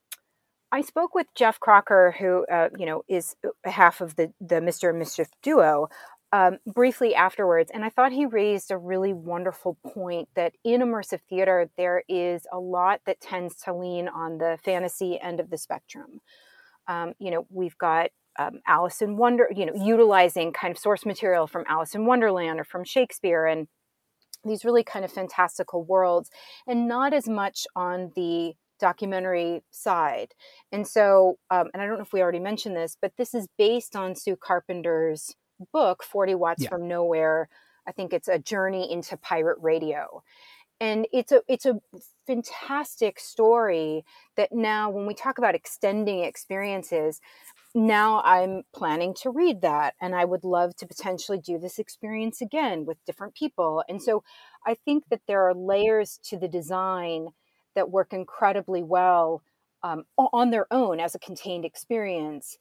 I 0.71 0.81
spoke 0.81 1.15
with 1.15 1.27
Jeff 1.35 1.59
Crocker, 1.59 2.15
who 2.19 2.45
uh, 2.51 2.69
you 2.77 2.85
know 2.85 3.03
is 3.07 3.35
half 3.65 4.01
of 4.01 4.15
the 4.15 4.33
the 4.39 4.61
Mister 4.61 4.89
and 4.89 4.99
Mischief 4.99 5.29
duo, 5.41 5.87
um, 6.31 6.57
briefly 6.65 7.15
afterwards, 7.15 7.71
and 7.73 7.83
I 7.85 7.89
thought 7.89 8.11
he 8.11 8.25
raised 8.25 8.71
a 8.71 8.77
really 8.77 9.13
wonderful 9.13 9.77
point 9.93 10.29
that 10.35 10.53
in 10.63 10.81
immersive 10.81 11.21
theater 11.29 11.69
there 11.77 12.03
is 12.09 12.45
a 12.51 12.59
lot 12.59 13.01
that 13.05 13.21
tends 13.21 13.55
to 13.63 13.73
lean 13.73 14.09
on 14.09 14.37
the 14.37 14.59
fantasy 14.63 15.19
end 15.19 15.39
of 15.39 15.49
the 15.49 15.57
spectrum. 15.57 16.19
Um, 16.87 17.13
you 17.19 17.31
know, 17.31 17.45
we've 17.49 17.77
got 17.77 18.09
um, 18.41 18.61
Alice 18.67 19.01
in 19.01 19.17
Wonder, 19.17 19.47
you 19.55 19.65
know, 19.65 19.73
utilizing 19.75 20.53
kind 20.53 20.71
of 20.71 20.77
source 20.77 21.05
material 21.05 21.47
from 21.47 21.65
Alice 21.67 21.95
in 21.95 22.05
Wonderland 22.05 22.59
or 22.59 22.63
from 22.63 22.83
Shakespeare 22.83 23.45
and 23.45 23.67
these 24.43 24.65
really 24.65 24.83
kind 24.83 25.05
of 25.05 25.11
fantastical 25.11 25.83
worlds, 25.83 26.29
and 26.67 26.87
not 26.87 27.13
as 27.13 27.27
much 27.29 27.67
on 27.75 28.11
the 28.15 28.53
documentary 28.79 29.63
side. 29.69 30.33
And 30.71 30.87
so, 30.87 31.37
um, 31.51 31.67
and 31.73 31.81
I 31.81 31.85
don't 31.85 31.97
know 31.97 32.03
if 32.03 32.13
we 32.13 32.21
already 32.21 32.39
mentioned 32.39 32.75
this, 32.75 32.97
but 32.99 33.13
this 33.17 33.33
is 33.33 33.47
based 33.57 33.95
on 33.95 34.15
Sue 34.15 34.35
Carpenter's 34.35 35.35
book, 35.71 36.03
40 36.03 36.35
Watts 36.35 36.63
yeah. 36.63 36.69
from 36.69 36.87
Nowhere. 36.87 37.47
I 37.87 37.91
think 37.91 38.13
it's 38.13 38.27
a 38.27 38.39
journey 38.39 38.91
into 38.91 39.15
pirate 39.17 39.57
radio. 39.61 40.23
And 40.79 41.07
it's 41.13 41.31
a 41.31 41.43
it's 41.47 41.67
a 41.67 41.79
fantastic 42.25 43.19
story 43.19 44.03
that 44.35 44.51
now 44.51 44.89
when 44.89 45.05
we 45.05 45.13
talk 45.13 45.37
about 45.37 45.53
extending 45.53 46.23
experiences, 46.23 47.21
now 47.73 48.21
I'm 48.23 48.63
planning 48.73 49.13
to 49.21 49.29
read 49.29 49.61
that 49.61 49.95
and 50.01 50.15
I 50.15 50.25
would 50.25 50.43
love 50.43 50.75
to 50.77 50.87
potentially 50.87 51.37
do 51.37 51.57
this 51.57 51.79
experience 51.79 52.41
again 52.41 52.85
with 52.85 53.03
different 53.05 53.35
people. 53.35 53.83
And 53.87 54.01
so 54.01 54.23
I 54.65 54.73
think 54.73 55.05
that 55.09 55.21
there 55.27 55.47
are 55.47 55.53
layers 55.53 56.19
to 56.25 56.37
the 56.37 56.47
design 56.47 57.29
that 57.75 57.89
work 57.91 58.13
incredibly 58.13 58.83
well 58.83 59.41
um, 59.83 60.03
on 60.17 60.51
their 60.51 60.67
own 60.71 60.99
as 60.99 61.15
a 61.15 61.19
contained 61.19 61.65
experience. 61.65 62.57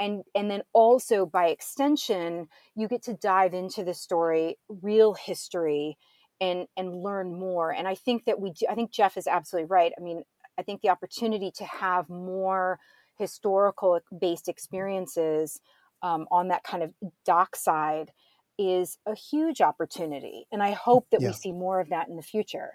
And, 0.00 0.24
and 0.34 0.50
then 0.50 0.62
also 0.72 1.24
by 1.26 1.48
extension, 1.48 2.48
you 2.74 2.88
get 2.88 3.02
to 3.04 3.14
dive 3.14 3.54
into 3.54 3.84
the 3.84 3.94
story, 3.94 4.56
real 4.68 5.14
history, 5.14 5.96
and 6.40 6.66
and 6.76 7.02
learn 7.02 7.38
more. 7.38 7.72
And 7.72 7.86
I 7.86 7.94
think 7.94 8.24
that 8.24 8.40
we 8.40 8.50
do, 8.50 8.66
I 8.68 8.74
think 8.74 8.90
Jeff 8.90 9.16
is 9.16 9.26
absolutely 9.26 9.68
right. 9.68 9.92
I 9.96 10.02
mean, 10.02 10.24
I 10.58 10.62
think 10.62 10.80
the 10.80 10.90
opportunity 10.90 11.50
to 11.56 11.64
have 11.64 12.08
more 12.08 12.78
historical 13.18 13.98
based 14.20 14.48
experiences 14.48 15.60
um, 16.02 16.26
on 16.30 16.48
that 16.48 16.64
kind 16.64 16.82
of 16.82 16.92
doc 17.24 17.56
side 17.56 18.12
is 18.58 18.98
a 19.06 19.14
huge 19.14 19.60
opportunity 19.60 20.46
and 20.52 20.62
i 20.62 20.70
hope 20.70 21.06
that 21.10 21.20
yeah. 21.20 21.28
we 21.28 21.32
see 21.32 21.52
more 21.52 21.80
of 21.80 21.88
that 21.88 22.08
in 22.08 22.16
the 22.16 22.22
future. 22.22 22.70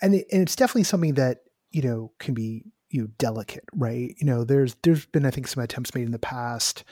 And, 0.00 0.14
it, 0.14 0.26
and 0.32 0.42
it's 0.42 0.56
definitely 0.56 0.84
something 0.84 1.14
that 1.14 1.38
you 1.70 1.82
know 1.82 2.12
can 2.18 2.34
be 2.34 2.64
you 2.90 3.02
know, 3.02 3.08
delicate 3.18 3.64
right? 3.72 4.14
You 4.18 4.26
know 4.26 4.44
there's 4.44 4.76
there's 4.82 5.06
been 5.06 5.26
i 5.26 5.30
think 5.30 5.46
some 5.46 5.62
attempts 5.62 5.94
made 5.94 6.04
in 6.04 6.12
the 6.12 6.18
past 6.18 6.84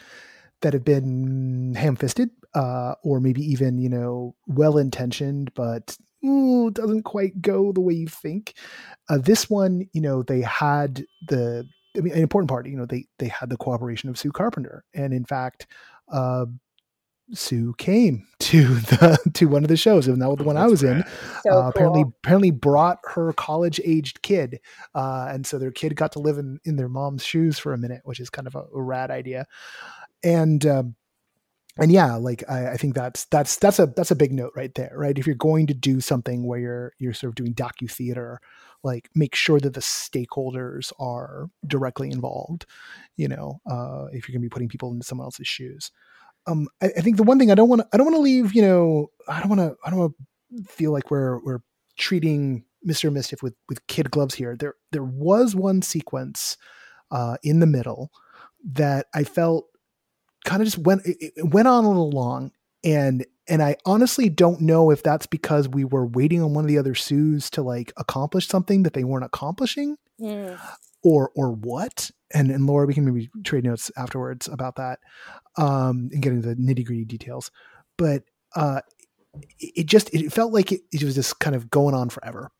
that 0.62 0.72
have 0.72 0.84
been 0.84 1.74
ham-fisted 1.74 2.30
uh, 2.54 2.94
or 3.02 3.20
maybe 3.20 3.42
even 3.42 3.78
you 3.78 3.88
know 3.88 4.34
well-intentioned 4.46 5.52
but 5.54 5.96
ooh, 6.24 6.70
doesn't 6.70 7.04
quite 7.04 7.40
go 7.40 7.72
the 7.72 7.80
way 7.80 7.94
you 7.94 8.08
think. 8.08 8.54
Uh, 9.08 9.18
this 9.18 9.48
one 9.48 9.88
you 9.92 10.00
know 10.00 10.22
they 10.22 10.40
had 10.40 11.04
the 11.26 11.66
I 11.96 12.00
mean, 12.00 12.12
an 12.12 12.20
important 12.20 12.48
part, 12.48 12.66
you 12.66 12.76
know, 12.76 12.86
they 12.86 13.06
they 13.18 13.28
had 13.28 13.50
the 13.50 13.56
cooperation 13.56 14.08
of 14.08 14.18
Sue 14.18 14.32
Carpenter, 14.32 14.84
and 14.94 15.12
in 15.12 15.24
fact, 15.24 15.66
uh, 16.10 16.46
Sue 17.32 17.74
came 17.78 18.26
to 18.40 18.66
the 18.66 19.18
to 19.34 19.46
one 19.46 19.64
of 19.64 19.68
the 19.68 19.76
shows, 19.76 20.06
and 20.06 20.20
that 20.20 20.28
was 20.28 20.38
the 20.38 20.44
one 20.44 20.56
I 20.56 20.66
was 20.66 20.82
in. 20.82 21.04
So 21.42 21.52
uh, 21.52 21.68
apparently, 21.68 22.02
cool. 22.04 22.14
apparently 22.22 22.50
brought 22.50 22.98
her 23.04 23.32
college 23.32 23.80
aged 23.84 24.22
kid, 24.22 24.60
uh, 24.94 25.28
and 25.30 25.46
so 25.46 25.58
their 25.58 25.72
kid 25.72 25.96
got 25.96 26.12
to 26.12 26.18
live 26.18 26.38
in 26.38 26.60
in 26.64 26.76
their 26.76 26.88
mom's 26.88 27.24
shoes 27.24 27.58
for 27.58 27.72
a 27.72 27.78
minute, 27.78 28.02
which 28.04 28.20
is 28.20 28.30
kind 28.30 28.46
of 28.46 28.54
a, 28.54 28.64
a 28.74 28.82
rad 28.82 29.10
idea. 29.10 29.46
And 30.22 30.64
um, 30.66 30.96
and 31.78 31.92
yeah, 31.92 32.14
like 32.16 32.44
I, 32.48 32.72
I, 32.72 32.76
think 32.76 32.94
that's 32.94 33.24
that's 33.26 33.56
that's 33.56 33.78
a 33.78 33.86
that's 33.86 34.10
a 34.10 34.16
big 34.16 34.32
note 34.32 34.52
right 34.56 34.74
there, 34.74 34.92
right? 34.94 35.16
If 35.16 35.26
you're 35.26 35.36
going 35.36 35.66
to 35.68 35.74
do 35.74 36.00
something 36.00 36.46
where 36.46 36.58
you're 36.58 36.92
you're 36.98 37.14
sort 37.14 37.30
of 37.30 37.36
doing 37.36 37.54
docu 37.54 37.90
theater, 37.90 38.40
like 38.82 39.10
make 39.14 39.34
sure 39.34 39.60
that 39.60 39.74
the 39.74 39.80
stakeholders 39.80 40.92
are 40.98 41.48
directly 41.66 42.10
involved. 42.10 42.66
You 43.16 43.28
know, 43.28 43.60
uh, 43.70 44.06
if 44.12 44.28
you're 44.28 44.34
going 44.34 44.42
to 44.42 44.46
be 44.46 44.48
putting 44.48 44.68
people 44.68 44.92
into 44.92 45.04
someone 45.04 45.26
else's 45.26 45.48
shoes. 45.48 45.90
Um, 46.46 46.68
I, 46.82 46.86
I 46.96 47.00
think 47.00 47.16
the 47.16 47.22
one 47.22 47.38
thing 47.38 47.50
I 47.50 47.54
don't 47.54 47.68
want 47.68 47.82
to 47.82 47.88
I 47.92 47.96
don't 47.96 48.06
want 48.06 48.16
to 48.16 48.22
leave. 48.22 48.54
You 48.54 48.62
know, 48.62 49.10
I 49.28 49.40
don't 49.40 49.48
want 49.48 49.60
to 49.60 49.76
I 49.84 49.90
don't 49.90 49.98
want 49.98 50.14
to 50.16 50.64
feel 50.64 50.92
like 50.92 51.10
we're 51.10 51.38
we're 51.44 51.60
treating 51.98 52.64
Mister 52.82 53.10
Mischief 53.10 53.42
with 53.42 53.54
with 53.68 53.86
kid 53.86 54.10
gloves 54.10 54.34
here. 54.34 54.56
There 54.56 54.74
there 54.92 55.04
was 55.04 55.54
one 55.54 55.82
sequence 55.82 56.56
uh, 57.10 57.36
in 57.42 57.60
the 57.60 57.66
middle 57.66 58.10
that 58.64 59.06
I 59.14 59.24
felt 59.24 59.66
kind 60.44 60.62
of 60.62 60.66
just 60.66 60.78
went 60.78 61.02
it 61.04 61.32
went 61.44 61.68
on 61.68 61.84
a 61.84 61.88
little 61.88 62.10
long 62.10 62.52
and 62.84 63.24
and 63.48 63.62
I 63.62 63.76
honestly 63.84 64.28
don't 64.28 64.60
know 64.60 64.90
if 64.90 65.02
that's 65.02 65.26
because 65.26 65.68
we 65.68 65.84
were 65.84 66.06
waiting 66.06 66.42
on 66.42 66.54
one 66.54 66.64
of 66.64 66.68
the 66.68 66.78
other 66.78 66.94
Sues 66.94 67.50
to 67.50 67.62
like 67.62 67.92
accomplish 67.96 68.46
something 68.46 68.84
that 68.84 68.92
they 68.92 69.04
weren't 69.04 69.24
accomplishing 69.24 69.96
mm. 70.20 70.58
or 71.02 71.30
or 71.34 71.52
what. 71.52 72.10
And 72.32 72.50
and 72.50 72.66
Laura 72.66 72.86
we 72.86 72.94
can 72.94 73.04
maybe 73.04 73.28
trade 73.44 73.64
notes 73.64 73.90
afterwards 73.96 74.46
about 74.48 74.76
that 74.76 75.00
um 75.56 76.10
and 76.12 76.22
get 76.22 76.32
into 76.32 76.48
the 76.48 76.54
nitty 76.54 76.86
gritty 76.86 77.04
details. 77.04 77.50
But 77.98 78.22
uh 78.54 78.80
it 79.58 79.86
just 79.86 80.12
it 80.14 80.32
felt 80.32 80.52
like 80.52 80.72
it, 80.72 80.82
it 80.92 81.02
was 81.02 81.14
just 81.14 81.38
kind 81.40 81.56
of 81.56 81.70
going 81.70 81.94
on 81.94 82.08
forever. 82.08 82.50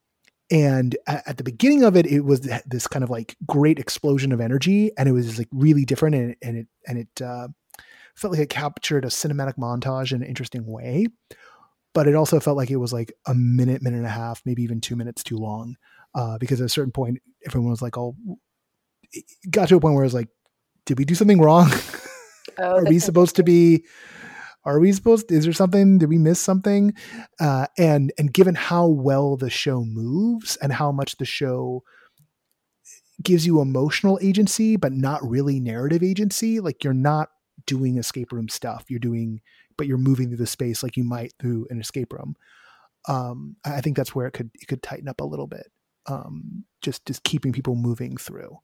And 0.52 0.96
at, 1.06 1.28
at, 1.28 1.36
the 1.36 1.44
beginning 1.44 1.84
of 1.84 1.96
it 1.96 2.06
it 2.06 2.22
was 2.22 2.40
this 2.66 2.88
kind 2.88 3.04
of 3.04 3.10
like 3.10 3.36
great 3.46 3.78
explosion 3.78 4.32
of 4.32 4.40
energy 4.40 4.90
and 4.98 5.08
it 5.08 5.12
was 5.12 5.38
like 5.38 5.48
really 5.52 5.84
different 5.84 6.16
and, 6.16 6.36
and 6.42 6.56
it 6.58 6.66
and 6.88 6.98
it 6.98 7.22
uh 7.22 7.48
felt 8.14 8.32
like 8.32 8.42
it 8.42 8.50
captured 8.50 9.04
a 9.04 9.08
cinematic 9.08 9.56
montage 9.56 10.12
in 10.12 10.22
an 10.22 10.28
interesting 10.28 10.66
way, 10.66 11.06
but 11.94 12.06
it 12.06 12.14
also 12.14 12.40
felt 12.40 12.56
like 12.56 12.70
it 12.70 12.76
was 12.76 12.92
like 12.92 13.12
a 13.26 13.34
minute, 13.34 13.82
minute 13.82 13.98
and 13.98 14.06
a 14.06 14.10
half, 14.10 14.42
maybe 14.44 14.62
even 14.62 14.80
two 14.80 14.96
minutes 14.96 15.22
too 15.22 15.36
long. 15.36 15.76
Uh, 16.14 16.38
because 16.38 16.60
at 16.60 16.66
a 16.66 16.70
certain 16.70 16.92
point, 16.92 17.18
everyone 17.46 17.70
was 17.70 17.82
like, 17.82 17.96
"Oh," 17.96 18.16
it 19.12 19.24
got 19.50 19.68
to 19.68 19.76
a 19.76 19.80
point 19.80 19.94
where 19.94 20.02
it 20.02 20.06
was 20.06 20.14
like, 20.14 20.28
"Did 20.86 20.98
we 20.98 21.04
do 21.04 21.14
something 21.14 21.40
wrong? 21.40 21.70
Oh, 22.58 22.78
are 22.78 22.84
we 22.84 22.98
supposed 22.98 23.36
to 23.36 23.42
be?" 23.42 23.84
Are 24.64 24.80
we 24.80 24.92
supposed? 24.92 25.28
To, 25.28 25.34
is 25.34 25.44
there 25.44 25.52
something? 25.52 25.98
Did 25.98 26.08
we 26.08 26.18
miss 26.18 26.40
something? 26.40 26.94
Uh, 27.38 27.66
and 27.78 28.12
and 28.18 28.32
given 28.32 28.54
how 28.54 28.88
well 28.88 29.36
the 29.36 29.48
show 29.48 29.84
moves 29.84 30.56
and 30.56 30.72
how 30.72 30.92
much 30.92 31.16
the 31.16 31.24
show 31.24 31.82
gives 33.22 33.46
you 33.46 33.60
emotional 33.60 34.18
agency, 34.22 34.76
but 34.76 34.92
not 34.92 35.26
really 35.26 35.60
narrative 35.60 36.02
agency, 36.02 36.60
like 36.60 36.84
you're 36.84 36.92
not 36.92 37.30
doing 37.66 37.98
escape 37.98 38.32
room 38.32 38.48
stuff. 38.48 38.84
You're 38.88 38.98
doing, 38.98 39.40
but 39.76 39.86
you're 39.86 39.98
moving 39.98 40.28
through 40.28 40.38
the 40.38 40.46
space 40.46 40.82
like 40.82 40.96
you 40.96 41.04
might 41.04 41.32
through 41.38 41.66
an 41.70 41.80
escape 41.80 42.12
room. 42.12 42.36
Um, 43.08 43.56
I 43.64 43.80
think 43.80 43.96
that's 43.96 44.14
where 44.14 44.26
it 44.26 44.32
could 44.32 44.50
it 44.54 44.66
could 44.66 44.82
tighten 44.82 45.08
up 45.08 45.20
a 45.20 45.24
little 45.24 45.46
bit. 45.46 45.70
Um, 46.06 46.64
just 46.82 47.06
just 47.06 47.22
keeping 47.24 47.52
people 47.52 47.74
moving 47.74 48.16
through. 48.16 48.58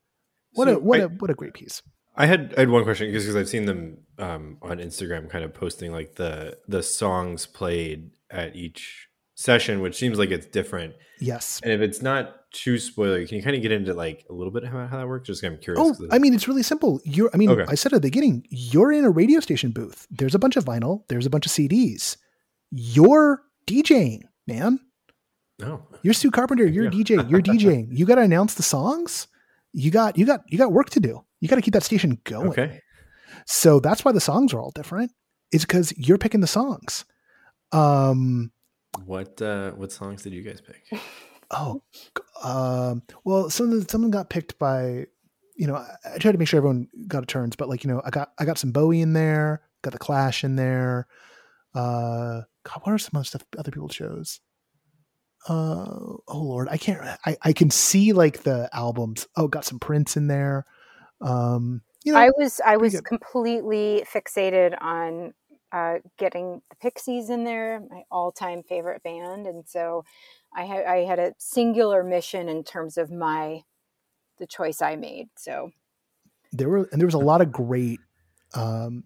What 0.52 0.68
so 0.68 0.76
a 0.76 0.78
what 0.78 1.00
I, 1.00 1.04
a 1.04 1.08
what 1.08 1.30
a 1.30 1.34
great 1.34 1.54
piece. 1.54 1.82
I 2.16 2.26
had 2.26 2.54
I 2.56 2.60
had 2.60 2.70
one 2.70 2.84
question 2.84 3.08
because 3.08 3.36
I've 3.36 3.48
seen 3.48 3.66
them 3.66 3.98
um, 4.18 4.58
on 4.62 4.78
Instagram 4.78 5.28
kind 5.28 5.44
of 5.44 5.52
posting 5.52 5.92
like 5.92 6.14
the 6.14 6.58
the 6.66 6.82
songs 6.82 7.46
played 7.46 8.10
at 8.30 8.56
each 8.56 9.08
session, 9.36 9.80
which 9.80 9.94
seems 9.94 10.18
like 10.18 10.30
it's 10.30 10.46
different. 10.46 10.94
Yes. 11.20 11.60
And 11.62 11.72
if 11.72 11.80
it's 11.80 12.02
not 12.02 12.50
too 12.50 12.78
spoiler, 12.78 13.24
can 13.26 13.36
you 13.36 13.42
kind 13.42 13.54
of 13.54 13.62
get 13.62 13.70
into 13.70 13.94
like 13.94 14.26
a 14.28 14.32
little 14.32 14.52
bit 14.52 14.64
about 14.64 14.90
how 14.90 14.96
that 14.96 15.06
works? 15.06 15.28
Just 15.28 15.44
I'm 15.44 15.58
curious. 15.58 16.00
Oh, 16.00 16.08
I 16.10 16.18
mean, 16.18 16.34
it's 16.34 16.48
really 16.48 16.62
simple. 16.62 17.00
You're, 17.04 17.30
I 17.32 17.36
mean, 17.36 17.50
okay. 17.50 17.64
I 17.68 17.74
said 17.76 17.92
at 17.92 18.02
the 18.02 18.08
beginning, 18.08 18.46
you're 18.50 18.90
in 18.90 19.04
a 19.04 19.10
radio 19.10 19.38
station 19.40 19.70
booth. 19.70 20.06
There's 20.10 20.34
a 20.34 20.38
bunch 20.38 20.56
of 20.56 20.64
vinyl. 20.64 21.04
There's 21.08 21.26
a 21.26 21.30
bunch 21.30 21.46
of 21.46 21.52
CDs. 21.52 22.16
You're 22.72 23.42
DJing, 23.66 24.22
man. 24.46 24.80
No, 25.58 25.82
oh. 25.90 25.96
you're 26.02 26.14
Sue 26.14 26.30
Carpenter. 26.30 26.66
You're 26.66 26.84
yeah. 26.84 26.90
DJ. 26.90 27.30
You're 27.30 27.42
DJing. 27.42 27.88
You 27.90 28.04
got 28.06 28.16
to 28.16 28.22
announce 28.22 28.54
the 28.54 28.62
songs. 28.62 29.28
You 29.72 29.90
got, 29.90 30.18
you 30.18 30.24
got, 30.26 30.42
you 30.48 30.58
got 30.58 30.72
work 30.72 30.90
to 30.90 31.00
do. 31.00 31.22
You 31.40 31.48
got 31.48 31.56
to 31.56 31.62
keep 31.62 31.74
that 31.74 31.82
station 31.82 32.18
going. 32.24 32.48
Okay. 32.48 32.80
So 33.46 33.80
that's 33.80 34.04
why 34.04 34.12
the 34.12 34.20
songs 34.20 34.54
are 34.54 34.60
all 34.60 34.72
different. 34.74 35.12
It's 35.52 35.64
because 35.64 35.92
you're 35.96 36.18
picking 36.18 36.40
the 36.40 36.46
songs. 36.46 37.04
Um, 37.72 38.50
what 39.04 39.40
uh, 39.42 39.72
what 39.72 39.92
songs 39.92 40.22
did 40.22 40.32
you 40.32 40.42
guys 40.42 40.60
pick? 40.60 41.00
Oh, 41.50 41.82
um, 42.42 43.02
well, 43.24 43.50
some 43.50 43.66
of 43.66 43.72
them, 43.72 43.88
some 43.88 44.00
of 44.00 44.02
them 44.02 44.10
got 44.10 44.30
picked 44.30 44.58
by, 44.58 45.06
you 45.56 45.66
know, 45.66 45.76
I, 45.76 45.94
I 46.14 46.18
tried 46.18 46.32
to 46.32 46.38
make 46.38 46.48
sure 46.48 46.58
everyone 46.58 46.88
got 47.06 47.22
a 47.22 47.26
turns, 47.26 47.54
but 47.54 47.68
like 47.68 47.84
you 47.84 47.90
know, 47.90 48.02
I 48.04 48.10
got 48.10 48.32
I 48.38 48.44
got 48.44 48.58
some 48.58 48.72
Bowie 48.72 49.00
in 49.00 49.12
there, 49.12 49.62
got 49.82 49.92
the 49.92 49.98
Clash 49.98 50.42
in 50.42 50.56
there. 50.56 51.06
Uh, 51.74 52.42
God, 52.64 52.80
what 52.82 52.92
are 52.92 52.98
some 52.98 53.12
other 53.14 53.24
stuff 53.24 53.44
other 53.56 53.70
people 53.70 53.88
chose? 53.88 54.40
Uh, 55.48 55.86
oh 56.26 56.42
Lord, 56.42 56.68
I 56.68 56.78
can't. 56.78 57.00
I 57.24 57.36
I 57.42 57.52
can 57.52 57.70
see 57.70 58.12
like 58.12 58.42
the 58.42 58.68
albums. 58.72 59.28
Oh, 59.36 59.46
got 59.46 59.64
some 59.64 59.78
Prince 59.78 60.16
in 60.16 60.26
there. 60.26 60.66
Um, 61.20 61.82
you 62.04 62.12
know, 62.12 62.18
I 62.18 62.30
was 62.36 62.60
I 62.64 62.76
was 62.76 62.94
good. 62.94 63.04
completely 63.04 64.04
fixated 64.12 64.76
on 64.80 65.34
uh, 65.72 65.98
getting 66.18 66.62
the 66.70 66.76
Pixies 66.76 67.30
in 67.30 67.44
there, 67.44 67.82
my 67.90 68.02
all-time 68.10 68.62
favorite 68.62 69.02
band, 69.02 69.46
and 69.46 69.64
so 69.66 70.04
I 70.54 70.64
had 70.64 70.84
I 70.86 70.98
had 71.04 71.18
a 71.18 71.34
singular 71.38 72.02
mission 72.02 72.48
in 72.48 72.64
terms 72.64 72.96
of 72.96 73.10
my 73.10 73.62
the 74.38 74.46
choice 74.46 74.82
I 74.82 74.96
made. 74.96 75.28
So. 75.36 75.70
There 76.52 76.68
were 76.68 76.88
and 76.92 77.00
there 77.00 77.06
was 77.06 77.14
a 77.14 77.18
lot 77.18 77.40
of 77.40 77.52
great 77.52 78.00
um 78.54 79.04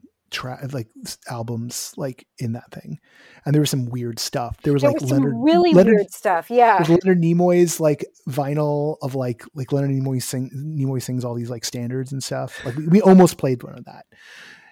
like 0.73 0.87
albums 1.29 1.93
like 1.97 2.25
in 2.39 2.53
that 2.53 2.71
thing 2.71 3.01
and 3.45 3.53
there 3.53 3.61
was 3.61 3.71
some 3.71 3.87
weird 3.87 4.21
stuff. 4.21 4.57
There 4.63 4.73
was 4.73 4.83
there 4.83 4.93
like 4.93 5.03
leonard 5.03 5.35
really 5.37 5.73
leonard, 5.73 5.95
weird 5.97 6.13
stuff 6.13 6.51
yeah. 6.51 6.85
leonard 6.89 7.21
nimoy's 7.21 7.81
like 7.81 8.05
vinyl 8.29 8.97
of 9.03 9.17
like 9.17 9.43
like 9.55 9.73
leonard 9.73 9.91
nimoy 9.91 10.23
sing 10.23 10.51
nimoy 10.55 11.03
sings 11.03 11.25
all 11.25 11.35
these 11.35 11.51
like 11.51 11.65
standards 11.65 12.13
and 12.13 12.23
stuff. 12.23 12.65
Like 12.65 12.77
we, 12.77 12.87
we 12.87 13.03
almost 13.03 13.39
played 13.39 13.65
one 13.65 13.77
of 13.77 13.87
that 13.87 14.07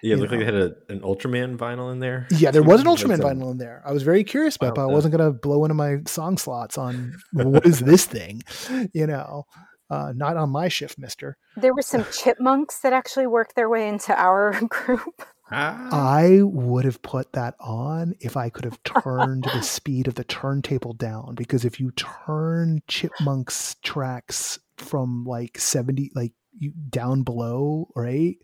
yeah, 0.03 0.15
it 0.15 0.19
looked 0.19 0.31
know. 0.31 0.37
like 0.37 0.47
they 0.47 0.53
had 0.53 0.61
a, 0.61 0.75
an 0.89 0.99
Ultraman 1.01 1.57
vinyl 1.57 1.91
in 1.91 1.99
there. 1.99 2.27
Yeah, 2.31 2.51
there 2.51 2.63
was 2.63 2.81
an 2.81 2.87
Ultraman 2.93 3.19
vinyl 3.19 3.51
in 3.51 3.57
there. 3.57 3.81
I 3.85 3.91
was 3.91 4.03
very 4.03 4.23
curious 4.23 4.55
about, 4.55 4.75
but 4.75 4.81
I 4.81 4.85
wasn't 4.85 5.15
going 5.15 5.33
to 5.33 5.37
blow 5.37 5.59
one 5.59 5.71
of 5.71 5.77
my 5.77 5.97
song 6.05 6.37
slots 6.37 6.77
on 6.77 7.15
what 7.33 7.65
is 7.65 7.79
this 7.79 8.05
thing, 8.05 8.41
you 8.93 9.07
know. 9.07 9.45
Uh, 9.91 10.13
not 10.15 10.37
on 10.37 10.51
my 10.51 10.67
shift, 10.67 10.99
mister. 10.99 11.35
There 11.57 11.73
were 11.73 11.81
some 11.81 12.05
chipmunks 12.11 12.79
that 12.81 12.93
actually 12.93 13.25
worked 13.25 13.55
their 13.55 13.69
way 13.69 13.87
into 13.87 14.15
our 14.15 14.51
group. 14.69 15.23
Ah. 15.51 15.89
I 15.91 16.41
would 16.43 16.85
have 16.85 17.01
put 17.01 17.33
that 17.33 17.55
on 17.59 18.13
if 18.19 18.37
I 18.37 18.49
could 18.49 18.65
have 18.65 18.81
turned 18.83 19.45
the 19.45 19.63
speed 19.63 20.07
of 20.07 20.13
the 20.13 20.23
turntable 20.23 20.93
down. 20.93 21.33
Because 21.33 21.65
if 21.65 21.79
you 21.79 21.89
turn 21.91 22.83
chipmunks 22.87 23.77
tracks 23.81 24.59
from 24.77 25.25
like 25.25 25.57
70, 25.57 26.11
like 26.13 26.33
you 26.57 26.71
down 26.89 27.23
below, 27.23 27.89
right? 27.95 28.37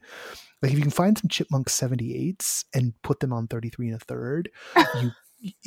Like 0.62 0.72
if 0.72 0.78
you 0.78 0.82
can 0.82 0.92
find 0.92 1.18
some 1.18 1.30
chipmunk 1.30 1.70
78s 1.70 2.66
and 2.74 2.94
put 3.02 3.20
them 3.20 3.34
on 3.34 3.48
33 3.48 3.88
and 3.88 3.96
a 4.02 4.06
third, 4.06 4.50
you 5.02 5.12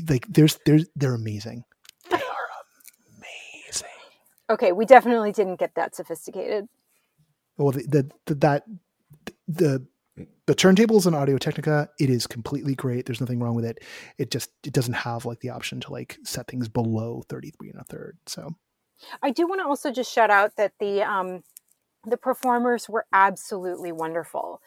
like 0.09 0.27
there's 0.28 0.59
there's 0.66 0.86
they're 0.97 1.15
amazing. 1.15 1.65
They 2.10 2.16
are 2.16 2.48
amazing. 3.16 3.89
Okay, 4.51 4.73
we 4.73 4.86
definitely 4.86 5.32
didn't 5.32 5.60
get 5.60 5.74
that 5.77 5.94
sophisticated. 5.94 6.69
Well, 7.56 7.73
the, 7.73 7.82
the, 7.82 8.10
the 8.27 8.35
that 8.36 8.65
the 9.47 9.86
the 10.47 10.55
turntables 10.55 11.06
in 11.06 11.15
Audio 11.15 11.39
Technica, 11.39 11.89
it 12.01 12.10
is 12.10 12.27
completely 12.27 12.74
great. 12.74 13.06
There's 13.06 13.20
nothing 13.20 13.40
wrong 13.40 13.55
with 13.55 13.65
it. 13.65 13.85
It 14.16 14.31
just 14.31 14.51
it 14.65 14.73
doesn't 14.73 14.94
have 14.94 15.24
like 15.24 15.40
the 15.40 15.51
option 15.51 15.81
to 15.81 15.93
like 15.93 16.19
set 16.24 16.48
things 16.48 16.69
below 16.69 17.23
33 17.28 17.70
and 17.70 17.81
a 17.81 17.85
third. 17.85 18.19
So 18.27 18.55
I 19.23 19.31
do 19.31 19.47
want 19.47 19.60
to 19.60 19.66
also 19.66 19.93
just 19.93 20.12
shout 20.12 20.31
out 20.31 20.56
that 20.56 20.73
the 20.81 21.02
um 21.02 21.43
the 22.07 22.16
performers 22.16 22.89
were 22.89 23.07
absolutely 23.12 23.93
wonderful. 23.93 24.61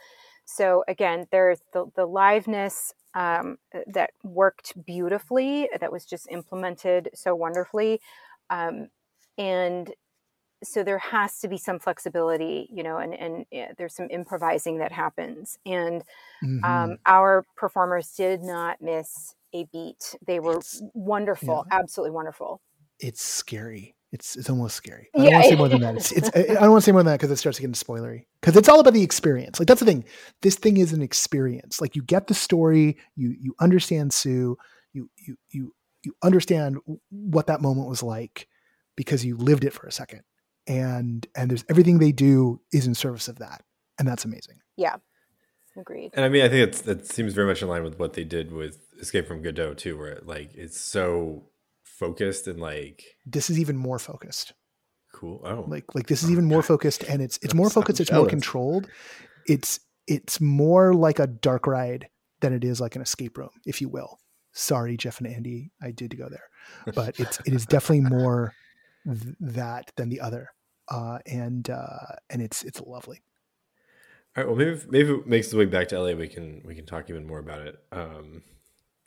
So 0.45 0.83
again, 0.87 1.27
there's 1.31 1.59
the 1.73 1.85
the 1.95 2.07
liveness 2.07 2.93
um, 3.13 3.57
that 3.87 4.11
worked 4.23 4.73
beautifully, 4.85 5.69
that 5.79 5.91
was 5.91 6.05
just 6.05 6.27
implemented 6.29 7.09
so 7.13 7.35
wonderfully. 7.35 8.01
Um, 8.49 8.89
and 9.37 9.91
so 10.63 10.83
there 10.83 10.99
has 10.99 11.39
to 11.39 11.47
be 11.47 11.57
some 11.57 11.79
flexibility, 11.79 12.69
you 12.71 12.83
know, 12.83 12.97
and, 12.97 13.13
and 13.15 13.45
yeah, 13.51 13.71
there's 13.77 13.95
some 13.95 14.07
improvising 14.09 14.77
that 14.77 14.91
happens. 14.91 15.57
And 15.65 16.03
um, 16.43 16.49
mm-hmm. 16.49 16.65
um, 16.65 16.97
our 17.05 17.45
performers 17.55 18.11
did 18.15 18.43
not 18.43 18.81
miss 18.81 19.35
a 19.53 19.65
beat. 19.73 20.15
They 20.25 20.39
were 20.39 20.57
it's, 20.57 20.81
wonderful, 20.93 21.65
yeah. 21.69 21.79
absolutely 21.79 22.11
wonderful. 22.11 22.61
It's 22.99 23.21
scary. 23.21 23.95
It's 24.11 24.35
it's 24.35 24.49
almost 24.49 24.75
scary. 24.75 25.09
I 25.15 25.23
don't 25.23 25.33
want 25.33 25.43
to 25.43 25.49
say 25.49 25.55
more 25.55 25.69
than 25.69 25.81
that. 25.81 25.95
It's, 25.95 26.11
it's 26.11 26.29
I 26.35 26.41
don't 26.41 26.71
want 26.71 26.81
to 26.81 26.85
say 26.85 26.91
more 26.91 27.01
than 27.01 27.13
that 27.13 27.19
because 27.19 27.31
it 27.31 27.37
starts 27.37 27.59
getting 27.59 27.73
spoilery. 27.73 28.25
Because 28.41 28.57
it's 28.57 28.67
all 28.67 28.79
about 28.79 28.93
the 28.93 29.03
experience. 29.03 29.59
Like 29.59 29.67
that's 29.67 29.79
the 29.79 29.85
thing. 29.85 30.03
This 30.41 30.55
thing 30.55 30.77
is 30.77 30.91
an 30.91 31.01
experience. 31.01 31.79
Like 31.79 31.95
you 31.95 32.03
get 32.03 32.27
the 32.27 32.33
story, 32.33 32.97
you 33.15 33.35
you 33.39 33.55
understand 33.61 34.11
Sue, 34.11 34.57
you 34.93 35.09
you 35.15 35.37
you 35.49 35.73
you 36.03 36.13
understand 36.23 36.77
what 37.09 37.47
that 37.47 37.61
moment 37.61 37.87
was 37.87 38.03
like 38.03 38.47
because 38.95 39.23
you 39.23 39.37
lived 39.37 39.63
it 39.63 39.73
for 39.73 39.87
a 39.87 39.91
second 39.91 40.21
and 40.67 41.27
and 41.35 41.49
there's 41.49 41.65
everything 41.69 41.99
they 41.99 42.11
do 42.11 42.59
is 42.71 42.87
in 42.87 42.93
service 42.93 43.27
of 43.27 43.39
that 43.39 43.63
and 43.99 44.07
that's 44.07 44.25
amazing 44.25 44.59
yeah 44.77 44.95
agreed 45.77 46.11
and 46.13 46.25
i 46.25 46.29
mean 46.29 46.43
i 46.43 46.49
think 46.49 46.67
it's 46.67 46.81
that 46.81 47.07
seems 47.07 47.33
very 47.33 47.47
much 47.47 47.61
in 47.61 47.67
line 47.67 47.83
with 47.83 47.97
what 47.97 48.13
they 48.13 48.23
did 48.23 48.51
with 48.51 48.79
escape 48.99 49.27
from 49.27 49.41
godot 49.41 49.73
too 49.73 49.97
where 49.97 50.09
it, 50.09 50.27
like 50.27 50.53
it's 50.53 50.79
so 50.79 51.43
focused 52.01 52.47
and 52.47 52.59
like 52.59 53.03
this 53.25 53.49
is 53.49 53.59
even 53.59 53.77
more 53.77 53.99
focused. 53.99 54.53
Cool. 55.13 55.41
Oh. 55.45 55.65
Like 55.67 55.93
like 55.93 56.07
this 56.07 56.23
is 56.23 56.31
even 56.31 56.45
more 56.45 56.63
focused 56.63 57.03
and 57.03 57.21
it's 57.21 57.37
it's 57.43 57.53
more 57.53 57.69
focused 57.69 57.99
it's 57.99 58.11
more 58.11 58.27
controlled. 58.27 58.89
It's 59.45 59.79
it's 60.07 60.41
more 60.41 60.93
like 60.93 61.19
a 61.19 61.27
dark 61.27 61.67
ride 61.67 62.09
than 62.39 62.53
it 62.53 62.63
is 62.63 62.81
like 62.81 62.95
an 62.95 63.03
escape 63.03 63.37
room 63.37 63.51
if 63.65 63.81
you 63.81 63.87
will. 63.87 64.19
Sorry 64.53 64.97
jeff 64.97 65.19
and 65.19 65.27
andy 65.27 65.71
i 65.81 65.91
did 65.91 66.17
go 66.17 66.27
there. 66.27 66.49
But 66.95 67.19
it's 67.19 67.39
it 67.45 67.53
is 67.53 67.65
definitely 67.65 68.09
more 68.09 68.53
th- 69.05 69.35
that 69.39 69.91
than 69.95 70.09
the 70.09 70.21
other, 70.21 70.49
uh, 70.89 71.19
and 71.25 71.69
uh, 71.69 72.15
and 72.29 72.41
it's 72.41 72.63
it's 72.63 72.81
lovely. 72.81 73.21
All 74.35 74.43
right. 74.43 74.47
Well, 74.47 74.55
maybe 74.55 74.79
maybe 74.89 75.11
it 75.11 75.27
makes 75.27 75.47
its 75.47 75.55
way 75.55 75.65
back 75.65 75.89
to 75.89 75.99
LA. 75.99 76.13
We 76.13 76.27
can 76.27 76.61
we 76.65 76.75
can 76.75 76.85
talk 76.85 77.09
even 77.09 77.27
more 77.27 77.39
about 77.39 77.61
it. 77.61 77.79
Um, 77.91 78.43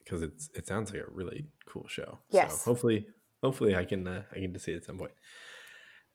because 0.05 0.23
it's 0.23 0.51
it 0.55 0.67
sounds 0.67 0.93
like 0.93 1.03
a 1.03 1.11
really 1.11 1.47
cool 1.67 1.87
show. 1.89 2.19
Yes. 2.31 2.63
So 2.63 2.71
hopefully 2.71 3.07
hopefully 3.43 3.75
I 3.75 3.85
can 3.85 4.07
uh, 4.07 4.23
I 4.33 4.45
to 4.47 4.59
see 4.59 4.73
it 4.73 4.77
at 4.77 4.85
some 4.85 4.99
point. 4.99 5.13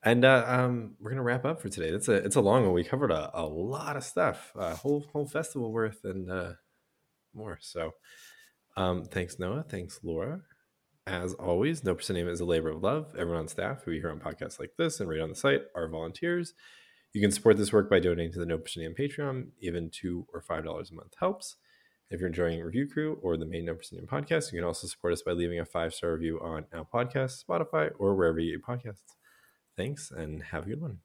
And 0.03 0.23
uh, 0.23 0.45
um, 0.47 0.95
we're 0.99 1.09
gonna 1.11 1.23
wrap 1.23 1.45
up 1.45 1.61
for 1.61 1.69
today. 1.69 1.89
It's 1.89 2.07
a 2.07 2.13
it's 2.13 2.35
a 2.37 2.41
long 2.41 2.63
one. 2.63 2.73
We 2.73 2.83
covered 2.83 3.11
a, 3.11 3.31
a 3.33 3.45
lot 3.45 3.97
of 3.97 4.03
stuff, 4.03 4.51
a 4.55 4.75
whole 4.75 5.05
whole 5.11 5.25
festival 5.25 5.71
worth 5.71 6.05
and 6.05 6.31
uh, 6.31 6.53
more. 7.33 7.59
So, 7.61 7.91
um, 8.77 9.03
thanks 9.03 9.39
Noah. 9.39 9.65
Thanks 9.67 9.99
Laura. 10.03 10.41
As 11.05 11.33
always, 11.33 11.83
No 11.83 11.97
Name 12.09 12.27
is 12.27 12.39
a 12.39 12.45
labor 12.45 12.69
of 12.69 12.83
love. 12.83 13.13
Everyone 13.17 13.41
on 13.41 13.47
staff 13.47 13.83
who 13.83 13.91
you 13.91 13.99
hear 13.99 14.11
on 14.11 14.19
podcasts 14.19 14.59
like 14.59 14.71
this 14.77 14.99
and 14.99 15.09
read 15.09 15.21
on 15.21 15.29
the 15.29 15.35
site 15.35 15.63
are 15.75 15.89
volunteers. 15.89 16.53
You 17.13 17.21
can 17.21 17.31
support 17.31 17.57
this 17.57 17.73
work 17.73 17.89
by 17.89 17.99
donating 17.99 18.31
to 18.33 18.39
the 18.39 18.45
No 18.45 18.61
Name 18.77 18.93
Patreon. 18.97 19.47
Even 19.59 19.89
two 19.89 20.27
or 20.31 20.41
five 20.41 20.63
dollars 20.63 20.91
a 20.91 20.95
month 20.95 21.13
helps. 21.19 21.55
If 22.09 22.19
you're 22.19 22.27
enjoying 22.27 22.59
Review 22.61 22.87
Crew 22.87 23.19
or 23.21 23.37
the 23.37 23.45
main 23.45 23.65
No 23.65 23.77
Name 23.91 24.07
podcast, 24.07 24.51
you 24.51 24.57
can 24.57 24.65
also 24.65 24.87
support 24.87 25.13
us 25.13 25.21
by 25.21 25.31
leaving 25.31 25.59
a 25.59 25.65
five 25.65 25.93
star 25.93 26.13
review 26.13 26.39
on 26.41 26.65
Apple 26.73 26.87
Podcasts, 26.91 27.43
Spotify, 27.43 27.91
or 27.99 28.15
wherever 28.15 28.39
you 28.39 28.57
get 28.57 28.65
podcasts. 28.65 29.15
Thanks, 29.77 30.09
and 30.09 30.43
have 30.43 30.65
a 30.65 30.69
good 30.69 30.81
one. 30.81 30.99